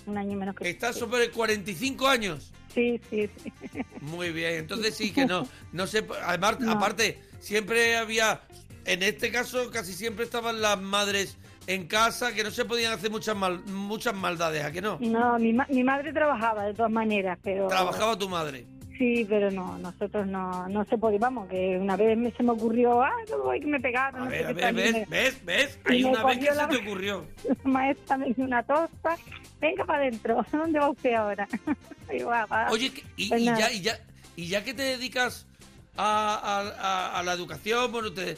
Un 0.07 0.19
año 0.19 0.37
menos 0.37 0.55
que 0.55 0.65
tú. 0.65 0.71
Estás 0.71 0.97
sobre 0.97 1.31
45 1.31 2.07
años. 2.09 2.53
Sí, 2.79 3.01
sí, 3.11 3.31
sí. 3.73 3.81
Muy 4.01 4.31
bien, 4.31 4.55
entonces 4.55 4.95
sí 4.97 5.13
que 5.13 5.27
no. 5.27 5.47
No 5.73 5.87
sé, 5.89 6.07
además, 6.25 6.61
No. 6.61 6.71
aparte, 6.73 7.19
siempre 7.41 7.97
había, 7.97 8.41
en 8.85 9.03
este 9.03 9.31
caso, 9.33 9.71
casi 9.71 9.93
siempre 9.93 10.25
estaban 10.25 10.61
las 10.61 10.81
madres 10.81 11.37
en 11.67 11.87
casa 11.89 12.33
que 12.35 12.45
no 12.45 12.51
se 12.53 12.65
podían 12.65 12.93
hacer 12.93 13.11
muchas 13.11 13.37
mal, 13.37 13.63
muchas 13.67 14.15
maldades, 14.15 14.65
¿a 14.65 14.71
que 14.73 14.81
no? 14.81 14.97
No, 15.01 15.39
mi, 15.39 15.53
ma- 15.53 15.67
mi 15.69 15.83
madre 15.85 16.13
trabajaba 16.13 16.65
de 16.67 16.75
todas 16.75 16.91
maneras, 16.93 17.39
pero... 17.43 17.67
Trabajaba 17.67 18.17
tu 18.17 18.29
madre. 18.29 18.67
Sí, 18.99 19.25
pero 19.29 19.51
no, 19.53 19.79
nosotros 19.79 20.27
no, 20.27 20.69
no 20.69 20.85
se 20.87 20.99
podía, 20.99 21.21
vamos, 21.21 21.49
que 21.49 21.79
una 21.81 21.97
vez 21.97 22.19
me, 22.19 22.33
se 22.33 22.43
me 22.43 22.51
ocurrió, 22.51 23.01
ah, 23.01 23.13
no 23.31 23.39
voy, 23.45 23.61
que 23.61 23.67
me 23.69 23.79
pegaron. 23.81 24.23
A 24.23 24.25
no 24.25 24.31
sé 24.33 24.37
ver, 24.39 24.47
a 24.47 24.53
ver, 24.53 24.75
¿ves? 24.75 24.93
me- 24.93 25.07
¿Ves? 25.07 25.45
¿Ves? 25.45 25.79
Hay 25.85 26.03
una 26.05 26.25
vez 26.25 26.39
que 26.41 26.53
se 26.55 26.67
te 26.67 26.77
ocurrió. 26.79 27.25
La 27.65 27.71
maestra 27.71 28.17
me 28.19 28.33
dio 28.33 28.45
una 28.45 28.63
tosta, 28.65 29.17
venga 29.61 29.85
para 29.85 30.01
adentro, 30.03 30.45
¿dónde 30.53 30.79
va 30.81 30.91
usted 30.91 31.15
ahora? 31.15 31.47
Y 32.13 32.23
"Ah, 32.23 32.47
va". 32.47 32.71
Oye, 32.71 32.91
y, 33.17 33.29
Pues 33.29 33.41
y 33.43 33.45
ya, 33.45 33.71
y, 33.73 33.81
ya, 33.83 33.99
y 34.35 34.49
ya 34.49 34.65
que 34.65 34.75
te 34.75 34.83
dedicas 34.83 35.47
a, 35.97 36.35
a- 36.35 36.61
a- 37.15 37.19
a 37.21 37.23
la 37.23 37.33
educación, 37.35 37.93
bueno, 37.93 38.13
te 38.13 38.37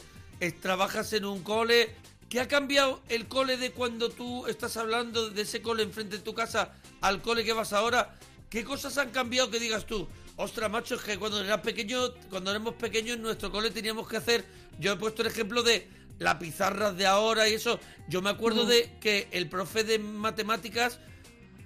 trabajas 0.61 1.11
en 1.13 1.25
un 1.25 1.41
cole, 1.41 1.89
¿qué 2.29 2.39
ha 2.41 2.47
cambiado 2.47 3.01
el 3.09 3.27
cole 3.27 3.57
de 3.57 3.71
cuando 3.71 4.09
tú 4.09 4.45
estás 4.47 4.77
hablando 4.77 5.29
de 5.31 5.41
ese 5.41 5.61
cole 5.61 5.81
enfrente 5.83 6.17
de 6.17 6.21
tu 6.23 6.33
casa 6.35 6.73
al 7.01 7.21
cole 7.21 7.43
que 7.43 7.53
vas 7.53 7.73
ahora? 7.73 8.15
¿Qué 8.49 8.63
cosas 8.65 8.97
han 8.97 9.09
cambiado 9.11 9.49
que 9.49 9.59
digas 9.59 9.85
tú? 9.85 10.07
Ostras, 10.37 10.71
macho, 10.71 10.95
es 10.95 11.01
que 11.01 11.17
cuando 11.17 11.43
eras 11.43 11.61
pequeño, 11.61 11.99
cuando 12.29 12.51
éramos 12.51 12.73
pequeños 12.75 13.17
en 13.17 13.21
nuestro 13.21 13.51
cole 13.51 13.69
teníamos 13.69 14.07
que 14.07 14.17
hacer, 14.17 14.45
yo 14.79 14.93
he 14.93 14.95
puesto 14.95 15.21
el 15.21 15.27
ejemplo 15.27 15.61
de 15.61 15.87
las 16.19 16.35
pizarras 16.35 16.95
de 16.97 17.05
ahora 17.05 17.47
y 17.49 17.53
eso. 17.53 17.79
Yo 18.07 18.21
me 18.21 18.29
acuerdo 18.29 18.65
de 18.65 18.89
que 18.99 19.27
el 19.31 19.49
profe 19.49 19.83
de 19.83 19.99
matemáticas 19.99 20.99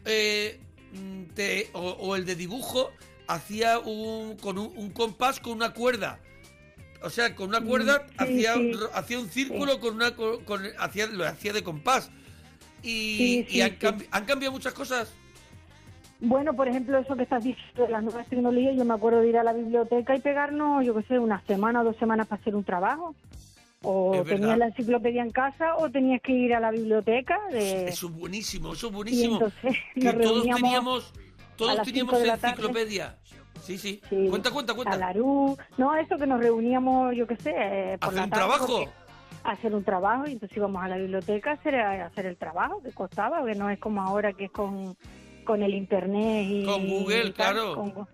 eh, 0.05 0.59
mm, 0.93 1.23
te- 1.35 1.69
o, 1.73 1.79
o 1.91 2.15
el 2.15 2.25
de 2.25 2.35
dibujo 2.35 2.91
hacía 3.27 3.79
un, 3.79 4.35
con 4.37 4.57
un, 4.57 4.71
un 4.75 4.91
compás 4.91 5.39
con 5.39 5.53
una 5.53 5.73
cuerda. 5.73 6.19
O 7.01 7.09
sea, 7.09 7.35
con 7.35 7.49
una 7.49 7.61
cuerda 7.61 8.07
sí, 8.09 8.15
hacía, 8.17 8.53
sí. 8.55 8.71
hacía 8.93 9.19
un 9.19 9.29
círculo 9.29 9.79
con 9.79 9.95
una 9.95 10.15
con, 10.15 10.43
con- 10.43 10.63
hacía, 10.79 11.07
lo 11.07 11.25
hacía 11.25 11.53
de 11.53 11.63
compás. 11.63 12.09
Y, 12.83 13.45
han 14.11 14.25
cambiado 14.25 14.51
muchas 14.51 14.73
cosas. 14.73 15.09
Bueno, 16.21 16.53
por 16.53 16.67
ejemplo, 16.67 16.97
eso 16.97 17.15
que 17.15 17.23
estás 17.23 17.43
diciendo 17.43 17.83
de 17.83 17.89
las 17.89 18.03
nuevas 18.03 18.25
tecnologías, 18.27 18.75
yo 18.75 18.85
me 18.85 18.93
acuerdo 18.93 19.21
de 19.21 19.29
ir 19.29 19.37
a 19.37 19.43
la 19.43 19.53
biblioteca 19.53 20.15
y 20.15 20.21
pegarnos, 20.21 20.85
yo 20.85 20.95
qué 20.95 21.03
sé, 21.03 21.19
una 21.19 21.41
semana 21.41 21.81
o 21.81 21.83
dos 21.83 21.97
semanas 21.97 22.27
para 22.27 22.41
hacer 22.41 22.55
un 22.55 22.63
trabajo. 22.63 23.13
O 23.83 24.13
Es 24.15 24.23
verdad. 24.23 24.35
tenías 24.39 24.57
la 24.57 24.65
enciclopedia 24.67 25.21
en 25.21 25.31
casa 25.31 25.75
o 25.75 25.89
tenías 25.91 26.21
que 26.21 26.31
ir 26.31 26.55
a 26.55 26.59
la 26.59 26.71
biblioteca. 26.71 27.37
De... 27.51 27.87
Eso 27.87 28.07
es 28.07 28.13
buenísimo, 28.13 28.73
eso 28.73 28.87
es 28.87 28.93
y 28.93 28.95
buenísimo. 28.95 29.33
entonces 29.35 29.75
que 29.93 30.13
todos 30.13 30.43
teníamos, 30.43 31.13
todos 31.57 31.81
teníamos 31.83 32.19
de 32.19 32.25
la 32.25 32.33
enciclopedia. 32.35 33.15
Sí, 33.61 33.77
sí, 33.77 33.99
sí, 34.09 34.27
Cuenta, 34.29 34.51
cuenta, 34.51 34.73
A 34.73 34.75
cuenta. 34.75 34.97
la 34.97 35.13
RU. 35.13 35.57
No, 35.77 35.95
eso 35.95 36.17
que 36.17 36.27
nos 36.27 36.39
reuníamos, 36.39 37.15
yo 37.15 37.25
qué 37.27 37.35
sé, 37.35 37.51
eh, 37.55 37.97
por 37.99 38.09
¿Hacer 38.09 38.17
la 38.19 38.23
un 38.25 38.29
tarde, 38.29 38.45
trabajo? 38.45 38.85
hacer 39.43 39.75
un 39.75 39.83
trabajo 39.83 40.27
y 40.27 40.31
entonces 40.33 40.57
íbamos 40.57 40.83
a 40.83 40.87
la 40.87 40.97
biblioteca 40.97 41.51
a 41.51 41.53
hacer, 41.53 41.75
a 41.75 42.05
hacer 42.05 42.25
el 42.25 42.37
trabajo 42.37 42.81
que 42.83 42.91
costaba, 42.91 43.45
que 43.45 43.53
no 43.55 43.69
es 43.69 43.77
como 43.79 44.01
ahora 44.01 44.33
que 44.33 44.45
es 44.45 44.51
con, 44.51 44.95
con 45.45 45.63
el 45.63 45.73
internet 45.73 46.45
y 46.49 46.65
Con 46.65 46.87
Google, 46.87 47.27
y 47.27 47.31
tal, 47.31 47.33
claro. 47.55 47.75
con- 47.75 48.07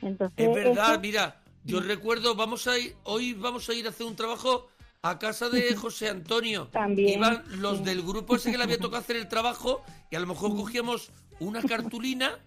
entonces, 0.00 0.34
Es 0.48 0.54
verdad, 0.54 0.92
eso- 0.92 1.00
mira, 1.00 1.42
yo 1.64 1.80
recuerdo, 1.80 2.34
vamos 2.34 2.66
a 2.66 2.78
ir, 2.78 2.94
hoy 3.04 3.34
vamos 3.34 3.68
a 3.68 3.74
ir 3.74 3.86
a 3.86 3.90
hacer 3.90 4.06
un 4.06 4.16
trabajo 4.16 4.68
a 5.02 5.18
casa 5.18 5.48
de 5.48 5.74
José 5.76 6.08
Antonio. 6.08 6.68
También, 6.72 7.18
Iban 7.18 7.44
los 7.60 7.78
sí. 7.78 7.84
del 7.84 8.02
grupo 8.02 8.36
ese 8.36 8.50
que 8.50 8.58
le 8.58 8.64
había 8.64 8.78
tocado 8.78 9.00
hacer 9.04 9.16
el 9.16 9.28
trabajo 9.28 9.82
y 10.10 10.16
a 10.16 10.20
lo 10.20 10.26
mejor 10.26 10.56
cogíamos 10.56 11.12
una 11.40 11.62
cartulina 11.62 12.38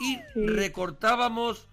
y 0.00 0.14
Sí. 0.34 0.46
recortábamos 0.46 1.68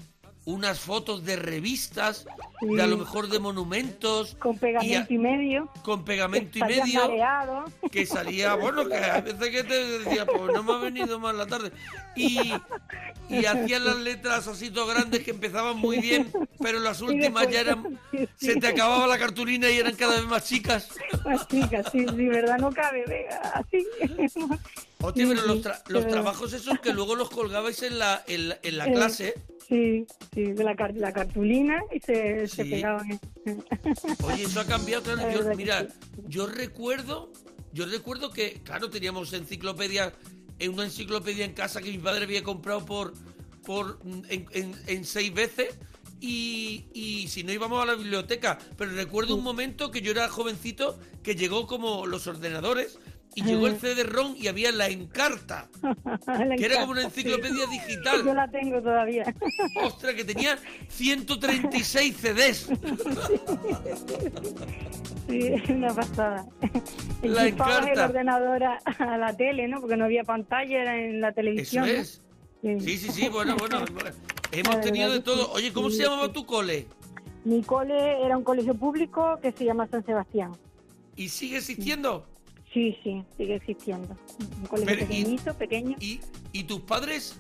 unas 0.50 0.80
fotos 0.80 1.24
de 1.26 1.36
revistas, 1.36 2.26
de 2.62 2.82
a 2.82 2.88
lo 2.88 2.98
mejor 2.98 3.30
de 3.30 3.40
monumentos, 3.40 4.36
con 4.40 4.56
y 4.56 4.60
pegamento 4.60 5.12
a- 5.12 5.14
y, 5.14 5.18
medio. 5.18 5.70
con 5.84 6.04
pegamento 6.04 6.58
y 6.58 6.62
medio 6.62 7.02
mareado. 7.08 7.66
que 7.92 8.06
salía, 8.06 8.56
bueno, 8.56 8.88
que 8.88 8.96
a 8.96 9.22
veces 9.22 9.50
que 9.50 9.64
te 9.64 10.00
decía, 10.00 10.26
pues 10.26 10.54
no 10.54 10.64
me 10.64 10.74
ha 10.74 10.78
venido 10.78 11.20
mal 11.20 11.38
la 11.38 11.46
tarde. 11.46 11.72
Y, 12.16 12.52
y 13.30 13.46
hacían 13.46 13.86
las 13.86 13.98
letras 13.98 14.48
así 14.48 14.72
todo 14.72 14.88
grandes 14.88 15.24
que 15.24 15.32
empezaban 15.32 15.78
muy 15.78 16.00
bien, 16.00 16.32
pero 16.60 16.80
las 16.80 17.02
últimas 17.02 17.48
después- 17.48 17.54
ya 17.54 17.62
eran, 17.62 18.00
sí, 18.12 18.28
sí. 18.38 18.46
se 18.48 18.56
te 18.56 18.68
acababa 18.68 19.06
la 19.08 19.20
cartulina 19.20 19.70
y 19.70 19.78
eran 19.78 19.96
cada 19.96 20.16
vez 20.16 20.26
más 20.26 20.46
chicas. 20.46 20.90
Más 21.26 21.48
chica, 21.48 21.84
sí, 21.92 22.06
sí, 22.08 22.26
verdad, 22.28 22.58
no 22.58 22.72
cabe, 22.72 23.04
venga, 23.08 23.38
así. 23.54 23.86
Sí, 25.16 25.26
pero 25.26 25.46
los, 25.48 25.58
sí, 25.60 25.64
tra- 25.64 25.82
los 25.88 26.06
trabajos 26.10 26.52
esos 26.52 26.78
que 26.82 26.92
luego 26.94 27.16
los 27.16 27.30
colgabais 27.30 27.82
en 27.84 28.00
la, 28.00 28.22
en 28.28 28.50
la, 28.50 28.60
en 28.64 28.78
la 28.78 28.86
Eh, 28.88 28.92
clase. 28.94 29.34
Sí, 29.70 30.06
sí, 30.34 30.44
de 30.54 30.64
la, 30.64 30.74
la 30.96 31.14
cartulina 31.14 31.80
y 31.94 32.00
se, 32.00 32.48
pegaban. 32.64 33.20
Oye, 34.24 34.44
eso 34.44 34.60
ha 34.62 34.66
cambiado, 34.66 35.04
claro. 35.04 35.22
La 35.22 35.32
Yo, 35.52 35.56
mira, 35.56 35.88
yo 36.28 36.48
recuerdo, 36.48 37.32
yo 37.72 37.86
recuerdo 37.86 38.32
que, 38.32 38.62
claro, 38.64 38.90
teníamos 38.90 39.32
enciclopedia, 39.34 40.12
en 40.58 40.74
una 40.74 40.86
enciclopedia 40.86 41.46
en 41.46 41.54
casa 41.54 41.82
que 41.82 41.92
mi 41.92 42.00
padre 42.00 42.24
había 42.26 42.42
comprado 42.44 42.84
por, 42.84 43.14
por 43.64 44.00
en, 44.30 44.48
en- 44.52 44.76
en 44.88 45.06
seis 45.06 45.32
veces. 45.34 45.78
Y, 46.22 46.88
y 46.94 47.28
si 47.30 47.44
no 47.46 47.54
íbamos 47.54 47.82
a 47.82 47.86
la 47.86 47.96
biblioteca, 47.96 48.58
pero 48.76 48.92
recuerdo 48.92 49.36
un 49.36 49.44
momento 49.44 49.90
que 49.90 50.02
yo 50.02 50.12
era 50.12 50.28
jovencito 50.28 51.00
que 51.24 51.36
llegó 51.36 51.66
como 51.66 52.08
los 52.08 52.28
ordenadores 52.28 53.00
y 53.36 53.44
llegó 53.44 53.68
el 53.68 53.80
CD-ROM 53.80 54.36
y 54.38 54.48
había 54.48 54.72
la 54.72 54.88
encarta, 54.88 55.70
La 56.28 56.56
que 56.56 56.66
era 56.66 56.80
como 56.82 56.92
una 56.94 57.02
encarta, 57.02 57.22
sí. 57.22 57.28
enciclopedia 57.28 57.66
digital. 57.68 58.26
Yo 58.26 58.34
la 58.34 58.48
tengo 58.50 58.82
todavía. 58.82 59.34
Ostras, 59.84 60.14
que 60.16 60.24
tenía 60.26 60.58
136 60.90 62.16
CDs. 62.18 62.70
Sí, 65.30 65.40
es 65.46 65.70
una 65.70 65.94
pasada. 65.94 66.44
La 67.22 67.46
Enchufabas 67.46 67.78
el 67.84 67.90
encarta. 67.90 68.06
ordenador 68.08 68.64
a, 68.64 68.78
a 68.98 69.18
la 69.18 69.38
tele, 69.38 69.68
¿no? 69.68 69.80
Porque 69.80 69.96
no 69.96 70.06
había 70.06 70.24
pantalla, 70.24 70.82
era 70.82 70.98
en 70.98 71.22
la 71.22 71.28
Eso 71.30 71.36
televisión. 71.36 71.86
¿no? 71.86 71.92
es. 71.92 72.22
Sí, 72.64 72.98
sí, 72.98 73.12
sí, 73.12 73.30
bueno, 73.30 73.56
bueno. 73.58 73.86
Hemos 74.52 74.82
tenido 74.82 75.12
de 75.12 75.20
todo. 75.20 75.46
sí. 75.46 75.52
Oye, 75.54 75.72
¿cómo 75.74 75.90
Sí, 75.92 75.98
se 75.98 76.04
llamaba 76.04 76.26
sí. 76.28 76.34
tu 76.34 76.46
cole? 76.48 76.88
Mi 77.46 77.62
cole 77.62 78.26
era 78.26 78.36
un 78.38 78.44
colegio 78.44 78.74
público 78.74 79.38
que 79.40 79.52
se 79.52 79.66
llama 79.66 79.88
San 79.88 80.04
Sebastián. 80.04 80.54
¿Y 81.16 81.30
sigue 81.30 81.58
existiendo? 81.58 82.26
Sí, 82.74 82.96
sí, 83.04 83.24
sigue 83.38 83.56
existiendo. 83.56 84.16
Un 84.60 84.68
colegio 84.68 84.86
Pero, 84.96 85.02
y- 85.02 85.08
pequeñito, 85.08 85.54
pequeño. 85.56 85.96
¿Y, 86.00 86.20
y 86.54 86.64
tus 86.64 86.82
padres? 86.82 87.40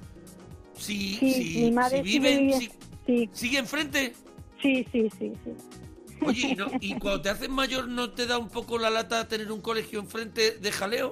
Si, 0.73 1.15
Sí, 1.15 1.33
si, 1.33 1.59
mi 1.65 1.71
madre 1.71 2.03
si 2.03 2.09
sigue 2.11 2.19
viven, 2.19 2.49
vivi- 2.49 2.53
si- 2.59 2.71
Sí, 3.05 3.29
sigue 3.33 3.57
enfrente. 3.59 4.13
sí, 4.61 4.85
sí, 4.91 5.09
sí, 5.19 5.33
sí. 5.43 5.51
Oye, 6.25 6.47
¿y, 6.51 6.55
no- 6.55 6.67
y 6.81 6.93
cuando 6.95 7.21
te 7.21 7.29
haces 7.29 7.49
mayor 7.49 7.87
no 7.87 8.11
te 8.11 8.25
da 8.25 8.37
un 8.39 8.49
poco 8.49 8.77
la 8.77 8.89
lata 8.89 9.27
tener 9.27 9.51
un 9.51 9.61
colegio 9.61 9.99
enfrente 9.99 10.51
de 10.59 10.71
jaleo? 10.71 11.11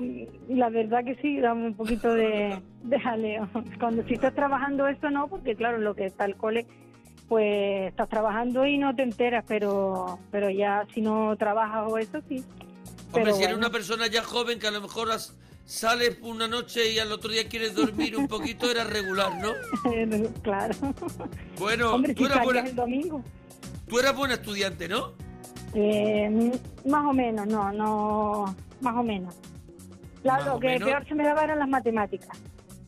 La 0.49 0.70
verdad 0.70 1.03
que 1.05 1.15
sí, 1.22 1.38
da 1.39 1.53
un 1.53 1.76
poquito 1.76 2.13
de, 2.13 2.59
de 2.84 2.99
jaleo. 2.99 3.49
Cuando 3.80 4.03
si 4.07 4.15
estás 4.15 4.34
trabajando 4.34 4.88
eso 4.88 5.09
no, 5.11 5.28
porque 5.28 5.55
claro, 5.55 5.78
lo 5.78 5.95
que 5.95 6.05
está 6.05 6.26
el 6.26 6.36
cole, 6.38 6.65
pues 7.28 7.89
estás 7.89 8.09
trabajando 8.09 8.65
y 8.65 8.78
no 8.78 8.95
te 8.95 9.03
enteras, 9.03 9.43
pero 9.47 10.18
pero 10.32 10.49
ya 10.49 10.88
si 10.93 11.01
no 11.01 11.36
trabajas 11.38 11.86
o 11.91 11.97
eso 11.97 12.20
sí. 12.30 12.43
Hombre, 13.08 13.24
Pero 13.24 13.36
si 13.36 13.43
eres 13.43 13.55
bueno. 13.55 13.58
una 13.68 13.70
persona 13.72 14.08
ya 14.08 14.24
joven 14.24 14.60
que 14.60 14.68
a 14.68 14.72
lo 14.72 14.82
mejor 14.82 15.12
has, 15.12 15.34
sales 15.66 16.18
una 16.22 16.47
noche 16.47 16.91
y 16.91 16.99
al 16.99 17.12
otro 17.12 17.32
día 17.32 17.47
quieres 17.47 17.74
dormir 17.76 18.16
un 18.18 18.28
poquito, 18.28 18.70
era 18.70 18.84
regular, 18.84 19.32
¿no? 19.41 19.51
claro. 20.41 20.76
Bueno, 21.60 21.93
Hombre, 21.93 22.14
tú 22.14 22.26
si 22.26 22.32
eras, 22.32 22.43
buena, 22.43 22.60
el 22.62 22.76
domingo. 22.76 23.24
tú 23.88 23.99
eras 23.99 24.16
buena 24.16 24.34
estudiante, 24.36 24.88
¿no? 24.88 25.14
Eh, 25.74 26.51
más 26.86 27.05
o 27.05 27.14
menos, 27.14 27.45
no, 27.47 27.72
no, 27.72 28.55
más 28.82 28.95
o 28.95 29.03
menos. 29.03 29.36
Claro, 30.24 30.43
Más 30.45 30.53
lo 30.55 30.60
que 30.60 30.68
menos. 30.68 30.89
peor 30.89 31.08
se 31.08 31.16
me 31.16 31.24
daba 31.24 31.43
eran 31.43 31.60
las 31.60 31.70
matemáticas. 31.70 32.38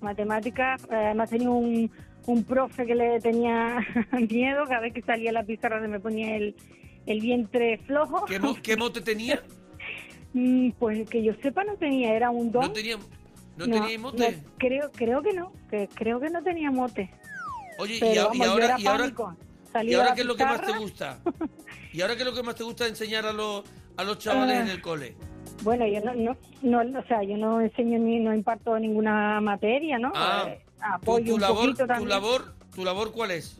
Matemáticas, 0.01 0.81
eh, 0.83 0.95
además 0.95 1.29
tenía 1.29 1.49
un, 1.49 1.91
un 2.25 2.43
profe 2.43 2.85
que 2.85 2.95
le 2.95 3.19
tenía 3.19 3.77
miedo, 4.29 4.63
cada 4.65 4.81
vez 4.81 4.93
que 4.93 5.01
salía 5.01 5.29
a 5.29 5.33
la 5.33 5.43
pizarra 5.43 5.81
se 5.81 5.87
me 5.87 5.99
ponía 5.99 6.35
el, 6.35 6.55
el 7.05 7.19
vientre 7.21 7.77
flojo. 7.85 8.25
¿Qué, 8.25 8.39
mo- 8.39 8.57
qué 8.61 8.75
mote 8.77 9.01
tenía? 9.01 9.41
Mm, 10.33 10.71
Pues 10.79 11.09
que 11.09 11.23
yo 11.23 11.33
sepa 11.41 11.63
no 11.63 11.75
tenía, 11.75 12.13
era 12.13 12.29
un 12.29 12.51
don. 12.51 12.63
¿No 12.63 12.71
tenía, 12.71 12.97
no 13.57 13.65
tenía 13.65 13.99
mote? 13.99 14.31
no, 14.31 14.43
creo, 14.57 14.91
creo 14.91 15.21
que 15.21 15.33
no, 15.33 15.51
que 15.69 15.87
creo 15.93 16.19
que 16.19 16.29
no 16.29 16.43
tenía 16.43 16.71
mote. 16.71 17.09
Oye, 17.79 17.95
y, 17.95 17.99
Pero 17.99 18.21
a- 18.21 18.23
vamos, 18.25 18.37
y 18.37 18.39
yo 18.43 18.51
ahora, 18.51 18.75
y 18.79 18.85
ahora, 18.87 18.99
pánico. 19.03 19.35
¿y 19.67 19.71
Salía 19.71 19.97
a 19.97 19.99
ahora 19.99 20.09
la 20.09 20.15
qué 20.15 20.21
es 20.21 20.27
lo 20.27 20.35
que 20.35 20.45
más 20.45 20.61
te 20.61 20.77
gusta? 20.77 21.19
¿Y 21.93 22.01
ahora 22.01 22.15
qué 22.15 22.21
es 22.21 22.27
lo 22.27 22.33
que 22.35 22.43
más 22.43 22.55
te 22.55 22.63
gusta 22.63 22.87
enseñar 22.87 23.25
a 23.25 23.33
los, 23.33 23.63
a 23.97 24.03
los 24.03 24.17
chavales 24.19 24.57
Ah. 24.57 24.61
en 24.61 24.67
el 24.69 24.81
cole? 24.81 25.15
Bueno, 25.63 25.85
yo 25.87 25.99
no, 26.01 26.13
no, 26.13 26.37
no, 26.83 26.99
o 26.99 27.03
sea, 27.03 27.23
yo 27.23 27.35
no 27.37 27.59
enseño 27.61 27.97
ni 27.99 28.19
no 28.19 28.33
imparto 28.33 28.77
ninguna 28.79 29.41
materia, 29.41 29.97
¿no? 29.97 30.11
Ah, 30.15 30.45
Eh, 30.47 30.61
¿Tu, 30.77 30.85
apoyo 30.85 31.25
tu 31.25 31.35
un 31.35 31.41
labor, 31.41 31.57
poquito 31.65 31.83
tu 31.83 31.87
también. 31.87 32.09
labor, 32.09 32.53
tu 32.73 32.85
labor 32.85 33.11
cuál 33.11 33.31
es? 33.31 33.59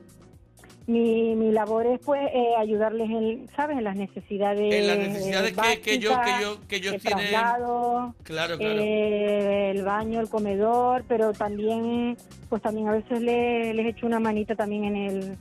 Mi, 0.90 1.36
mi 1.36 1.52
labor 1.52 1.86
es 1.86 2.00
pues 2.04 2.20
eh, 2.34 2.56
ayudarles 2.58 3.10
en, 3.12 3.48
¿sabes? 3.56 3.78
En 3.78 3.84
las 3.84 3.96
necesidades 3.96 4.74
En 4.74 4.88
las 4.88 4.98
necesidades 4.98 5.56
que- 5.56 5.82
que 5.82 6.00
yo- 6.00 6.10
que 6.10 6.16
básicas, 6.16 6.42
yo- 6.42 6.68
que 6.68 6.76
ellos 6.78 6.94
el 6.96 7.02
tienen. 7.02 7.30
traslado, 7.30 8.16
Claro, 8.24 8.58
claro. 8.58 8.80
eh, 8.82 9.72
el 9.72 9.84
baño, 9.84 10.20
el 10.20 10.30
comedor, 10.30 11.04
pero 11.08 11.32
también, 11.34 12.18
pues 12.50 12.62
también 12.64 12.88
a 12.88 12.94
veces 12.94 13.22
le- 13.22 13.74
les 13.76 13.86
echo 13.96 14.08
una 14.08 14.20
manita 14.20 14.56
también 14.56 14.84
en 14.86 14.96
el, 14.96 15.38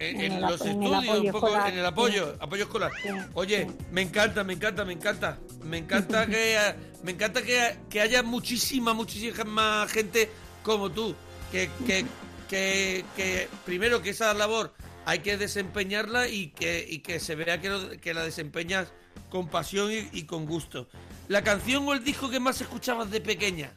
en, 0.00 0.16
en 0.16 0.20
en 0.20 0.32
el 0.32 0.40
los 0.42 0.60
en 0.66 0.82
estudios, 0.82 1.24
un 1.24 1.32
poco 1.32 1.46
escolar, 1.48 1.72
en 1.72 1.78
el 1.78 1.86
apoyo, 1.86 2.36
apoyo 2.38 2.62
escolar. 2.64 2.90
Sí, 3.02 3.08
Oye, 3.34 3.66
sí. 3.68 3.76
me 3.92 4.02
encanta, 4.02 4.44
me 4.44 4.52
encanta, 4.52 4.84
me 4.84 4.92
encanta. 4.92 5.38
Me 5.64 5.78
encanta 5.78 6.26
que 6.26 6.56
me 7.02 7.12
encanta 7.12 7.40
que, 7.42 7.58
que 7.88 8.00
haya 8.02 8.22
muchísima, 8.22 8.92
muchísima 8.92 9.86
gente 9.88 10.28
como 10.62 10.90
tú. 10.90 11.14
Que, 11.50 11.68
que, 11.86 12.04
que, 12.50 13.04
que 13.16 13.48
primero 13.64 14.02
que 14.02 14.10
esa 14.10 14.32
labor 14.34 14.72
hay 15.06 15.20
que 15.20 15.36
desempeñarla 15.36 16.28
y 16.28 16.48
que, 16.48 16.86
y 16.88 16.98
que 17.00 17.20
se 17.20 17.34
vea 17.34 17.60
que, 17.60 17.68
lo- 17.68 17.90
que 18.00 18.14
la 18.14 18.22
desempeñas 18.22 18.92
con 19.30 19.48
pasión 19.48 19.90
y, 19.92 20.08
y 20.12 20.24
con 20.24 20.46
gusto. 20.46 20.88
¿La 21.28 21.42
canción 21.42 21.86
o 21.86 21.92
el 21.92 22.02
disco 22.04 22.28
que 22.30 22.40
más 22.40 22.60
escuchabas 22.60 23.10
de 23.10 23.20
pequeña? 23.20 23.70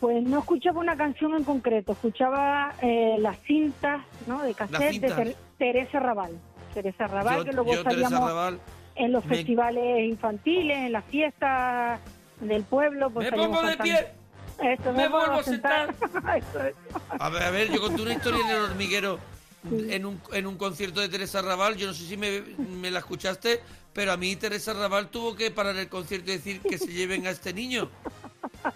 Pues 0.00 0.22
no 0.24 0.40
escuchaba 0.40 0.80
una 0.80 0.96
canción 0.96 1.34
en 1.34 1.44
concreto, 1.44 1.92
escuchaba 1.92 2.74
eh, 2.82 3.16
las 3.18 3.38
cintas, 3.46 4.02
¿no? 4.26 4.42
De 4.42 4.52
cassette 4.54 5.00
de. 5.00 5.08
Ter- 5.10 5.36
Teresa 5.58 6.00
Raval. 6.00 6.32
Teresa 6.74 7.06
Raval, 7.06 7.38
Yo- 7.38 7.44
que 7.44 7.52
luego 7.52 7.82
salíamos 7.82 8.20
Raval, 8.28 8.60
en 8.96 9.12
los 9.12 9.24
me- 9.24 9.36
festivales 9.36 10.04
infantiles, 10.08 10.76
en 10.76 10.92
las 10.92 11.04
fiestas 11.06 12.00
del 12.40 12.64
pueblo. 12.64 13.08
Pues 13.10 13.30
Me 13.30 13.36
pongo 13.36 13.62
de 13.62 13.76
pie. 13.78 14.08
Eso, 14.62 14.92
me 14.92 15.08
vuelvo 15.08 15.18
vuelvo 15.18 15.34
a 15.34 15.42
sentar. 15.42 15.94
Es. 16.36 16.74
A 17.18 17.28
ver, 17.30 17.42
a 17.44 17.50
ver, 17.50 17.70
yo 17.72 17.80
conté 17.80 18.02
una 18.02 18.12
historia 18.14 18.40
en 18.44 18.50
el 18.50 18.62
hormiguero 18.62 19.18
en 19.70 20.04
un, 20.04 20.20
en 20.32 20.46
un 20.46 20.56
concierto 20.56 21.00
de 21.00 21.08
Teresa 21.08 21.42
Raval. 21.42 21.76
Yo 21.76 21.86
no 21.86 21.94
sé 21.94 22.06
si 22.06 22.16
me, 22.16 22.40
me 22.40 22.90
la 22.90 22.98
escuchaste, 23.00 23.60
pero 23.92 24.12
a 24.12 24.16
mí 24.16 24.36
Teresa 24.36 24.72
Raval 24.72 25.10
tuvo 25.10 25.34
que 25.34 25.50
parar 25.50 25.76
el 25.76 25.88
concierto 25.88 26.30
y 26.30 26.36
decir 26.36 26.60
que 26.60 26.78
se 26.78 26.92
lleven 26.92 27.26
a 27.26 27.30
este 27.30 27.52
niño. 27.52 27.90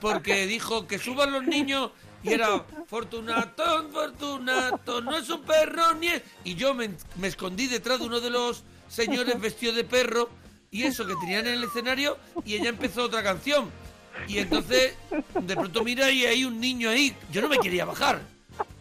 Porque 0.00 0.46
dijo 0.46 0.86
que 0.86 0.98
suban 0.98 1.32
los 1.32 1.44
niños 1.44 1.90
y 2.22 2.32
era 2.32 2.64
Fortunato, 2.86 3.88
Fortunato, 3.90 5.00
no 5.00 5.16
es 5.16 5.28
un 5.30 5.42
perro 5.42 5.94
ni 5.94 6.08
es... 6.08 6.22
Y 6.44 6.54
yo 6.54 6.74
me, 6.74 6.90
me 7.16 7.28
escondí 7.28 7.66
detrás 7.66 8.00
de 8.00 8.06
uno 8.06 8.20
de 8.20 8.30
los 8.30 8.64
señores 8.88 9.40
vestidos 9.40 9.76
de 9.76 9.84
perro 9.84 10.28
y 10.70 10.82
eso 10.82 11.06
que 11.06 11.14
tenían 11.16 11.46
en 11.46 11.54
el 11.54 11.64
escenario 11.64 12.18
y 12.44 12.54
ella 12.54 12.68
empezó 12.70 13.04
otra 13.04 13.22
canción. 13.22 13.70
Y 14.26 14.38
entonces, 14.38 14.94
de 15.40 15.54
pronto 15.54 15.84
mira 15.84 16.10
y 16.10 16.26
hay 16.26 16.44
un 16.44 16.58
niño 16.58 16.90
ahí. 16.90 17.16
Yo 17.30 17.40
no 17.40 17.48
me 17.48 17.58
quería 17.58 17.84
bajar. 17.84 18.20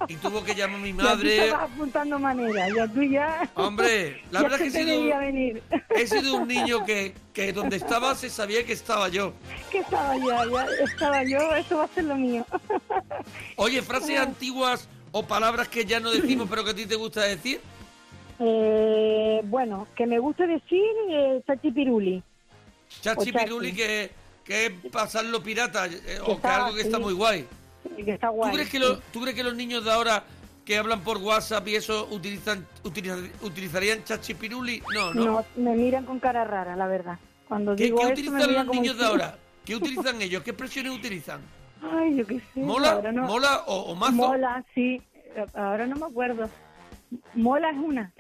Y 0.08 0.16
tuvo 0.18 0.43
que 0.43 0.54
llamar 0.54 0.80
a 0.80 0.84
mi 0.84 0.89
Ya 0.98 1.04
madre. 1.04 1.45
estabas 1.45 1.72
apuntando 1.72 2.20
maneras, 2.20 2.70
ya 2.76 2.88
tú 2.88 3.02
ya... 3.04 3.50
Hombre, 3.56 4.22
la 4.32 4.41
ya 4.41 4.43
verdad 4.43 4.58
que 4.60 4.66
he 4.66 4.72
sido, 4.72 5.02
veía 5.02 5.18
venir. 5.20 5.64
he 5.95 6.08
sido 6.08 6.36
un 6.36 6.48
niño 6.48 6.84
que, 6.86 7.14
que 7.34 7.52
donde 7.54 7.78
estaba 7.78 8.14
se 8.16 8.30
sabía 8.30 8.64
que 8.66 8.74
estaba 8.74 9.10
yo. 9.10 9.34
que 9.72 9.80
estaba 9.80 10.16
ya, 10.18 10.45
ya 10.45 10.66
estaba 10.84 11.24
yo, 11.24 11.56
eso 11.56 11.78
va 11.78 11.84
a 11.86 11.88
ser 11.89 12.04
lo 12.06 12.16
mío. 12.16 12.45
Oye, 13.56 13.82
frases 13.82 14.20
antiguas 14.20 14.88
o 15.12 15.24
palabras 15.26 15.68
que 15.68 15.86
ya 15.86 16.00
no 16.00 16.12
decimos 16.12 16.48
pero 16.50 16.64
que 16.64 16.72
a 16.72 16.76
ti 16.76 16.86
te 16.86 16.95
gusta 16.95 17.22
decir. 17.24 17.60
Eh, 18.39 19.41
bueno, 19.45 19.88
que 19.95 20.06
me 20.06 20.20
gusta 20.20 20.45
decir 20.45 20.84
eh, 21.10 21.41
chachipiruli. 21.48 22.22
Chachi 23.02 23.30
O 23.30 23.34
chachi. 23.34 23.45
piruli 23.45 23.74
que, 23.74 24.12
que 24.43 24.66
es 24.68 24.72
pasarlo 24.91 25.41
pirata 25.41 25.88
eh, 25.88 26.20
o 26.26 26.39
que 26.39 26.48
algo 26.48 26.76
que 26.76 26.82
está 26.82 27.00
muy 27.00 27.14
guay. 27.14 27.48
Que 27.96 28.14
está 28.14 28.28
¿Tú 28.28 28.34
guay. 28.34 28.54
crees, 28.54 28.70
que 28.70 28.80
lo- 28.80 28.98
¿Tú 29.00 29.22
crees 29.22 29.36
que 29.36 29.44
los 29.44 29.56
niños 29.56 29.84
de 29.86 29.92
ahora 29.92 30.24
que 30.66 30.78
hablan 30.78 31.02
por 31.02 31.18
WhatsApp 31.18 31.68
y 31.68 31.76
eso 31.76 32.08
utilizan 32.12 32.66
utilizar- 32.84 33.20
utilizarían 33.42 34.04
chachi 34.04 34.34
piruli? 34.34 34.82
No, 34.94 35.14
no. 35.14 35.26
No, 35.26 35.46
me 35.56 35.76
miran 35.76 36.06
con 36.06 36.20
cara 36.20 36.44
rara, 36.44 36.76
la 36.76 36.88
verdad. 36.88 37.20
Cuando 37.48 37.76
¿Qué, 37.76 37.86
digo 37.86 37.98
qué 37.98 38.04
eso, 38.04 38.12
utilizan 38.14 38.54
los 38.54 38.66
como 38.66 38.82
niños 38.82 38.98
de 38.98 39.06
ahora? 39.06 39.38
¿Qué 39.66 39.76
utilizan 39.76 40.22
ellos? 40.22 40.44
¿Qué 40.44 40.52
expresiones 40.52 40.94
utilizan? 40.94 41.42
Ay, 41.82 42.16
yo 42.18 42.26
qué 42.26 42.40
sé. 42.54 42.60
¿Mola? 42.62 43.02
no- 43.12 43.24
¿Mola 43.24 43.64
o, 43.68 43.92
o 43.92 43.96
mazo? 43.96 44.14
Mola, 44.14 44.64
sí. 44.74 45.02
Ahora 45.54 45.86
no 45.88 45.96
me 45.96 46.06
acuerdo. 46.06 46.50
Mola 47.36 47.70
es 47.70 47.78
una. 47.78 48.12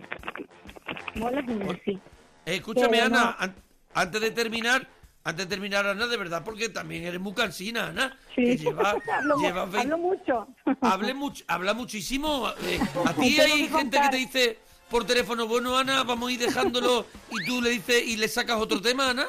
Mola 1.15 1.39
es 1.41 1.47
una, 1.49 1.65
sí. 1.83 1.99
Eh, 2.45 2.55
escúchame, 2.55 2.89
Pero 2.97 3.05
Ana, 3.07 3.23
no. 3.23 3.35
an- 3.39 3.55
antes 3.93 4.21
de 4.21 4.31
terminar, 4.31 4.87
antes 5.27 5.45
de 5.45 5.49
terminar, 5.49 5.85
Ana, 5.85 6.07
de 6.07 6.15
verdad, 6.15 6.41
porque 6.45 6.69
también 6.69 7.03
eres 7.03 7.19
muy 7.19 7.33
cansina, 7.33 7.87
Ana. 7.87 8.17
Sí. 8.33 8.43
Que 8.43 8.57
lleva, 8.57 8.91
hablo, 9.17 9.37
lleva 9.39 9.65
mu- 9.65 9.71
20 9.73 9.79
hablo 9.93 9.97
mucho. 9.97 10.47
hable 10.81 11.13
much- 11.13 11.43
habla 11.47 11.73
muchísimo. 11.73 12.49
eh, 12.63 12.79
a 13.05 13.13
ti 13.13 13.37
hay 13.39 13.67
gente 13.67 13.99
que 13.99 14.09
te 14.09 14.17
dice 14.17 14.59
por 14.89 15.05
teléfono, 15.05 15.45
bueno, 15.45 15.77
Ana, 15.77 16.03
vamos 16.03 16.29
a 16.29 16.31
ir 16.31 16.39
dejándolo, 16.39 17.05
y 17.31 17.45
tú 17.45 17.61
le 17.61 17.71
dices 17.71 18.07
y 18.07 18.15
le 18.15 18.29
sacas 18.29 18.57
otro 18.57 18.81
tema, 18.81 19.09
Ana. 19.09 19.27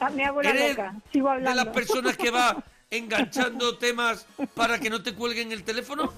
Ah, 0.00 0.08
me 0.10 0.24
hago 0.24 0.40
la 0.42 0.50
¿Eres. 0.50 0.78
Sigo 1.12 1.30
de 1.34 1.40
las 1.54 1.66
personas 1.66 2.16
que 2.16 2.30
va 2.30 2.56
enganchando 2.90 3.76
temas 3.76 4.26
para 4.54 4.78
que 4.78 4.88
no 4.88 5.02
te 5.02 5.12
cuelguen 5.12 5.52
el 5.52 5.62
teléfono? 5.62 6.10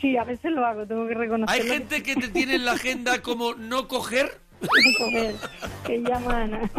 Sí, 0.00 0.16
a 0.16 0.24
veces 0.24 0.50
lo 0.50 0.66
hago, 0.66 0.84
tengo 0.86 1.06
que 1.06 1.14
reconocerlo. 1.14 1.62
¿Hay 1.62 1.68
gente 1.68 2.02
que 2.02 2.16
te 2.16 2.26
tiene 2.28 2.56
en 2.56 2.64
la 2.64 2.72
agenda 2.72 3.22
como 3.22 3.54
no 3.54 3.86
coger? 3.86 4.40
Joder, 4.98 5.36
que 5.86 5.98
llaman. 6.02 6.70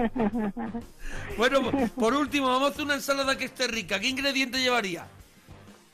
Bueno, 1.38 1.62
por 2.00 2.14
último, 2.14 2.48
vamos 2.48 2.70
a 2.70 2.72
hacer 2.72 2.86
una 2.86 2.94
ensalada 2.96 3.38
que 3.38 3.46
esté 3.46 3.68
rica. 3.68 4.00
¿Qué 4.00 4.08
ingrediente 4.08 4.60
llevaría? 4.60 5.08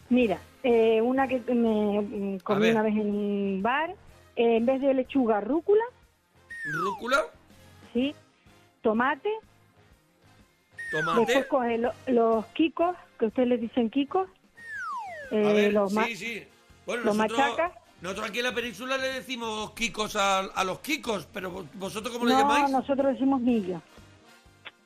Mira, 0.10 0.40
eh, 0.64 1.02
una 1.02 1.28
que 1.28 1.40
me 1.54 2.40
comí 2.44 2.70
una 2.70 2.82
vez 2.84 2.94
en 2.94 3.10
un 3.10 3.60
bar, 3.62 3.92
eh, 4.36 4.58
en 4.58 4.66
vez 4.66 4.82
de 4.82 4.94
lechuga, 4.94 5.42
rúcula, 5.42 5.84
Rúcula, 6.66 7.24
sí, 7.94 8.14
tomate, 8.82 9.30
tomate. 10.92 11.20
después 11.26 11.46
coge 11.48 11.78
lo- 11.78 11.94
los 12.08 12.46
kikos, 12.48 12.96
que 13.20 13.26
ustedes 13.28 13.48
les 13.50 13.62
dicen 13.62 13.90
kikos, 13.90 14.28
eh, 15.32 15.46
A 15.50 15.54
ver, 15.54 15.74
los 15.74 15.94
sí, 15.94 16.16
sí. 16.16 16.48
Bueno, 16.86 17.04
los 17.04 17.16
nosotros, 17.18 17.40
machacas. 17.40 17.72
Nosotros 18.02 18.30
aquí 18.30 18.40
en 18.40 18.46
la 18.46 18.54
península 18.54 18.98
le 18.98 19.08
decimos 19.14 19.72
kikos 19.72 20.16
a, 20.16 20.40
a 20.40 20.64
los 20.64 20.80
kikos, 20.80 21.28
pero 21.34 21.50
vos- 21.52 21.66
vosotros 21.76 22.14
cómo 22.14 22.26
le 22.26 22.34
llamáis? 22.36 22.70
nosotros 22.70 23.14
decimos 23.14 23.42
millo. 23.42 23.82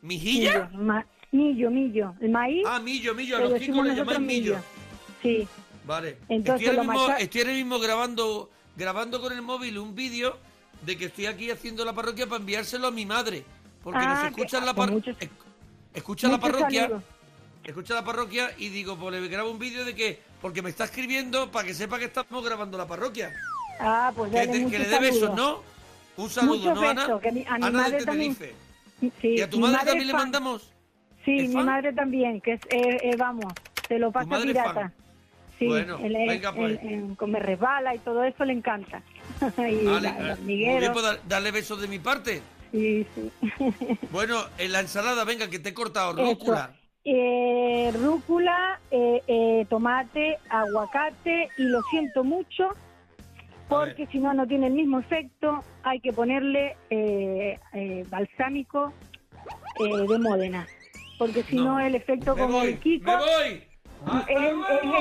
¿Mijilla? 0.01 0.69
Millo, 0.71 0.83
ma- 0.83 1.05
millo, 1.31 1.69
millo. 1.71 2.13
El 2.21 2.29
maíz, 2.31 2.63
Ah, 2.67 2.79
millo, 2.79 3.13
millo. 3.13 3.37
A 3.37 3.41
los 3.41 3.53
kikos 3.59 3.85
le 3.85 3.95
llamáis 3.95 4.19
millo. 4.19 4.57
Sí, 5.21 5.47
Vale. 5.85 6.17
Entonces, 6.29 6.67
estoy, 6.67 6.77
ahora 6.79 6.91
mismo, 6.91 7.07
macha- 7.07 7.17
estoy 7.19 7.41
ahora 7.41 7.53
mismo 7.53 7.79
grabando, 7.79 8.49
grabando 8.75 9.19
con 9.19 9.33
el 9.33 9.41
móvil 9.41 9.77
un 9.79 9.93
vídeo 9.95 10.37
de 10.83 10.97
que 10.97 11.05
estoy 11.05 11.25
aquí 11.25 11.49
haciendo 11.51 11.83
la 11.85 11.93
parroquia 11.93 12.25
para 12.27 12.37
enviárselo 12.39 12.87
a 12.87 12.91
mi 12.91 13.05
madre. 13.05 13.43
Porque 13.83 13.99
Ah, 13.99 14.09
nos 14.13 14.21
que- 14.21 14.27
escucha 14.41 14.57
en 14.59 14.65
la 14.65 14.73
parroquia. 14.75 15.11
muchos- 15.13 15.29
Escucha 15.93 16.27
la 16.29 16.39
parroquia. 16.39 16.81
saludos. 16.83 17.03
Escucha 17.63 17.93
la 17.95 18.03
parroquia 18.05 18.51
y 18.57 18.69
digo, 18.69 18.95
pues 18.97 19.19
le 19.19 19.27
grabo 19.27 19.51
un 19.51 19.59
vídeo 19.59 19.83
de 19.85 19.93
que. 19.95 20.19
Porque 20.41 20.61
me 20.61 20.69
está 20.69 20.85
escribiendo 20.85 21.51
para 21.51 21.67
que 21.67 21.73
sepa 21.73 21.99
que 21.99 22.05
estamos 22.05 22.43
grabando 22.43 22.77
la 22.77 22.87
parroquia. 22.87 23.31
Ah, 23.79 24.11
pues 24.15 24.31
Que, 24.31 24.37
dale 24.37 24.51
te- 24.65 24.69
que 24.71 24.79
le 24.79 24.87
dé 24.87 24.99
besos. 24.99 25.35
¿no? 25.35 25.61
Un 26.17 26.29
saludo, 26.29 26.57
Muchos 26.57 26.75
¿no, 26.81 26.89
Ana? 26.89 27.01
besos, 27.03 27.21
que 27.21 27.29
a 27.29 27.31
mi- 27.31 27.45
a 27.47 27.57
mi 27.57 27.65
Ana 27.65 27.65
de 27.67 27.71
madre 27.71 28.05
también. 28.05 28.35
Tenerife. 28.35 28.55
Sí, 29.21 29.27
¿Y 29.37 29.41
a 29.41 29.49
tu 29.49 29.59
madre, 29.59 29.77
también 29.85 30.07
le 30.07 30.13
mandamos? 30.13 30.71
Sí, 31.25 31.39
¿Es 31.39 31.47
mi 31.49 31.53
fan? 31.55 31.65
madre 31.65 31.93
también, 31.93 32.41
que 32.41 32.53
es, 32.53 32.61
eh, 32.69 32.97
eh, 33.03 33.15
vamos, 33.17 33.51
te 33.87 33.97
lo 33.99 34.11
pasa 34.11 34.41
pirata. 34.41 34.91
Sí, 35.57 35.67
Bueno, 35.67 35.99
él 35.99 36.13
venga, 36.27 36.53
pues. 36.53 36.79
él- 36.81 37.15
él- 37.19 37.27
me 37.29 37.39
resbala 37.39 37.93
y 37.95 37.99
todo 37.99 38.23
eso 38.23 38.43
le 38.45 38.53
encanta. 38.53 39.01
y 39.57 39.85
Vale, 39.85 40.01
la- 40.01 40.33
eh, 40.33 40.37
bien, 40.41 40.91
pues 40.91 41.05
dar- 41.05 41.19
darle 41.27 41.51
besos 41.51 41.79
de 41.81 41.87
mi 41.87 41.99
parte. 41.99 42.41
sí, 42.71 43.05
sí. 43.15 43.31
Bueno, 44.11 44.43
en 44.57 44.71
la 44.71 44.79
ensalada, 44.81 45.23
venga, 45.23 45.49
que 45.49 45.59
te 45.59 45.69
he 45.69 45.73
cortado. 45.73 46.13
Rúcula, 46.13 46.73
eh, 47.03 47.91
rúcula, 47.93 48.79
eh, 48.91 49.21
eh, 49.27 49.65
tomate, 49.69 50.37
aguacate 50.49 51.49
y 51.57 51.63
lo 51.63 51.81
siento 51.83 52.23
mucho 52.23 52.69
porque 53.67 54.05
si 54.07 54.19
no, 54.19 54.33
no 54.33 54.45
tiene 54.45 54.67
el 54.67 54.73
mismo 54.73 54.99
efecto. 54.99 55.63
Hay 55.83 55.99
que 56.01 56.11
ponerle 56.13 56.75
eh, 56.89 57.57
eh, 57.73 58.05
balsámico 58.09 58.91
eh, 59.79 60.07
de 60.07 60.19
Módena 60.19 60.67
porque 61.17 61.43
si 61.43 61.55
no, 61.55 61.79
el 61.79 61.95
efecto 61.95 62.35
Me 62.35 62.41
como 62.41 62.57
voy, 62.59 62.67
el 62.69 62.79
Kiko 62.79 63.11
me 63.11 63.17
voy. 63.17 63.63
¡Hasta 64.07 64.31
es, 64.33 64.53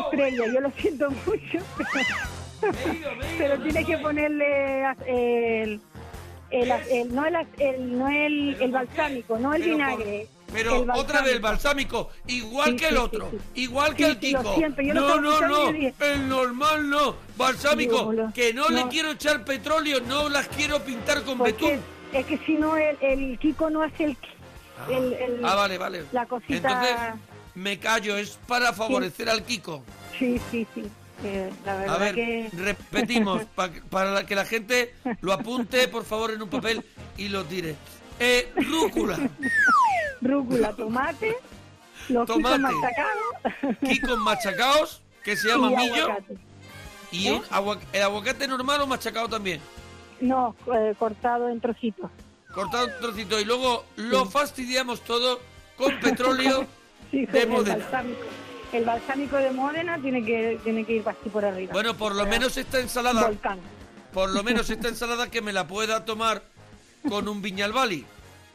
estrella. 0.04 0.46
Yo 0.52 0.60
lo 0.60 0.70
siento 0.72 1.10
mucho, 1.10 1.58
pero, 2.60 2.72
Me 2.72 2.98
ido, 2.98 3.12
ido, 3.14 3.24
pero 3.38 3.86
que 3.86 3.96
ponerle 3.98 4.82
el, 5.06 5.80
el, 6.50 6.70
el- 6.90 7.14
no 7.14 7.24
el, 7.24 7.36
el- 7.58 7.98
no 7.98 8.08
el, 8.08 8.56
el 8.60 8.70
balsámico, 8.70 9.38
no 9.38 9.54
el 9.54 9.62
por- 9.62 9.70
vinagre. 9.70 10.26
Pero 10.52 10.84
otra 10.94 11.22
vez, 11.22 11.40
balsámico. 11.40 12.10
igual 12.26 12.70
Sí, 12.70 12.76
que 12.76 12.88
el 12.88 12.96
otro, 12.96 13.30
sí, 13.30 13.36
sí. 13.54 13.60
igual 13.62 13.94
que 13.94 14.04
el 14.06 14.18
Kiko. 14.18 14.42
no, 14.94 15.20
no, 15.20 15.40
no, 15.46 15.68
el 15.70 16.28
normal 16.28 16.88
no, 16.90 17.16
balsámico, 17.36 18.12
que 18.34 18.52
no, 18.52 18.68
le 18.68 18.86
quiero 18.88 19.12
echar 19.12 19.44
petróleo, 19.44 20.00
no 20.00 20.28
las 20.28 20.48
quiero 20.48 20.80
pintar 20.82 21.22
con 21.22 21.38
betún. 21.38 21.80
es 22.12 22.26
que 22.26 22.38
si 22.38 22.54
no 22.54 22.76
el, 22.76 22.96
el 23.00 23.38
Kiko 23.38 23.70
no 23.70 23.82
hace 23.82 24.04
el, 24.04 24.16
el- 24.90 25.12
el- 25.12 25.44
Ah, 25.44 25.54
vale, 25.54 25.78
vale. 25.78 26.04
la 26.12 26.26
cosita. 26.26 26.54
Entonces, 26.56 26.96
me 27.54 27.78
callo, 27.78 28.16
es 28.16 28.38
para 28.46 28.72
favorecer 28.72 29.28
al 29.28 29.44
Kiko. 29.44 29.82
Sí, 30.18 30.40
sí, 30.50 30.66
sí. 30.74 30.84
eh, 31.24 31.50
la 31.64 31.76
verdad 31.76 31.94
A 31.94 31.98
ver, 31.98 32.14
que 32.14 32.50
repetimos, 32.56 33.44
pa- 33.54 33.70
para 33.90 34.26
que 34.26 34.34
la 34.34 34.44
gente 34.46 34.94
lo 35.20 35.32
apunte, 35.32 35.86
por 35.88 36.04
favor, 36.04 36.30
en 36.32 36.42
un 36.42 36.48
papel 36.48 36.84
y 37.16 37.28
lo 37.28 37.44
tire. 37.44 37.76
Eh, 38.22 38.52
rúcula, 38.56 39.16
rúcula, 40.20 40.72
tomate, 40.72 41.36
los 42.08 42.26
Tomate. 42.26 42.58
Machacados 42.58 43.78
Kiko 43.88 44.16
machacaos, 44.16 45.02
que 45.24 45.36
se 45.36 45.48
llama 45.48 45.72
y 45.72 45.76
millo, 45.76 46.04
aguacate. 46.04 46.36
y 47.12 47.28
¿Eh? 47.28 47.42
el 47.92 48.02
aguacate 48.02 48.46
normal 48.48 48.80
o 48.82 48.86
machacado 48.86 49.28
también. 49.28 49.60
No, 50.20 50.54
eh, 50.74 50.94
cortado 50.98 51.48
en 51.48 51.60
trocitos. 51.60 52.10
cortado 52.54 52.86
un 52.86 52.92
trocito 53.00 53.40
y 53.40 53.44
luego 53.44 53.84
lo 53.96 54.26
fastidiamos 54.26 55.00
todo 55.02 55.40
con 55.76 55.98
petróleo 56.00 56.66
Sí, 57.10 57.26
de 57.26 57.42
el 57.42 57.48
Módena. 57.48 57.78
balsámico. 57.78 58.20
El 58.72 58.84
balsámico 58.84 59.36
de 59.36 59.50
Módena 59.50 59.98
tiene 60.00 60.24
que 60.24 60.60
tiene 60.62 60.84
que 60.84 60.92
ir 60.94 61.08
así 61.08 61.28
por 61.28 61.44
arriba. 61.44 61.72
Bueno, 61.72 61.96
por 61.96 62.14
lo 62.14 62.24
menos 62.26 62.56
esta 62.56 62.78
ensalada, 62.78 63.22
Volcán. 63.26 63.58
por 64.12 64.30
lo 64.30 64.42
menos 64.44 64.70
esta 64.70 64.86
ensalada 64.88 65.28
que 65.28 65.42
me 65.42 65.52
la 65.52 65.66
pueda 65.66 66.04
tomar 66.04 66.42
con 67.08 67.26
un 67.28 67.42
viñalbali, 67.42 68.04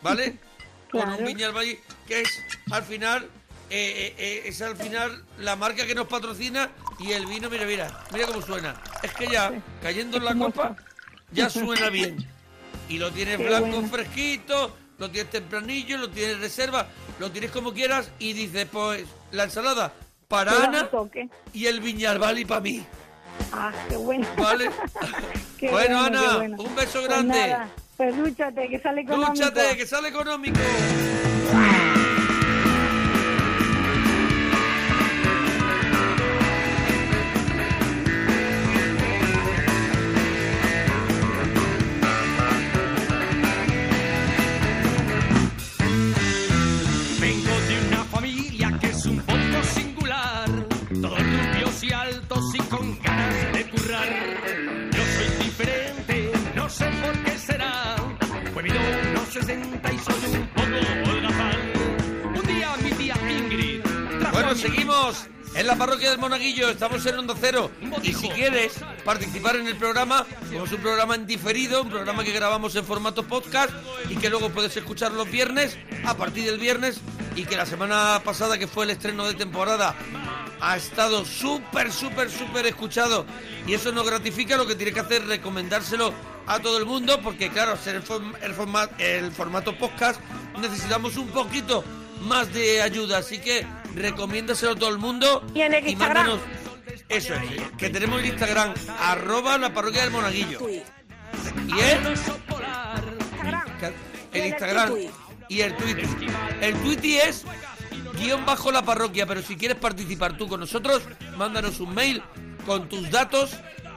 ¿vale? 0.01 0.37
Con 0.99 1.09
un 1.09 1.15
Claro. 1.17 1.25
viñalbali 1.27 1.79
que 2.07 2.21
es 2.21 2.41
al 2.71 2.83
final 2.83 3.23
eh, 3.69 4.13
eh, 4.15 4.15
eh, 4.17 4.41
es 4.45 4.61
al 4.61 4.75
final 4.77 5.23
la 5.39 5.55
marca 5.55 5.85
que 5.87 5.95
nos 5.95 6.07
patrocina 6.07 6.69
y 6.99 7.11
el 7.11 7.25
vino, 7.25 7.49
mira, 7.49 7.65
mira, 7.65 8.03
mira 8.13 8.27
cómo 8.27 8.41
suena. 8.41 8.75
Es 9.03 9.11
que 9.13 9.27
ya 9.27 9.51
cayendo 9.81 10.17
en 10.17 10.25
la 10.25 10.35
copa 10.35 10.75
ya 11.31 11.49
suena 11.49 11.89
bien. 11.89 12.25
Y 12.87 12.97
lo 12.99 13.11
tienes 13.11 13.37
Qué 13.37 13.47
blanco 13.47 13.71
bueno. 13.71 13.87
fresquito, 13.89 14.77
lo 14.99 15.09
tienes 15.09 15.31
tempranillo, 15.31 15.97
lo 15.97 16.09
tienes 16.09 16.39
reserva, 16.39 16.87
lo 17.19 17.31
tienes 17.31 17.51
como 17.51 17.73
quieras 17.73 18.11
y 18.19 18.33
dices, 18.33 18.67
pues 18.71 19.05
la 19.31 19.45
ensalada 19.45 19.91
para 20.27 20.63
Ana 20.63 20.89
y 21.51 21.65
el 21.65 21.79
viñalbali 21.81 22.45
para 22.45 22.61
mí. 22.61 22.85
Ah, 23.51 23.71
qué 23.89 23.97
bueno. 23.97 24.27
¿Vale? 24.37 24.69
Qué 25.57 25.69
bueno, 25.71 25.99
Ana, 26.01 26.37
bueno. 26.37 26.57
un 26.63 26.75
beso 26.75 26.99
Pues 26.99 27.07
grande. 27.07 27.55
Pues 27.97 28.15
que 28.15 28.77
que 29.77 29.85
sale 29.85 30.09
económico. 30.09 30.59
60 59.35 59.91
y 59.91 59.99
soy 59.99 60.39
un 60.39 60.47
poco 60.47 61.11
holgazán. 61.11 61.57
Un 62.33 62.47
día 62.47 62.73
mi 62.81 62.89
tía 62.91 63.15
Ingrid 63.29 63.81
Bueno, 64.31 64.55
seguimos 64.55 65.27
en 65.53 65.67
la 65.67 65.75
parroquia 65.75 66.11
del 66.11 66.19
Monaguillo, 66.19 66.69
estamos 66.69 67.05
en 67.05 67.19
Onda 67.19 67.35
Cero. 67.37 67.69
Y 68.01 68.13
si 68.13 68.29
quieres 68.29 68.79
participar 69.03 69.57
en 69.57 69.67
el 69.67 69.75
programa, 69.75 70.25
es 70.53 70.71
un 70.71 70.79
programa 70.79 71.15
en 71.15 71.27
diferido, 71.27 71.81
un 71.81 71.89
programa 71.89 72.23
que 72.23 72.31
grabamos 72.31 72.77
en 72.77 72.85
formato 72.85 73.23
podcast 73.23 73.71
y 74.09 74.15
que 74.15 74.29
luego 74.29 74.51
puedes 74.51 74.77
escuchar 74.77 75.11
los 75.11 75.29
viernes, 75.29 75.77
a 76.05 76.15
partir 76.15 76.45
del 76.45 76.57
viernes, 76.57 77.01
y 77.35 77.43
que 77.43 77.57
la 77.57 77.65
semana 77.65 78.21
pasada, 78.23 78.57
que 78.57 78.67
fue 78.67 78.85
el 78.85 78.91
estreno 78.91 79.27
de 79.27 79.33
temporada, 79.33 79.95
ha 80.61 80.77
estado 80.77 81.25
súper, 81.25 81.91
súper, 81.91 82.31
súper 82.31 82.67
escuchado. 82.67 83.25
Y 83.67 83.73
eso 83.73 83.91
nos 83.91 84.07
gratifica, 84.07 84.55
lo 84.55 84.65
que 84.65 84.75
tiene 84.75 84.93
que 84.93 85.01
hacer 85.01 85.23
es 85.23 85.27
recomendárselo 85.27 86.13
a 86.47 86.59
todo 86.59 86.77
el 86.77 86.85
mundo, 86.85 87.19
porque 87.21 87.49
claro, 87.49 87.75
ser 87.77 87.95
el, 87.95 88.03
form- 88.03 88.35
el, 88.41 88.53
forma- 88.53 88.89
el 88.99 89.31
formato 89.31 89.77
podcast 89.77 90.19
necesitamos 90.59 91.17
un 91.17 91.27
poquito 91.29 91.83
más 92.21 92.53
de 92.53 92.81
ayuda, 92.81 93.17
así 93.19 93.39
que 93.39 93.65
recomiéndaselo 93.95 94.73
a 94.73 94.75
todo 94.75 94.89
el 94.89 94.97
mundo 94.97 95.43
Y 95.53 95.61
en 95.61 95.73
el 95.73 95.87
Instagram. 95.87 96.27
mándanos 96.27 96.41
eso 97.09 97.33
es, 97.35 97.41
que 97.77 97.89
tenemos 97.89 98.19
el 98.19 98.27
Instagram 98.27 98.73
arroba 98.99 99.57
la 99.57 99.73
parroquia 99.73 100.01
del 100.01 100.11
monaguillo. 100.11 100.59
Y 100.69 100.81
el, 101.79 102.15
el 104.33 104.45
Instagram 104.47 104.93
y 105.49 105.61
el 105.61 105.75
Twitter. 105.75 106.07
El 106.61 106.73
Twitter 106.81 107.27
es 107.29 107.43
guion 108.19 108.45
bajo 108.45 108.71
la 108.71 108.83
parroquia 108.83 109.25
pero 109.27 109.41
si 109.41 109.55
quieres 109.55 109.77
participar 109.77 110.37
tú 110.37 110.47
con 110.47 110.59
nosotros 110.61 111.03
mándanos 111.37 111.79
un 111.79 111.93
mail 111.93 112.23
con 112.65 112.87
tus 112.89 113.11
datos 113.11 113.51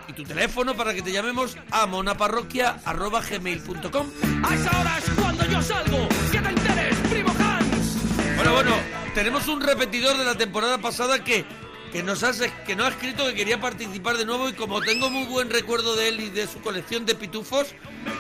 y 0.09 0.13
tu 0.15 0.25
teléfono 0.25 0.75
para 0.75 0.95
que 0.95 1.03
te 1.03 1.13
llamemos 1.13 1.57
a 1.71 1.87
monaparroquia 1.87 2.81
arroba 2.85 3.21
gmail.com 3.21 4.07
A 4.43 4.55
esa 4.55 4.81
hora 4.81 4.99
es 4.99 5.11
cuando 5.21 5.45
yo 5.45 5.63
salgo. 5.63 6.09
Que 6.33 6.41
te 6.41 6.49
enteres, 6.49 6.97
primo 7.11 7.31
Hans. 7.39 8.37
Bueno, 8.37 8.53
bueno, 8.53 8.71
tenemos 9.15 9.47
un 9.49 9.61
repetidor 9.61 10.17
de 10.17 10.25
la 10.25 10.35
temporada 10.35 10.79
pasada 10.79 11.23
que, 11.23 11.45
que, 11.93 12.03
nos 12.03 12.23
ha, 12.23 12.33
que 12.65 12.75
nos 12.75 12.87
ha 12.87 12.89
escrito 12.91 13.27
que 13.27 13.35
quería 13.35 13.61
participar 13.61 14.17
de 14.17 14.25
nuevo 14.25 14.49
y 14.49 14.55
como 14.55 14.81
tengo 14.81 15.11
muy 15.11 15.27
buen 15.27 15.51
recuerdo 15.51 15.95
de 15.95 16.09
él 16.09 16.21
y 16.21 16.31
de 16.31 16.47
su 16.47 16.61
colección 16.61 17.05
de 17.05 17.15
pitufos, 17.15 17.75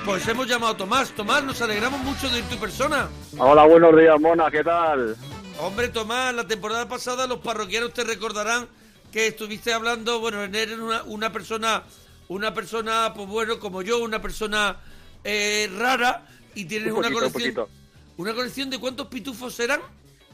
pues 0.04 0.26
hemos 0.28 0.46
llamado 0.46 0.74
a 0.74 0.76
Tomás. 0.76 1.10
Tomás, 1.12 1.42
nos 1.42 1.62
alegramos 1.62 2.00
mucho 2.00 2.28
de 2.28 2.40
ir 2.40 2.44
tu 2.44 2.56
persona. 2.58 3.08
Hola, 3.38 3.64
buenos 3.64 3.96
días, 3.96 4.20
Mona, 4.20 4.50
¿qué 4.50 4.62
tal? 4.62 5.16
Hombre, 5.60 5.88
Tomás, 5.88 6.34
la 6.34 6.46
temporada 6.46 6.86
pasada 6.88 7.26
los 7.26 7.38
parroquianos 7.38 7.92
te 7.92 8.04
recordarán 8.04 8.68
que 9.12 9.28
estuviste 9.28 9.72
hablando, 9.72 10.20
bueno, 10.20 10.42
eres 10.42 10.78
una, 10.78 11.02
una 11.04 11.32
persona, 11.32 11.82
una 12.28 12.52
persona, 12.54 13.12
pues 13.14 13.28
bueno, 13.28 13.58
como 13.58 13.82
yo, 13.82 13.98
una 14.02 14.20
persona 14.20 14.76
eh, 15.24 15.70
rara 15.76 16.26
y 16.54 16.64
tienes 16.64 16.92
Un 16.92 16.98
una 16.98 17.08
poquito, 17.10 17.32
colección... 17.32 17.66
¿Una 18.18 18.34
colección 18.34 18.68
de 18.68 18.78
cuántos 18.78 19.06
pitufos 19.06 19.58
eran? 19.60 19.80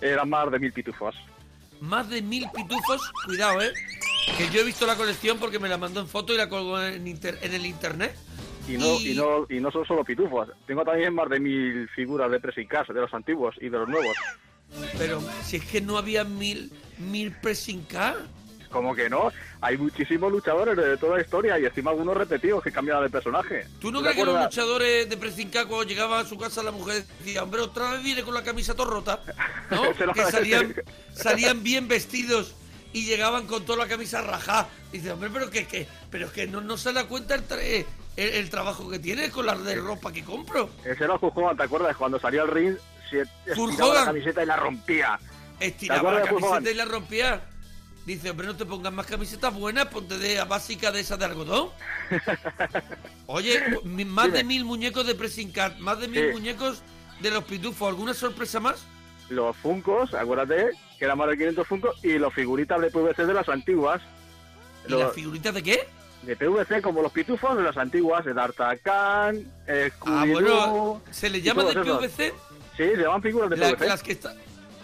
Eran 0.01 0.29
más 0.29 0.51
de 0.51 0.59
mil 0.59 0.73
pitufos. 0.73 1.15
Más 1.81 2.09
de 2.09 2.23
mil 2.23 2.49
pitufos, 2.51 3.13
cuidado, 3.27 3.61
¿eh? 3.61 3.73
Que 4.39 4.49
yo 4.51 4.63
he 4.63 4.65
visto 4.65 4.87
la 4.87 4.97
colección 4.97 5.39
porque 5.39 5.59
me 5.59 5.69
la 5.69 5.77
mandó 5.77 6.01
en 6.01 6.09
foto 6.09 6.33
y 6.33 6.39
la 6.39 6.49
colgó 6.49 6.83
en, 6.83 7.07
inter- 7.07 7.39
en 7.43 7.53
el 7.53 7.67
internet. 7.67 8.17
Y 8.67 8.79
no, 8.79 8.99
y... 8.99 9.15
no, 9.15 9.47
y 9.51 9.61
no 9.61 9.71
son 9.71 9.87
solo 9.87 10.03
pitufos. 10.03 10.49
Tengo 10.67 10.83
también 10.83 11.15
más 11.15 11.29
de 11.29 11.39
mil 11.39 11.87
figuras 11.91 12.31
de 12.31 12.41
pressing 12.41 12.67
de 12.69 13.01
los 13.01 13.13
antiguos 13.13 13.55
y 13.61 13.69
de 13.69 13.79
los 13.79 13.87
nuevos. 13.87 14.17
Pero 14.97 15.23
si 15.43 15.57
es 15.57 15.65
que 15.67 15.83
no 15.83 15.99
había 15.99 16.25
mil, 16.25 16.73
mil 16.97 17.33
pressing. 17.33 17.87
Como 18.75 18.93
que 18.93 19.09
no, 19.09 19.31
hay 19.61 19.79
muchísimos 19.79 20.33
luchadores 20.33 20.77
de 20.77 20.97
toda 20.97 21.15
la 21.19 21.23
historia 21.23 21.57
y 21.61 21.65
encima 21.65 21.93
algunos 21.93 22.17
repetidos 22.17 22.61
que 22.61 22.73
cambian 22.73 23.01
de 23.05 23.09
personaje. 23.09 23.69
¿Tú 23.81 23.93
no 23.93 24.01
¿Te 24.01 24.07
crees 24.11 24.17
que 24.17 24.25
los 24.25 24.43
luchadores 24.43 25.09
de 25.09 25.17
pressing 25.17 25.49
car 25.49 25.69
cuando 25.69 25.85
llegaba 25.85 26.19
a 26.19 26.25
su 26.25 26.37
casa 26.37 26.61
la 26.65 26.73
mujer 26.73 27.05
decía, 27.21 27.45
hombre, 27.45 27.61
otra 27.61 27.93
vez 27.93 28.03
viene 28.03 28.25
con 28.25 28.35
la 28.35 28.43
camisa 28.43 28.75
todo 28.75 28.91
rota? 28.91 29.21
¿No? 29.71 29.83
Que 30.13 30.25
salían, 30.25 30.75
salían 31.15 31.63
bien 31.63 31.87
vestidos 31.87 32.57
y 32.93 33.05
llegaban 33.05 33.47
con 33.47 33.65
toda 33.65 33.79
la 33.85 33.89
camisa 33.89 34.23
rajada. 34.23 34.67
Dice, 34.91 35.13
hombre, 35.13 35.31
pero 35.33 35.49
que, 35.51 35.69
que, 35.69 35.87
pero 36.11 36.27
es 36.27 36.33
que 36.33 36.49
no, 36.49 36.61
no 36.61 36.77
se 36.77 36.93
da 36.93 37.05
cuenta 37.07 37.37
el, 37.37 37.47
tra- 37.47 37.63
el, 37.63 37.87
el 38.17 38.51
trabajo 38.51 38.91
que 38.91 38.99
tiene 38.99 39.31
con 39.31 39.47
la 39.47 39.55
de 39.55 39.77
ropa 39.77 40.13
que 40.13 40.25
compro. 40.25 40.69
Ese 40.85 41.05
era 41.05 41.15
Hogan, 41.15 41.57
¿te 41.57 41.63
acuerdas? 41.63 41.97
Cuando 41.97 42.19
salía 42.19 42.43
al 42.43 42.49
ring, 42.49 42.75
se 43.09 43.21
estiraba 43.47 43.95
la 43.95 44.05
camiseta 44.07 44.43
y 44.43 44.47
la 44.47 44.57
rompía. 44.57 45.17
Estiraba 45.61 46.11
¿Te 46.11 46.19
la 46.19 46.27
camiseta 46.27 46.71
y 46.73 46.75
la 46.75 46.85
rompía. 46.87 47.41
Dice, 48.07 48.31
hombre, 48.31 48.47
no 48.47 48.55
te 48.57 48.67
pongas 48.67 48.93
más 48.93 49.07
camisetas 49.07 49.55
buenas, 49.55 49.87
ponte 49.87 50.19
de 50.19 50.43
básica 50.45 50.93
de 50.93 51.01
esas 51.01 51.19
de 51.19 51.25
algodón. 51.25 51.71
Oye, 53.27 53.61
mi- 53.85 54.05
más 54.05 54.27
Dime. 54.27 54.39
de 54.39 54.45
mil 54.45 54.65
muñecos 54.65 55.07
de 55.07 55.15
pressing 55.15 55.51
cat, 55.53 55.79
más 55.79 55.99
de 56.01 56.09
mil 56.09 56.27
Sí. 56.29 56.33
muñecos 56.33 56.83
de 57.21 57.31
los 57.31 57.45
pitufos. 57.45 57.89
¿Alguna 57.89 58.15
sorpresa 58.15 58.61
más? 58.61 58.85
los 59.31 59.57
Funcos, 59.57 60.13
acuérdate, 60.13 60.73
que 60.99 61.05
eran 61.07 61.17
más 61.17 61.29
de 61.29 61.39
500 61.39 61.67
Funcos, 61.67 62.05
y 62.05 62.19
los 62.19 62.33
figuritas 62.35 62.79
de 62.79 62.91
PVC 62.91 63.25
de 63.25 63.33
las 63.33 63.49
antiguas. 63.49 64.03
¿Y 64.87 64.91
Los- 64.91 65.01
las 65.01 65.13
figuritas 65.15 65.55
de 65.55 65.63
qué? 65.63 65.89
de 66.25 66.37
PVC, 66.37 66.83
como 66.83 67.01
los 67.03 67.11
pitufos 67.13 67.57
de 67.57 67.63
las 67.63 67.77
antiguas, 67.79 68.25
de 68.27 68.35
D'Artagnan, 68.35 69.51
eh, 69.67 69.91
Ah, 70.07 70.25
bueno, 70.31 71.03
¿se 71.11 71.29
le 71.31 71.41
llama 71.41 71.65
de 71.65 71.71
esos. 71.71 71.87
PVC? 71.87 72.35
Sí, 72.77 72.83
se 72.83 72.97
llaman 72.97 73.23
figuras 73.23 73.49
de 73.51 73.57
La, 73.57 73.69
PVC. 73.71 73.87
las 73.89 74.03
que 74.03 74.13
está, 74.13 74.35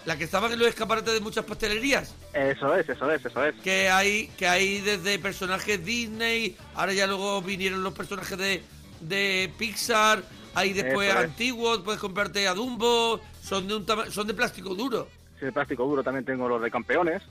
la 0.05 0.17
que 0.17 0.23
estaban 0.23 0.51
en 0.51 0.59
los 0.59 0.67
escaparates 0.67 1.13
de 1.13 1.19
muchas 1.21 1.45
pastelerías. 1.45 2.15
Eso 2.33 2.75
es, 2.75 2.89
eso 2.89 3.11
es, 3.11 3.25
eso 3.25 3.45
es. 3.45 3.55
Que 3.57 3.89
hay, 3.89 4.27
que 4.37 4.47
hay 4.47 4.81
desde 4.81 5.19
personajes 5.19 5.83
Disney, 5.85 6.55
ahora 6.75 6.93
ya 6.93 7.05
luego 7.07 7.41
vinieron 7.41 7.83
los 7.83 7.93
personajes 7.93 8.37
de, 8.37 8.63
de 9.01 9.51
Pixar, 9.57 10.23
hay 10.55 10.73
después 10.73 11.09
Eso 11.09 11.19
es. 11.19 11.25
antiguos, 11.25 11.79
puedes 11.81 11.99
comprarte 12.01 12.47
a 12.47 12.53
Dumbo, 12.53 13.21
son 13.43 13.67
de 13.67 13.75
un 13.75 13.85
son 14.11 14.27
de 14.27 14.33
plástico 14.33 14.73
duro. 14.75 15.07
Sí, 15.39 15.45
de 15.45 15.51
plástico 15.51 15.85
duro 15.85 16.03
también 16.03 16.25
tengo 16.25 16.47
los 16.49 16.61
de 16.61 16.69
campeones. 16.71 17.21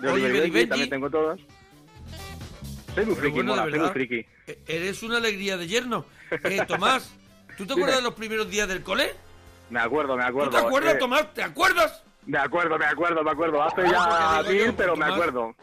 De 0.00 0.08
Oliver 0.08 0.30
Oliver 0.30 0.46
y 0.46 0.50
Benji 0.50 0.68
también 0.68 0.90
tengo 0.90 1.10
todos. 1.10 1.40
Soy 2.94 3.04
muy 3.06 3.14
Pero 3.14 3.16
friki, 3.16 3.34
bueno, 3.36 3.56
mola, 3.56 3.70
soy 3.70 3.78
muy 3.80 3.88
friki. 3.90 4.26
E- 4.46 4.58
Eres 4.66 5.02
una 5.02 5.16
alegría 5.18 5.56
de 5.56 5.66
yerno. 5.66 6.04
Eh, 6.44 6.60
Tomás, 6.66 7.12
¿tú 7.56 7.64
te 7.66 7.74
acuerdas 7.74 7.96
de 7.96 8.02
los 8.02 8.14
primeros 8.14 8.50
días 8.50 8.66
del 8.66 8.82
cole? 8.82 9.12
Me 9.70 9.80
acuerdo, 9.80 10.16
me 10.16 10.22
¿Tú 10.24 10.28
acuerdo. 10.28 10.50
te 10.50 10.56
acuerdas, 10.58 10.94
eh, 10.94 10.98
Tomás? 10.98 11.34
¿Te 11.34 11.42
acuerdas? 11.42 12.04
Me 12.26 12.38
acuerdo, 12.38 12.78
me 12.78 12.84
acuerdo, 12.86 13.22
me 13.24 13.30
acuerdo. 13.30 13.62
Hace 13.62 13.82
ya 13.90 14.42
mil, 14.48 14.64
yo, 14.66 14.76
pero 14.76 14.96
me 14.96 15.04
acuerdo. 15.06 15.54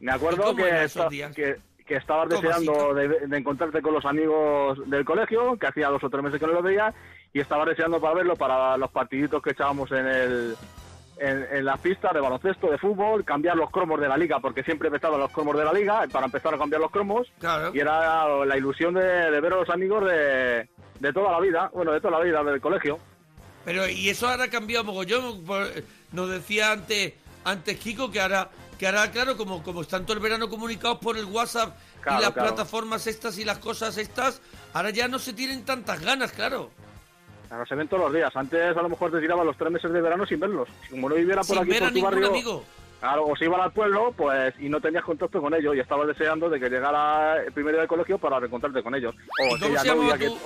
Me 0.00 0.12
acuerdo 0.12 0.54
que, 0.54 0.84
esta- 0.84 1.08
que, 1.08 1.56
que 1.86 1.96
estabas 1.96 2.28
deseando 2.28 2.94
de, 2.94 3.08
de 3.26 3.36
encontrarte 3.38 3.80
con 3.80 3.94
los 3.94 4.04
amigos 4.04 4.78
del 4.88 5.04
colegio, 5.04 5.56
que 5.56 5.66
hacía 5.66 5.88
dos 5.88 6.02
o 6.04 6.10
tres 6.10 6.22
meses 6.22 6.40
que 6.40 6.46
no 6.46 6.52
los 6.52 6.62
veía, 6.62 6.92
y 7.32 7.40
estabas 7.40 7.68
deseando 7.68 8.00
para 8.00 8.14
verlo 8.14 8.36
para 8.36 8.76
los 8.76 8.90
partiditos 8.90 9.42
que 9.42 9.50
echábamos 9.50 9.90
en 9.92 10.06
el 10.06 10.56
en, 11.16 11.46
en 11.52 11.64
las 11.64 11.78
pistas 11.78 12.12
de 12.12 12.20
baloncesto, 12.20 12.68
de 12.68 12.76
fútbol, 12.76 13.24
cambiar 13.24 13.56
los 13.56 13.70
cromos 13.70 14.00
de 14.00 14.08
la 14.08 14.16
liga, 14.16 14.40
porque 14.40 14.64
siempre 14.64 14.88
empezaban 14.88 15.20
los 15.20 15.30
cromos 15.30 15.56
de 15.56 15.64
la 15.64 15.72
liga, 15.72 16.04
para 16.10 16.26
empezar 16.26 16.52
a 16.52 16.58
cambiar 16.58 16.80
los 16.80 16.90
cromos, 16.90 17.32
Claro. 17.38 17.70
y 17.72 17.78
era 17.78 18.26
la 18.44 18.56
ilusión 18.58 18.94
de, 18.94 19.30
de 19.30 19.40
ver 19.40 19.52
a 19.52 19.56
los 19.58 19.70
amigos 19.70 20.04
de, 20.06 20.68
de 21.04 21.12
toda 21.12 21.32
la 21.32 21.40
vida, 21.40 21.70
bueno, 21.74 21.92
de 21.92 22.00
toda 22.00 22.18
la 22.18 22.24
vida 22.24 22.42
del 22.42 22.60
colegio. 22.60 22.98
Pero 23.64 23.88
y 23.88 24.08
eso 24.08 24.28
ahora 24.28 24.44
ha 24.44 24.50
cambiado 24.50 24.84
mogollón. 24.84 25.44
por- 25.44 25.68
Nos 26.12 26.30
decía 26.30 26.72
antes, 26.72 27.12
antes 27.44 27.78
Kiko 27.78 28.10
que 28.10 28.20
ahora, 28.20 28.48
que 28.78 28.86
ahora 28.86 29.10
claro, 29.10 29.36
como, 29.36 29.62
como 29.62 29.82
están 29.82 30.04
todo 30.04 30.14
el 30.16 30.22
verano 30.22 30.48
comunicados 30.48 30.98
por 30.98 31.16
el 31.18 31.24
WhatsApp 31.24 31.76
Claro, 32.00 32.18
y 32.20 32.22
las 32.22 32.32
claro. 32.32 32.48
plataformas 32.54 33.06
estas 33.06 33.36
y 33.38 33.44
las 33.44 33.58
cosas 33.58 33.96
estas, 33.98 34.40
ahora 34.72 34.90
ya 34.90 35.08
no 35.08 35.18
se 35.18 35.32
tienen 35.32 35.64
tantas 35.64 36.00
ganas, 36.00 36.32
claro. 36.32 36.70
Claro, 37.48 37.66
se 37.66 37.74
ven 37.74 37.88
todos 37.88 38.04
los 38.04 38.12
días. 38.14 38.34
Antes 38.36 38.76
a 38.76 38.82
lo 38.82 38.88
mejor 38.88 39.10
te 39.12 39.20
tiraban 39.20 39.46
los 39.46 39.56
tres 39.56 39.70
meses 39.72 39.92
de 39.92 40.00
verano 40.00 40.24
sin 40.26 40.40
verlos. 40.40 40.68
Como 40.90 41.08
no 41.08 41.14
viviera 41.14 41.40
por 41.42 41.56
Sin 41.56 41.58
aquí, 41.58 41.68
ver 41.70 41.82
a 41.82 41.86
por 41.86 41.88
tu 41.88 41.94
ningún 41.94 42.10
barrio, 42.10 42.28
amigo. 42.28 42.64
claro, 43.00 43.26
o 43.26 43.36
se 43.36 43.44
iban 43.46 43.60
al 43.60 43.72
pueblo, 43.72 44.12
pues, 44.16 44.54
y 44.60 44.68
no 44.68 44.80
tenías 44.80 45.04
contacto 45.04 45.40
con 45.40 45.54
ellos, 45.54 45.74
y 45.76 45.80
estabas 45.80 46.06
deseando 46.08 46.48
de 46.50 46.58
que 46.60 46.68
llegara 46.68 47.42
el 47.42 47.52
primer 47.52 47.72
día 47.74 47.80
del 47.80 47.88
colegio 47.88 48.18
para 48.18 48.38
reencontrarte 48.40 48.82
con 48.82 48.94
ellos. 48.94 49.14
O 49.50 49.56
¿Y 49.56 49.60
cómo 49.60 49.78
se 49.78 49.86
llamaba 49.86 50.18
que, 50.18 50.26
tu- 50.28 50.38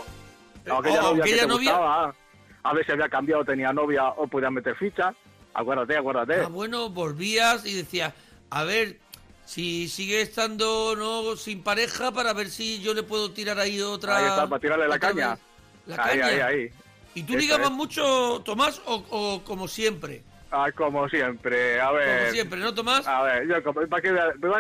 aquella 0.77 1.01
o 1.01 1.03
novia 1.03 1.25
que 1.25 1.31
aquella 1.31 1.43
te 1.43 1.49
novia? 1.49 1.71
gustaba, 1.73 2.15
a 2.63 2.75
ver 2.75 2.85
si 2.87 2.93
había 2.93 3.09
cambiado, 3.09 3.45
tenía 3.45 3.73
novia, 3.73 4.09
o 4.09 4.27
podías 4.27 4.53
meter 4.53 4.75
ficha. 4.77 5.15
Acuérdate, 5.55 5.97
acuérdate. 5.97 6.41
Ah, 6.43 6.49
bueno, 6.49 6.89
volvías 6.91 7.65
y 7.67 7.75
decías, 7.75 8.13
a 8.51 8.65
ver, 8.65 8.99
si 9.45 9.89
sigue 9.89 10.21
estando 10.21 10.95
no 10.97 11.35
sin 11.37 11.63
pareja 11.63 12.13
para 12.13 12.33
ver 12.35 12.49
si 12.49 12.81
yo 12.81 12.95
le 12.95 13.03
puedo 13.03 13.31
tirar 13.33 13.59
ahí 13.59 13.81
otra. 13.81 14.19
Ahí 14.19 14.27
está, 14.27 14.47
para 14.49 14.61
tirarle 14.61 14.87
la 14.89 14.99
caña. 14.99 15.31
vez. 15.31 15.39
La 15.87 16.05
ahí, 16.05 16.19
caña. 16.21 16.27
ahí, 16.27 16.41
ahí. 16.41 16.71
¿Y 17.15 17.23
tú 17.23 17.35
ligabas 17.37 17.71
es. 17.71 17.75
mucho, 17.77 18.43
Tomás, 18.45 18.81
o, 18.87 19.03
o 19.11 19.43
como 19.45 19.67
siempre? 19.67 20.23
Ah, 20.51 20.71
como 20.75 21.09
siempre, 21.09 21.81
a 21.81 21.91
ver. 21.91 22.21
Como 22.21 22.33
siempre, 22.33 22.61
¿no, 22.61 22.75
Tomás? 22.75 23.07
A 23.07 23.23
ver, 23.23 23.49
yo, 23.49 23.73
¿para 23.89 24.01
qué, 24.03 24.13
voy 24.13 24.53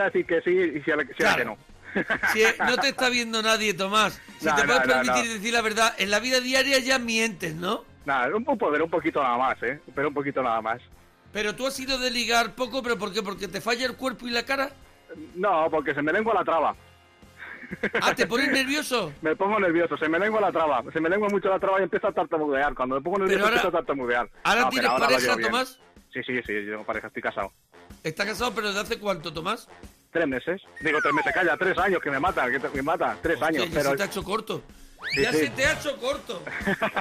a- 0.00 0.04
decir 0.04 0.24
que 0.26 0.40
sí 0.42 0.50
y 0.78 0.82
si, 0.82 0.90
a 0.90 0.96
la- 0.96 1.04
si 1.04 1.10
a 1.10 1.26
la 1.30 1.34
Claro. 1.34 1.38
que 1.38 1.44
no? 1.44 1.58
Si 2.32 2.42
no 2.58 2.76
te 2.76 2.88
está 2.88 3.08
viendo 3.08 3.42
nadie, 3.42 3.74
Tomás. 3.74 4.20
Si 4.38 4.46
No, 4.46 4.54
te 4.54 4.62
no, 4.62 4.66
puedes 4.66 4.82
permitir 4.82 5.32
decir 5.32 5.52
la 5.52 5.62
verdad, 5.62 5.94
en 5.98 6.10
la 6.10 6.20
vida 6.20 6.40
diaria 6.40 6.78
ya 6.78 6.98
mientes, 6.98 7.54
¿no? 7.54 7.84
Nada, 8.04 8.28
un, 8.36 8.44
un 8.46 8.58
poder, 8.58 8.82
un 8.82 8.90
poquito 8.90 9.22
nada 9.22 9.38
más, 9.38 9.62
¿eh? 9.62 9.80
Pero 9.94 10.08
un 10.08 10.14
poquito 10.14 10.42
nada 10.42 10.60
más. 10.60 10.80
Pero 11.32 11.54
tú 11.56 11.66
has 11.66 11.74
sido 11.74 11.98
de 11.98 12.10
ligar 12.10 12.54
poco, 12.54 12.82
¿pero 12.82 12.98
por 12.98 13.12
qué? 13.12 13.22
¿Porque 13.22 13.48
te 13.48 13.60
falla 13.60 13.86
el 13.86 13.96
cuerpo 13.96 14.26
y 14.28 14.30
la 14.30 14.44
cara? 14.44 14.70
No, 15.34 15.68
porque 15.70 15.94
se 15.94 16.02
me 16.02 16.12
lengua 16.12 16.34
la 16.34 16.44
traba. 16.44 16.76
Ah, 18.02 18.14
¿te 18.14 18.26
pones 18.26 18.50
nervioso? 18.50 19.12
Me 19.22 19.34
pongo 19.34 19.58
nervioso, 19.58 19.96
se 19.96 20.08
me 20.08 20.18
lengua 20.18 20.40
la 20.40 20.52
traba. 20.52 20.82
Se 20.92 21.00
me 21.00 21.08
lengua 21.08 21.28
mucho 21.30 21.48
la 21.48 21.58
traba 21.58 21.80
y 21.80 21.84
empiezo 21.84 22.06
a 22.08 22.12
tartamudear. 22.12 22.74
Cuando 22.74 22.96
me 22.96 23.00
pongo 23.00 23.18
nervioso 23.18 23.36
Pero 23.36 23.44
ahora- 23.46 23.56
empiezo 23.56 23.76
a 23.76 23.80
tartamudear. 23.80 24.28
¿Ahora 24.44 24.60
No, 24.60 24.68
pero 24.68 24.70
tienes 24.70 24.90
ahora 24.90 25.06
pareja. 25.06 25.36
Tomás? 25.48 25.80
Sí, 26.12 26.20
sí, 26.24 26.40
sí, 26.46 26.52
yo 26.66 26.70
tengo 26.72 26.84
pareja, 26.84 27.06
estoy 27.08 27.22
casado. 27.22 27.52
¿Está 28.04 28.24
casado, 28.26 28.52
pero 28.54 28.68
desde 28.68 28.80
hace 28.82 28.98
cuánto, 29.00 29.32
Tomás? 29.32 29.66
Tres 30.14 30.28
meses. 30.28 30.62
Digo, 30.80 31.00
tres 31.02 31.12
meses, 31.12 31.32
calla, 31.34 31.56
tres 31.56 31.76
años 31.76 32.00
que 32.00 32.08
me 32.08 32.20
mata, 32.20 32.48
que 32.48 32.60
te- 32.60 32.68
me 32.68 32.82
mata. 32.82 33.18
Tres 33.20 33.34
Hostia, 33.34 33.48
años, 33.48 33.64
ya 33.68 33.74
pero... 33.74 33.90
se 33.90 33.96
te 33.96 34.02
ha 34.04 34.06
hecho 34.06 34.22
corto. 34.22 34.62
Sí, 35.12 35.22
ya 35.22 35.32
sí. 35.32 35.38
se 35.38 35.50
te 35.50 35.66
ha 35.66 35.72
hecho 35.72 35.96
corto. 35.98 36.40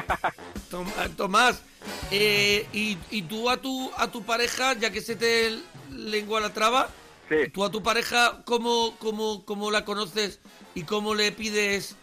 Tom- 0.72 0.92
Tomás, 1.16 1.62
eh, 2.10 2.68
y, 2.74 2.98
y 3.12 3.22
tú 3.22 3.52
a 3.52 3.58
tu, 3.58 3.92
a 3.98 4.08
tu 4.10 4.24
pareja, 4.24 4.74
ya 4.74 4.90
que 4.90 5.00
se 5.00 5.16
te 5.16 5.60
lengua 5.92 6.42
la 6.42 6.52
traba, 6.54 6.90
Sí. 7.30 7.50
tú 7.54 7.64
a 7.64 7.70
tu 7.72 7.84
pareja, 7.84 8.42
¿cómo, 8.46 8.96
cómo, 8.98 9.46
cómo 9.46 9.70
la 9.70 9.86
conoces 9.86 10.40
y 10.74 10.82
cómo 10.84 11.14
le 11.14 11.32
pides? 11.32 11.96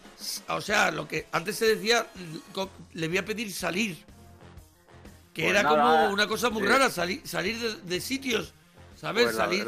O 0.47 0.61
sea, 0.61 0.91
lo 0.91 1.09
que 1.09 1.27
antes 1.33 1.57
se 1.57 1.75
decía, 1.75 2.07
le 2.93 3.07
voy 3.09 3.17
a 3.17 3.25
pedir 3.25 3.51
salir. 3.51 3.97
Que 5.33 5.43
Pues 5.43 5.49
era 5.55 5.63
nada, 5.63 5.75
como 6.05 6.13
una 6.13 6.25
cosa 6.27 6.49
muy 6.49 6.65
rara, 6.65 6.89
salir, 6.89 7.21
salir 7.25 7.59
de, 7.59 7.75
de 7.81 7.99
sitios, 8.01 8.53
¿sabes? 8.99 9.25
Pues 9.25 9.35
salir, 9.35 9.67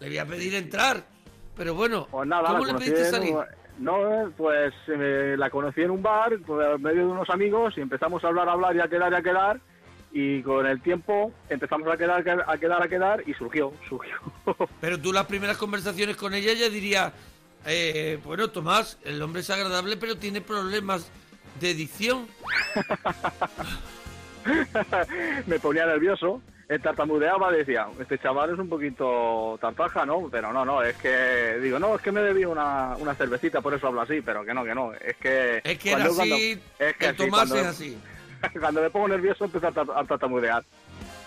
le 0.00 0.08
voy 0.08 0.18
a 0.18 0.26
pedir 0.26 0.54
entrar. 0.54 1.04
Pero 1.56 1.74
bueno, 1.74 2.08
Pues 2.10 2.28
nada, 2.28 2.48
¿cómo 2.48 2.64
le 2.64 2.74
pediste 2.74 3.04
salir? 3.10 3.34
No, 3.78 4.32
pues 4.36 4.72
eh, 4.88 5.34
la 5.36 5.50
conocí 5.50 5.82
en 5.82 5.90
un 5.90 6.02
bar, 6.02 6.38
pues, 6.46 6.76
en 6.76 6.82
medio 6.82 7.06
de 7.06 7.12
unos 7.12 7.28
amigos, 7.30 7.74
y 7.76 7.80
empezamos 7.80 8.22
a 8.24 8.28
hablar, 8.28 8.48
a 8.48 8.52
hablar 8.52 8.76
y 8.76 8.80
a 8.80 8.88
quedar 8.88 9.12
y 9.12 9.16
a 9.16 9.22
quedar. 9.22 9.60
Y 10.12 10.42
con 10.42 10.64
el 10.64 10.80
tiempo 10.80 11.32
empezamos 11.48 11.92
a 11.92 11.96
quedar, 11.96 12.20
a 12.46 12.56
quedar, 12.56 12.82
a 12.82 12.88
quedar, 12.88 13.24
y 13.26 13.34
surgió, 13.34 13.72
surgió. 13.88 14.16
Pero 14.80 15.00
tú 15.00 15.12
las 15.12 15.26
primeras 15.26 15.56
conversaciones 15.56 16.16
con 16.16 16.34
ella 16.34 16.52
ya 16.52 16.68
diría, 16.68 17.12
eh, 17.66 18.20
bueno, 18.24 18.48
Tomás, 18.50 18.98
el 19.04 19.20
hombre 19.22 19.40
es 19.40 19.50
agradable, 19.50 19.96
pero 19.96 20.16
tiene 20.16 20.40
problemas 20.40 21.10
de 21.60 21.70
adicción. 21.70 22.28
me 25.46 25.58
ponía 25.58 25.86
nervioso, 25.86 26.42
eh, 26.68 26.78
tartamudeaba, 26.78 27.50
decía, 27.52 27.86
este 28.00 28.18
chaval 28.18 28.52
es 28.54 28.58
un 28.58 28.68
poquito 28.68 29.58
tartaja, 29.60 30.04
¿no? 30.06 30.28
Pero 30.30 30.52
no, 30.52 30.64
no, 30.64 30.82
es 30.82 30.96
que, 30.96 31.58
digo, 31.60 31.78
no, 31.78 31.94
es 31.96 32.02
que 32.02 32.12
me 32.12 32.20
debí 32.22 32.44
una, 32.44 32.96
una 32.98 33.14
cervecita, 33.14 33.60
por 33.60 33.74
eso 33.74 33.86
hablo 33.88 34.00
así, 34.00 34.20
pero 34.22 34.44
que 34.44 34.54
no, 34.54 34.64
que 34.64 34.74
no, 34.74 34.92
es 34.94 35.16
que... 35.16 35.60
Es 35.64 35.78
que 35.78 35.90
era 35.92 36.06
cuando- 36.06 36.22
así, 36.22 36.56
cuando- 36.56 36.84
es 36.90 36.96
que 36.96 37.06
el 37.06 37.16
sí, 37.16 37.22
Tomás 37.24 37.38
cuando- 37.40 37.56
es 37.56 37.66
así. 37.66 37.98
Cuando 38.60 38.82
me 38.82 38.90
pongo 38.90 39.08
nervioso 39.08 39.46
empiezo 39.46 39.68
a, 39.68 40.00
a 40.00 40.04
tartamudear. 40.04 40.62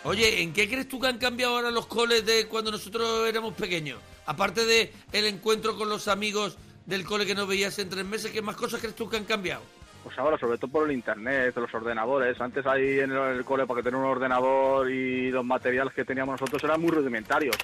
Oye, 0.03 0.41
¿en 0.43 0.53
qué 0.53 0.67
crees 0.69 0.87
tú 0.87 0.99
que 0.99 1.07
han 1.07 1.17
cambiado 1.17 1.55
ahora 1.55 1.71
los 1.71 1.87
coles 1.87 2.23
de 2.27 2.45
cuando 2.47 2.69
nosotros 2.69 3.27
éramos 3.27 3.55
pequeños? 3.55 3.99
Aparte 4.27 4.65
de 4.65 4.93
el 5.11 5.25
encuentro 5.25 5.75
con 5.75 5.89
los 5.89 6.07
amigos 6.07 6.59
del 6.85 7.03
cole 7.05 7.25
que 7.25 7.33
no 7.33 7.47
veías 7.47 7.79
en 7.79 7.89
tres 7.89 8.05
meses, 8.05 8.31
¿qué 8.31 8.43
más 8.43 8.55
cosas 8.55 8.79
crees 8.81 8.95
tú 8.95 9.09
que 9.09 9.17
han 9.17 9.25
cambiado? 9.25 9.63
Pues 10.07 10.19
ahora, 10.19 10.37
sobre 10.37 10.57
todo 10.57 10.71
por 10.71 10.89
el 10.89 10.95
internet, 10.95 11.53
los 11.57 11.73
ordenadores. 11.73 12.39
Antes 12.39 12.65
ahí 12.65 13.01
en 13.01 13.11
el, 13.11 13.43
cole, 13.43 13.67
para 13.67 13.79
que 13.79 13.83
tener 13.83 13.99
un 13.99 14.05
ordenador 14.05 14.89
y 14.89 15.29
los 15.31 15.43
materiales 15.43 15.93
que 15.93 16.05
teníamos 16.05 16.39
nosotros 16.39 16.63
eran 16.63 16.79
muy 16.79 16.91
rudimentarios. 16.91 17.57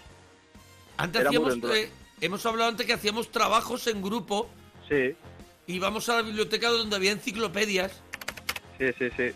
Antes 0.97 1.21
muy 1.21 1.37
hacíamos, 1.37 1.73
eh, 1.73 1.89
hemos 2.19 2.45
hablado 2.45 2.71
antes 2.71 2.85
que 2.85 2.91
hacíamos 2.91 3.31
trabajos 3.31 3.87
en 3.87 4.01
grupo, 4.01 4.49
Sí, 4.89 5.15
íbamos 5.67 6.09
a 6.09 6.17
la 6.17 6.21
biblioteca 6.23 6.67
donde 6.67 6.97
había 6.97 7.13
enciclopedias. 7.13 8.03
sí, 8.77 8.87
sí, 8.99 9.09
sí. 9.15 9.31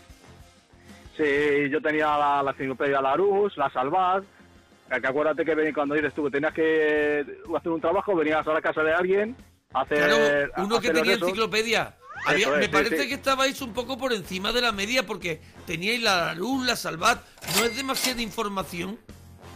Sí, 1.16 1.70
yo 1.70 1.80
tenía 1.80 2.08
la, 2.18 2.42
la 2.42 2.50
enciclopedia 2.50 3.00
Larus, 3.00 3.56
la 3.56 3.70
Salvat. 3.70 4.22
Que 4.86 5.06
acuérdate 5.06 5.46
que 5.46 5.72
cuando 5.72 5.94
dices 5.94 6.12
tú 6.12 6.24
que 6.24 6.30
tenías 6.32 6.52
que 6.52 7.24
hacer 7.56 7.72
un 7.72 7.80
trabajo, 7.80 8.14
venías 8.14 8.46
a 8.46 8.52
la 8.52 8.60
casa 8.60 8.82
de 8.82 8.92
alguien 8.92 9.34
a 9.72 9.80
hacer. 9.80 9.96
Claro, 9.96 10.52
uno 10.58 10.76
a 10.76 10.80
que 10.82 10.88
hacer 10.88 11.02
tenía 11.02 11.14
enciclopedia. 11.14 11.94
Había- 12.26 12.52
es, 12.54 12.58
me 12.58 12.68
parece 12.68 13.02
sí. 13.02 13.08
que 13.08 13.14
estabais 13.14 13.60
un 13.62 13.72
poco 13.72 13.96
por 13.98 14.12
encima 14.12 14.52
de 14.52 14.60
la 14.60 14.72
media 14.72 15.06
porque 15.06 15.40
teníais 15.66 16.02
la 16.02 16.34
luz, 16.34 16.66
la 16.66 16.76
salvat. 16.76 17.22
¿No 17.56 17.64
es 17.64 17.76
demasiada 17.76 18.20
información? 18.22 18.98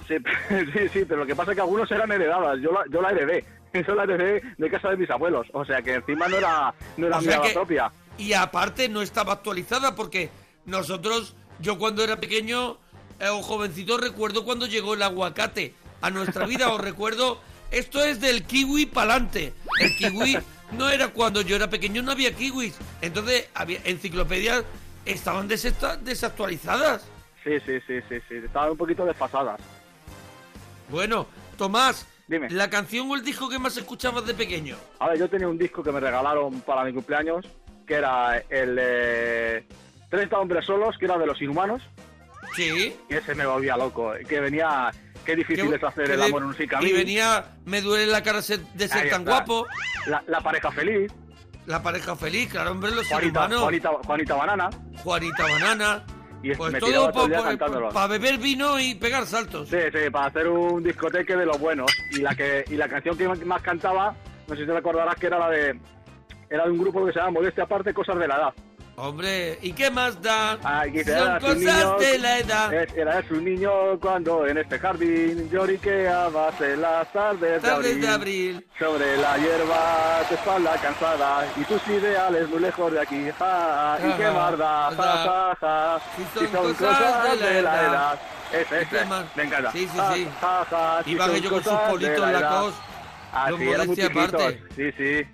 Sí, 0.09 0.15
sí, 0.73 0.89
sí, 0.93 1.05
pero 1.07 1.17
lo 1.21 1.27
que 1.27 1.37
pasa 1.37 1.53
es 1.53 1.57
que 1.57 1.61
algunos 1.63 1.91
eran 1.91 2.11
heredadas. 2.13 2.59
Yo 2.61 2.73
la, 2.73 2.81
yo 2.91 3.01
la 3.03 3.11
heredé. 3.11 3.45
Eso 3.73 3.95
la 3.95 4.05
heredé 4.05 4.43
de 4.59 4.71
casa 4.71 4.91
de 4.91 4.97
mis 4.99 5.09
abuelos. 5.11 5.47
O 5.53 5.65
sea 5.65 5.81
que 5.83 5.95
encima 5.95 6.29
no 6.29 6.37
era, 6.37 6.75
no 6.97 7.07
era 7.07 7.19
O 7.19 7.23
sea 7.23 7.41
que- 7.41 7.51
propia. 7.51 7.91
Y 8.19 8.35
aparte 8.35 8.89
no 8.91 9.01
estaba 9.01 9.33
actualizada 9.33 9.95
porque 9.97 10.29
nosotros, 10.67 11.35
yo 11.61 11.79
cuando 11.79 12.05
era 12.05 12.21
pequeño 12.21 12.79
eh, 13.19 13.29
o 13.29 13.41
jovencito, 13.43 13.97
recuerdo 13.97 14.45
cuando 14.45 14.67
llegó 14.67 14.95
el 14.95 15.03
aguacate 15.03 15.75
a 16.03 16.11
nuestra 16.11 16.47
vida. 16.47 16.69
Os 16.73 16.81
recuerdo, 16.81 17.41
esto 17.71 18.05
es 18.05 18.21
del 18.21 18.45
kiwi 18.45 18.87
pa'lante. 18.87 19.55
El 19.81 19.97
kiwi 19.97 20.39
no 20.77 20.89
era 20.91 21.09
cuando 21.09 21.41
yo 21.43 21.57
era 21.57 21.69
pequeño, 21.69 22.03
no 22.03 22.13
había 22.13 22.33
kiwis. 22.35 22.77
Entonces 23.01 23.49
había 23.55 23.81
enciclopedias 23.85 24.65
estaban 25.05 25.49
desactua- 25.49 25.97
desactualizadas. 25.99 27.05
Sí, 27.45 27.59
sí, 27.67 27.81
sí, 27.87 28.01
sí, 28.09 28.17
sí. 28.29 28.35
Estaban 28.37 28.71
un 28.71 28.77
poquito 28.77 29.05
desfasadas. 29.05 29.61
Bueno, 30.89 31.27
Tomás, 31.57 32.07
Dime. 32.29 32.49
la 32.51 32.71
canción 32.71 33.11
o 33.11 33.15
el 33.17 33.25
disco 33.25 33.49
que 33.49 33.59
más 33.59 33.77
escuchabas 33.77 34.27
de 34.27 34.35
pequeño. 34.35 34.77
A 35.01 35.09
ver, 35.09 35.19
yo 35.19 35.29
tenía 35.29 35.49
un 35.49 35.59
disco 35.59 35.83
que 35.83 35.91
me 35.93 36.01
regalaron 36.01 36.61
para 36.61 36.85
mi 36.85 36.93
cumpleaños, 36.93 37.45
que 37.87 37.95
era 37.95 38.39
el 38.49 38.77
eh, 38.81 39.67
30 40.11 40.39
hombres 40.39 40.65
solos, 40.67 40.97
que 40.99 41.07
era 41.07 41.19
de 41.19 41.27
los 41.27 41.41
inhumanos, 41.43 41.83
Sí. 42.55 42.95
y 43.09 43.15
ese 43.15 43.35
me 43.35 43.47
volvía 43.47 43.77
loco. 43.77 44.13
Que 44.29 44.41
venía, 44.41 44.91
qué 45.25 45.37
difícil 45.37 45.73
es 45.73 45.83
hacer 45.83 46.11
el 46.11 46.23
amor 46.23 46.43
en 46.43 46.49
un 46.49 46.55
sí 46.57 46.67
Y 46.81 46.93
venía, 46.93 47.57
me 47.65 47.81
duele 47.81 48.07
la 48.07 48.23
cara 48.23 48.39
de 48.39 48.43
ser 48.43 48.61
Ahí 48.61 49.11
tan 49.11 49.21
está. 49.23 49.31
guapo. 49.31 49.67
La, 50.07 50.23
la 50.27 50.41
pareja 50.41 50.71
feliz, 50.73 51.13
La 51.67 51.83
pareja 51.83 52.17
feliz, 52.17 52.49
claro, 52.51 52.73
hombre, 52.73 52.91
los 52.91 53.07
Juanita. 53.07 53.49
Juanita, 53.49 53.91
Juanita 54.05 54.35
Banana, 54.35 54.71
Juanita 55.05 55.43
Banana. 55.45 56.03
y 56.43 56.51
es- 56.51 56.59
Pues 56.59 56.77
todo 56.81 57.13
para 57.13 57.43
cantándolo. 57.43 58.09
beber 58.09 58.39
vino 58.39 58.79
y 58.81 58.95
pegar 58.97 59.27
saltos. 59.27 59.69
Sí, 59.69 59.77
sí, 59.93 60.11
para 60.11 60.27
hacer 60.27 60.49
un 60.49 60.83
discoteque 60.83 61.37
de 61.37 61.47
los 61.47 61.59
buenos. 61.61 61.91
Y 62.11 62.19
la 62.19 62.35
que 62.35 62.65
y 62.69 62.75
la 62.75 62.89
canción 62.89 63.17
que 63.17 63.29
más 63.29 63.63
cantaba, 63.63 64.15
no 64.49 64.55
sé 64.57 64.63
si 64.63 64.67
te 64.67 64.73
recordarás 64.75 65.15
que 65.17 65.27
era 65.29 65.39
la 65.39 65.49
de 65.51 65.79
era 66.51 66.65
de 66.65 66.71
un 66.71 66.79
grupo 66.79 67.07
que 67.07 67.13
se 67.13 67.19
llama 67.21 67.31
Modestia 67.31 67.65
Aparte, 67.65 67.95
Cosas 67.95 68.19
de 68.19 68.27
la 68.29 68.35
Edad. 68.37 68.55
Hombre, 68.95 69.59
¿y 69.63 69.73
qué 69.73 69.91
más 69.91 70.21
da? 70.21 70.59
Son 70.61 70.71
"Eras 70.95 71.43
un 71.43 71.49
cosas 71.49 71.59
niño- 71.59 71.97
de 71.99 72.19
la 72.19 72.39
edad. 72.39 72.73
es- 72.75 72.93
Eras 72.95 73.25
un 73.31 73.45
niño 73.45 73.71
cuando 74.01 74.47
en 74.47 74.59
este 74.59 74.79
jardín 74.79 75.49
lloriqueabas 75.51 76.61
en 76.61 76.81
las 76.83 77.11
tardes 77.13 77.41
de 77.63 77.69
Tardes 77.69 77.75
abril. 77.93 78.01
de 78.03 78.09
abril. 78.09 78.67
Sobre 78.79 79.17
la 79.17 79.39
hierba, 79.39 80.21
tu 80.29 80.35
espalda 80.35 80.77
cansada 80.77 81.47
y 81.57 81.65
tus 81.65 81.87
ideales 81.89 82.49
muy 82.51 82.61
lejos 82.61 82.93
de 82.93 83.01
aquí. 83.01 83.31
Ja, 83.39 83.99
y 83.99 84.13
qué 84.13 84.31
más 84.31 84.59
da, 84.59 84.91
ja, 84.95 84.97
ja, 84.97 85.57
ja. 85.61 86.01
Si 86.17 86.23
Y 86.45 86.49
son 86.49 86.75
cosas 86.75 87.41
de 87.41 87.63
la 87.63 87.83
edad. 87.83 88.21
Ese, 88.53 88.83
¿Y 88.83 88.87
qué 88.87 88.97
ese. 88.97 89.05
más? 89.07 89.25
Me 89.35 89.43
encanta. 89.45 89.73
Sí, 89.73 89.89
sí, 89.91 89.97
Ja, 89.99 90.13
sí. 90.15 90.29
ja, 90.41 90.65
ja, 90.71 91.01
si 91.05 91.11
Iban 91.13 91.27
son 91.29 91.37
ellos 91.37 91.51
con 91.53 91.63
sus 91.65 91.73
cosas 91.73 91.87
de 91.87 91.91
politos 91.93 92.19
la 92.21 92.31
edad. 92.31 92.41
lacos. 92.41 92.75
Ah, 93.33 93.51
los 93.51 93.59
sí, 93.59 93.69
eran 93.71 93.87
muy 93.87 94.01
aparte. 94.03 94.63
Sí, 94.77 94.93
sí. 94.99 95.27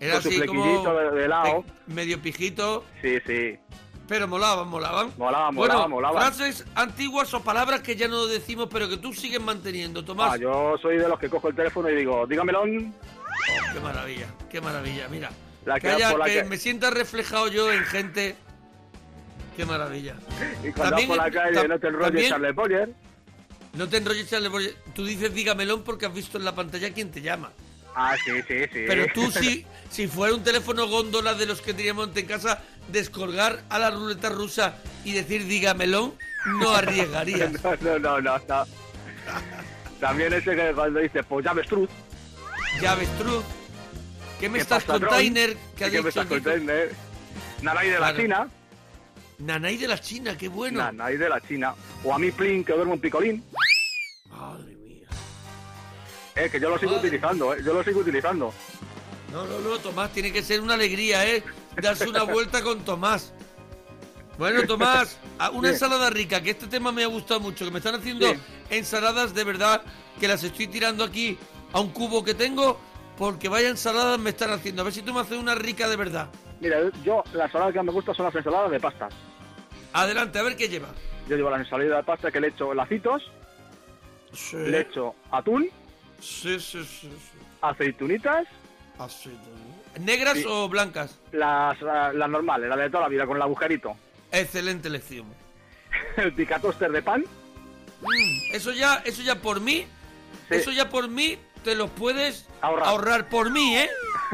Era 0.00 0.14
con 0.14 0.22
su 0.22 0.28
así 0.28 0.46
como 0.46 0.64
de, 1.12 1.28
lado. 1.28 1.64
medio 1.86 2.20
pijito, 2.20 2.84
Sí, 3.00 3.16
sí. 3.26 3.58
pero 4.06 4.28
molaban, 4.28 4.68
molaban. 4.68 5.12
Molaba, 5.16 5.46
bueno, 5.50 5.74
molaba, 5.74 5.88
molaba. 5.88 6.20
frases 6.20 6.64
antiguas 6.74 7.32
o 7.32 7.42
palabras 7.42 7.80
que 7.80 7.96
ya 7.96 8.06
no 8.06 8.26
decimos, 8.26 8.68
pero 8.70 8.88
que 8.88 8.98
tú 8.98 9.12
sigues 9.14 9.40
manteniendo, 9.40 10.04
Tomás. 10.04 10.34
Ah, 10.34 10.36
yo 10.36 10.76
soy 10.82 10.98
de 10.98 11.08
los 11.08 11.18
que 11.18 11.28
cojo 11.30 11.48
el 11.48 11.56
teléfono 11.56 11.88
y 11.88 11.96
digo, 11.96 12.26
dígamelo. 12.26 12.62
Oh, 12.62 12.64
qué 13.72 13.80
maravilla, 13.80 14.26
qué 14.50 14.60
maravilla. 14.60 15.08
Mira, 15.08 15.30
La 15.64 15.74
que, 15.76 15.80
que- 15.82 15.88
haya- 15.94 16.10
por 16.10 16.18
la 16.20 16.26
que 16.26 16.34
que- 16.34 16.44
me 16.44 16.56
sienta 16.58 16.90
reflejado 16.90 17.48
yo 17.48 17.72
en 17.72 17.82
gente. 17.84 18.36
Qué 19.56 19.64
maravilla. 19.64 20.16
Y 20.62 20.72
cuando 20.72 20.82
También- 20.96 21.08
por 21.08 21.16
la 21.16 21.30
calle 21.30 21.66
no 21.68 21.78
te 21.78 21.86
enrolles, 21.88 22.28
Charles 22.28 22.54
Boyer. 22.54 22.90
No 23.72 23.88
te 23.88 23.96
enrolles, 23.96 24.28
Charles 24.28 24.50
Boyer. 24.50 24.74
Tú 24.94 25.04
dices 25.06 25.32
dígamelón 25.32 25.82
porque 25.82 26.04
has 26.06 26.12
visto 26.14 26.36
en 26.36 26.44
la 26.44 26.54
pantalla 26.54 26.92
quién 26.92 27.10
te 27.10 27.22
llama. 27.22 27.50
Ah, 27.98 28.14
sí, 28.22 28.30
sí, 28.46 28.58
sí. 28.72 28.84
Pero 28.86 29.06
tú 29.14 29.30
si, 29.40 29.64
si 29.90 30.06
fuera 30.06 30.34
un 30.34 30.44
teléfono 30.44 30.86
góndola 30.86 31.32
de 31.32 31.46
los 31.46 31.62
que 31.62 31.72
teníamos 31.72 32.14
en 32.14 32.26
casa, 32.26 32.62
descolgar 32.88 33.64
a 33.70 33.78
la 33.78 33.90
ruleta 33.90 34.28
rusa 34.28 34.76
y 35.02 35.12
decir 35.12 35.46
dígamelón, 35.46 36.14
no 36.60 36.72
arriesgarías. 36.72 37.52
no, 37.64 37.76
no, 37.80 37.98
no, 37.98 38.20
no, 38.20 38.38
no. 38.46 38.66
También 39.98 40.34
ese 40.34 40.54
que 40.54 40.72
cuando 40.74 41.00
dice, 41.00 41.22
pues 41.24 41.44
ya 41.46 41.52
avestruz. 41.52 41.88
Ya 42.82 42.92
avestruz. 42.92 43.44
¿Qué 44.38 44.50
me 44.50 44.58
¿qué 44.58 44.62
estás 44.62 44.84
pasa, 44.84 45.00
container? 45.00 45.52
Tron? 45.52 45.74
Que 45.76 45.84
ha 45.86 45.90
¿Qué 45.90 46.02
me 46.02 46.08
estás 46.10 46.26
container? 46.26 46.92
Nanay 47.62 47.88
de 47.88 47.98
la. 47.98 48.14
China. 48.14 48.48
Nanay 49.38 49.76
de 49.78 49.88
la 49.88 49.98
China, 49.98 50.36
qué 50.36 50.48
bueno. 50.48 50.80
Nanay 50.80 51.16
de 51.16 51.30
la 51.30 51.40
China. 51.40 51.74
O 52.04 52.12
a 52.12 52.18
mí 52.18 52.30
Plin, 52.30 52.62
que 52.62 52.74
duermo 52.74 52.92
en 52.94 53.00
picolín. 53.00 53.44
Madre. 54.30 54.65
Eh, 56.36 56.48
que 56.50 56.60
yo 56.60 56.68
lo 56.70 56.78
sigo 56.78 56.96
utilizando, 56.96 57.54
eh. 57.54 57.58
Yo 57.64 57.72
lo 57.72 57.82
sigo 57.82 58.00
utilizando. 58.00 58.52
No, 59.32 59.44
no, 59.46 59.58
no, 59.60 59.78
Tomás, 59.78 60.12
tiene 60.12 60.32
que 60.32 60.42
ser 60.42 60.60
una 60.60 60.74
alegría, 60.74 61.26
¿eh? 61.26 61.42
Darse 61.80 62.08
una 62.08 62.22
vuelta 62.24 62.62
con 62.62 62.80
Tomás. 62.84 63.32
Bueno, 64.38 64.62
Tomás, 64.66 65.18
una 65.54 65.68
Sí. 65.68 65.74
ensalada 65.74 66.10
rica, 66.10 66.42
que 66.42 66.50
este 66.50 66.66
tema 66.66 66.92
me 66.92 67.02
ha 67.04 67.06
gustado 67.06 67.40
mucho, 67.40 67.64
que 67.64 67.70
me 67.70 67.78
están 67.78 67.94
haciendo 67.96 68.26
Sí. 68.28 68.38
ensaladas 68.70 69.34
de 69.34 69.44
verdad, 69.44 69.82
que 70.20 70.28
las 70.28 70.42
estoy 70.44 70.66
tirando 70.66 71.04
aquí 71.04 71.38
a 71.72 71.80
un 71.80 71.90
cubo 71.90 72.22
que 72.22 72.34
tengo, 72.34 72.78
porque 73.16 73.48
vaya 73.48 73.68
ensaladas 73.70 74.18
me 74.18 74.30
están 74.30 74.50
haciendo. 74.52 74.82
A 74.82 74.84
ver 74.84 74.92
si 74.94 75.02
tú 75.02 75.12
me 75.14 75.20
haces 75.20 75.38
una 75.38 75.54
rica 75.54 75.88
de 75.88 75.96
verdad. 75.96 76.28
Mira, 76.60 76.78
yo, 77.02 77.22
las 77.32 77.46
ensaladas 77.46 77.72
que 77.72 77.78
más 77.78 77.86
me 77.86 77.92
gustan 77.92 78.14
son 78.14 78.26
las 78.26 78.34
ensaladas 78.34 78.70
de 78.70 78.80
pastas. 78.80 79.14
Adelante, 79.94 80.38
a 80.38 80.42
ver 80.42 80.56
qué 80.56 80.68
lleva. 80.68 80.88
Yo 81.28 81.36
llevo 81.36 81.50
las 81.50 81.60
ensaladas 81.60 81.96
de 81.98 82.02
pasta 82.04 82.30
que 82.30 82.40
le 82.40 82.48
echo 82.48 82.74
lacitos, 82.74 83.22
Sí, 84.32 84.56
le 84.56 84.80
echo 84.82 85.14
atún, 85.30 85.68
sí, 86.20 86.58
sí, 86.60 86.84
sí. 86.84 87.10
sí. 87.10 87.38
aceitunitas, 87.60 88.46
¿no? 88.98 90.04
¿Negras 90.04 90.38
Sí. 90.38 90.44
o 90.48 90.68
blancas? 90.68 91.18
las, 91.32 91.80
las 91.80 92.28
normales, 92.30 92.68
las 92.68 92.78
de 92.78 92.90
toda 92.90 93.04
la 93.04 93.08
vida, 93.08 93.26
con 93.26 93.36
el 93.36 93.42
agujerito. 93.42 93.96
Excelente 94.32 94.88
elección. 94.88 95.26
El 96.16 96.32
picatoster 96.34 96.90
de 96.92 97.02
pan. 97.02 97.24
Mm, 98.02 98.54
eso 98.54 98.72
ya, 98.72 98.96
eso 99.04 99.22
ya 99.22 99.36
por 99.36 99.60
mí, 99.60 99.86
Sí. 100.48 100.54
eso 100.56 100.70
ya 100.72 100.88
por 100.90 101.08
mí 101.08 101.38
te 101.64 101.74
los 101.74 101.90
puedes 101.90 102.46
Ahorrar. 102.60 103.28
por 103.28 103.50
mí, 103.50 103.76
¿eh? 103.76 103.88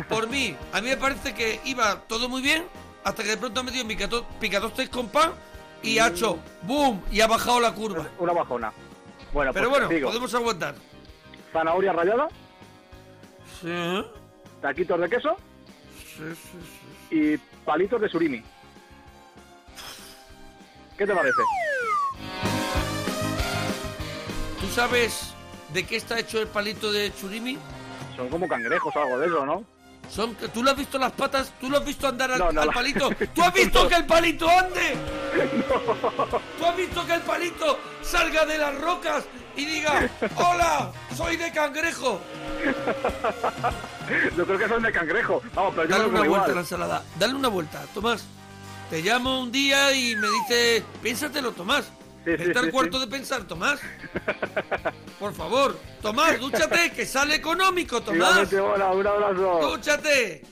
Por 0.09 0.29
mí. 0.29 0.57
A 0.73 0.81
mí 0.81 0.89
me 0.89 0.97
parece 0.97 1.35
que 1.35 1.61
iba 1.65 2.01
todo 2.09 2.29
muy 2.29 2.43
bien 2.43 2.65
hasta 3.05 3.23
que 3.23 3.31
de 3.31 3.37
pronto 3.37 3.61
ha 3.61 3.63
metido 3.63 3.87
picato, 3.87 4.27
picatostes 4.41 4.89
con 4.89 5.09
pan 5.09 5.33
y 5.83 5.99
ha 5.99 6.09
hecho 6.09 6.39
boom 6.63 7.03
y 7.11 7.21
ha 7.21 7.27
bajado 7.27 7.61
la 7.61 7.73
curva. 7.73 8.09
Una 8.19 8.33
bajona. 8.33 8.73
Bueno, 9.33 9.53
Pero 9.53 9.69
pues 9.71 9.81
bueno, 9.81 9.95
digo, 9.95 10.09
podemos 10.09 10.35
aguantar. 10.35 10.75
Zanahoria 11.53 11.93
rallada, 11.93 12.29
Sí, 13.61 14.05
taquitos 14.61 14.99
de 15.01 15.09
queso 15.09 15.37
sí, 15.99 16.23
sí, 16.35 16.59
sí. 17.11 17.17
y 17.17 17.39
palitos 17.65 18.01
de 18.01 18.09
surimi. 18.09 18.43
¿Qué 20.99 21.07
te 21.07 21.15
parece? 21.15 21.43
¿Tú 24.61 24.67
sabes 24.75 25.35
de 25.73 25.85
qué 25.87 25.97
está 25.97 26.19
hecho 26.19 26.41
el 26.41 26.49
palito 26.49 26.91
de 26.93 27.13
churimi? 27.15 27.59
Son 28.17 28.29
como 28.29 28.49
cangrejos 28.49 28.95
o 28.97 28.99
algo 29.03 29.19
de 29.19 29.27
eso, 29.27 29.47
¿no? 29.47 29.65
Son, 30.09 30.35
¿Tú 30.53 30.63
lo 30.63 30.71
has 30.73 30.77
visto 30.77 30.99
las 30.99 31.13
patas? 31.13 31.53
¿Tú 31.61 31.71
lo 31.71 31.79
has 31.79 31.85
visto 31.85 32.07
andar 32.09 32.33
al, 32.33 32.39
No, 32.39 32.53
no, 32.53 32.61
al 32.63 32.67
no. 32.67 32.73
palito? 32.73 33.11
¿Tú 33.35 33.43
has 33.43 33.55
visto 33.55 33.89
que 33.89 33.95
el 33.95 34.05
palito 34.07 34.49
ande? 34.49 34.95
¿Tú 36.59 36.65
has 36.67 36.77
visto 36.77 37.07
que 37.07 37.15
el 37.15 37.23
palito 37.23 37.79
salga 38.03 38.45
de 38.45 38.59
las 38.59 38.79
rocas 38.81 39.25
y 39.57 39.65
diga, 39.65 40.09
hola, 40.37 40.93
soy 41.17 41.37
de 41.37 41.53
cangrejo? 41.53 42.21
Yo 44.37 44.47
creo 44.47 44.59
que 44.59 44.69
son 44.69 44.83
de 44.83 44.93
cangrejo. 44.93 45.43
Vamos, 45.55 45.75
pero 45.75 45.89
yo 45.89 45.97
Dale 45.97 46.05
no 46.05 46.19
una 46.19 46.29
vuelta 46.29 46.51
a 46.51 46.55
la 46.55 46.61
ensalada. 46.61 47.05
Dale 47.19 47.35
una 47.35 47.49
vuelta, 47.49 47.83
Tomás. 47.95 48.25
Te 48.91 49.01
llamo 49.01 49.41
un 49.41 49.51
día 49.53 49.93
y 49.95 50.17
me 50.17 50.29
dice, 50.29 50.85
piénsatelo, 51.03 51.53
Tomás. 51.53 51.85
Sí, 52.25 52.37
sí, 52.37 52.43
Está 52.43 52.61
el 52.61 52.67
sí, 52.67 52.73
cuarto 52.73 52.99
sí. 52.99 53.05
de 53.05 53.11
pensar, 53.11 53.45
Tomás. 53.45 53.81
Por 55.19 55.35
favor, 55.35 55.79
Tomás, 56.01 56.39
dúchate, 56.39 56.93
que 56.93 57.07
sale 57.07 57.37
económico, 57.37 58.03
Tomás. 58.03 58.53
Igualmente, 58.53 58.61
hola, 58.61 58.93
un 58.93 59.07
abrazo. 59.07 59.59
¡Dúchate! 59.63 60.43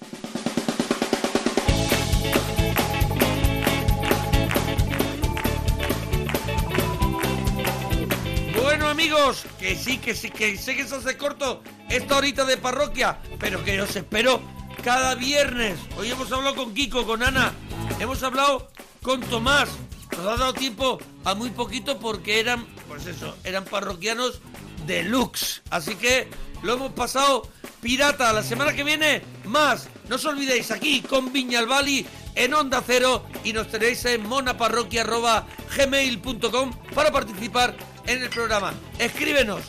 Amigos, 8.90 9.44
que 9.60 9.76
sí, 9.76 9.98
que 9.98 10.16
sí, 10.16 10.30
que 10.30 10.58
sé 10.58 10.74
que 10.74 10.84
se 10.84 10.96
hace 10.96 11.16
corto 11.16 11.62
esta 11.88 12.16
horita 12.16 12.44
de 12.44 12.56
parroquia, 12.56 13.18
pero 13.38 13.62
que 13.64 13.80
os 13.80 13.94
espero 13.94 14.42
cada 14.82 15.14
viernes. 15.14 15.78
Hoy 15.96 16.10
hemos 16.10 16.32
hablado 16.32 16.56
con 16.56 16.74
Kiko, 16.74 17.06
con 17.06 17.22
Ana, 17.22 17.52
hemos 18.00 18.20
hablado 18.24 18.68
con 19.00 19.20
Tomás. 19.20 19.68
Nos 20.10 20.26
ha 20.26 20.36
dado 20.36 20.54
tiempo 20.54 20.98
a 21.24 21.36
muy 21.36 21.50
poquito 21.50 22.00
porque 22.00 22.40
eran, 22.40 22.66
pues 22.88 23.06
eso, 23.06 23.36
eran 23.44 23.64
parroquianos 23.64 24.40
deluxe. 24.88 25.62
Así 25.70 25.94
que 25.94 26.28
lo 26.64 26.72
hemos 26.72 26.90
pasado 26.92 27.48
pirata. 27.80 28.32
La 28.32 28.42
semana 28.42 28.74
que 28.74 28.82
viene, 28.82 29.22
más. 29.44 29.88
No 30.08 30.16
os 30.16 30.24
olvidéis, 30.24 30.72
aquí 30.72 31.00
con 31.02 31.32
Viñalbali 31.32 32.04
en 32.34 32.54
Onda 32.54 32.82
Cero 32.84 33.24
y 33.44 33.52
nos 33.52 33.68
tenéis 33.68 34.04
en 34.06 34.28
monaparroquia.gmail.com 34.28 36.72
para 36.92 37.12
participar 37.12 37.76
en 38.10 38.22
el 38.22 38.28
programa. 38.28 38.74
Escríbenos, 38.98 39.62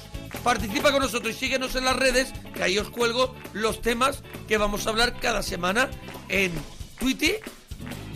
participa 0.44 0.92
con 0.92 1.02
nosotros 1.02 1.36
y 1.36 1.38
síguenos 1.38 1.76
en 1.76 1.86
las 1.86 1.96
redes, 1.96 2.34
que 2.54 2.64
ahí 2.64 2.78
os 2.80 2.90
cuelgo 2.90 3.36
los 3.54 3.82
temas 3.82 4.24
que 4.48 4.58
vamos 4.58 4.86
a 4.86 4.90
hablar 4.90 5.20
cada 5.20 5.44
semana 5.44 5.90
en 6.28 6.52
Twitter, 7.00 7.40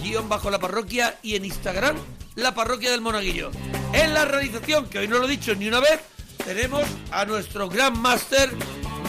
guion 0.01 0.28
bajo 0.28 0.49
la 0.49 0.59
parroquia 0.59 1.19
y 1.21 1.36
en 1.36 1.45
Instagram, 1.45 1.95
la 2.36 2.55
parroquia 2.55 2.91
del 2.91 3.01
Monaguillo. 3.01 3.51
En 3.93 4.13
la 4.13 4.26
realización, 4.26 4.88
que 4.89 4.99
hoy 4.99 5.07
no 5.07 5.19
lo 5.19 5.26
he 5.26 5.30
dicho 5.30 5.53
ni 5.55 5.67
una 5.67 5.80
vez, 5.80 5.99
tenemos 6.43 6.84
a 7.11 7.26
nuestro 7.26 7.69
gran 7.69 7.99
máster 7.99 8.51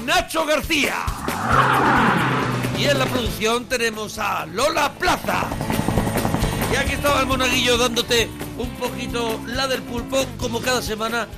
Nacho 0.05 0.45
García. 0.45 0.97
Y 2.79 2.85
en 2.85 2.99
la 2.99 3.07
producción 3.07 3.65
tenemos 3.67 4.19
a 4.19 4.45
Lola 4.45 4.93
Plaza. 4.93 5.49
Y 6.73 6.77
aquí 6.77 6.93
estaba 6.93 7.21
el 7.21 7.27
monaguillo 7.27 7.79
dándote 7.79 8.29
un 8.59 8.69
poquito 8.77 9.41
la 9.47 9.67
del 9.67 9.83
pulpo, 9.83 10.25
como 10.39 10.61
cada 10.61 10.83
semana 10.83 11.29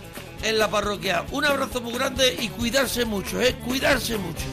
en 0.42 0.58
la 0.58 0.70
parroquia. 0.70 1.24
Un 1.30 1.44
abrazo 1.44 1.80
muy 1.80 1.92
grande 1.92 2.36
y 2.40 2.48
cuidarse 2.48 3.04
mucho, 3.04 3.40
¿eh? 3.40 3.54
Cuidarse 3.64 4.16
mucho. 4.16 4.44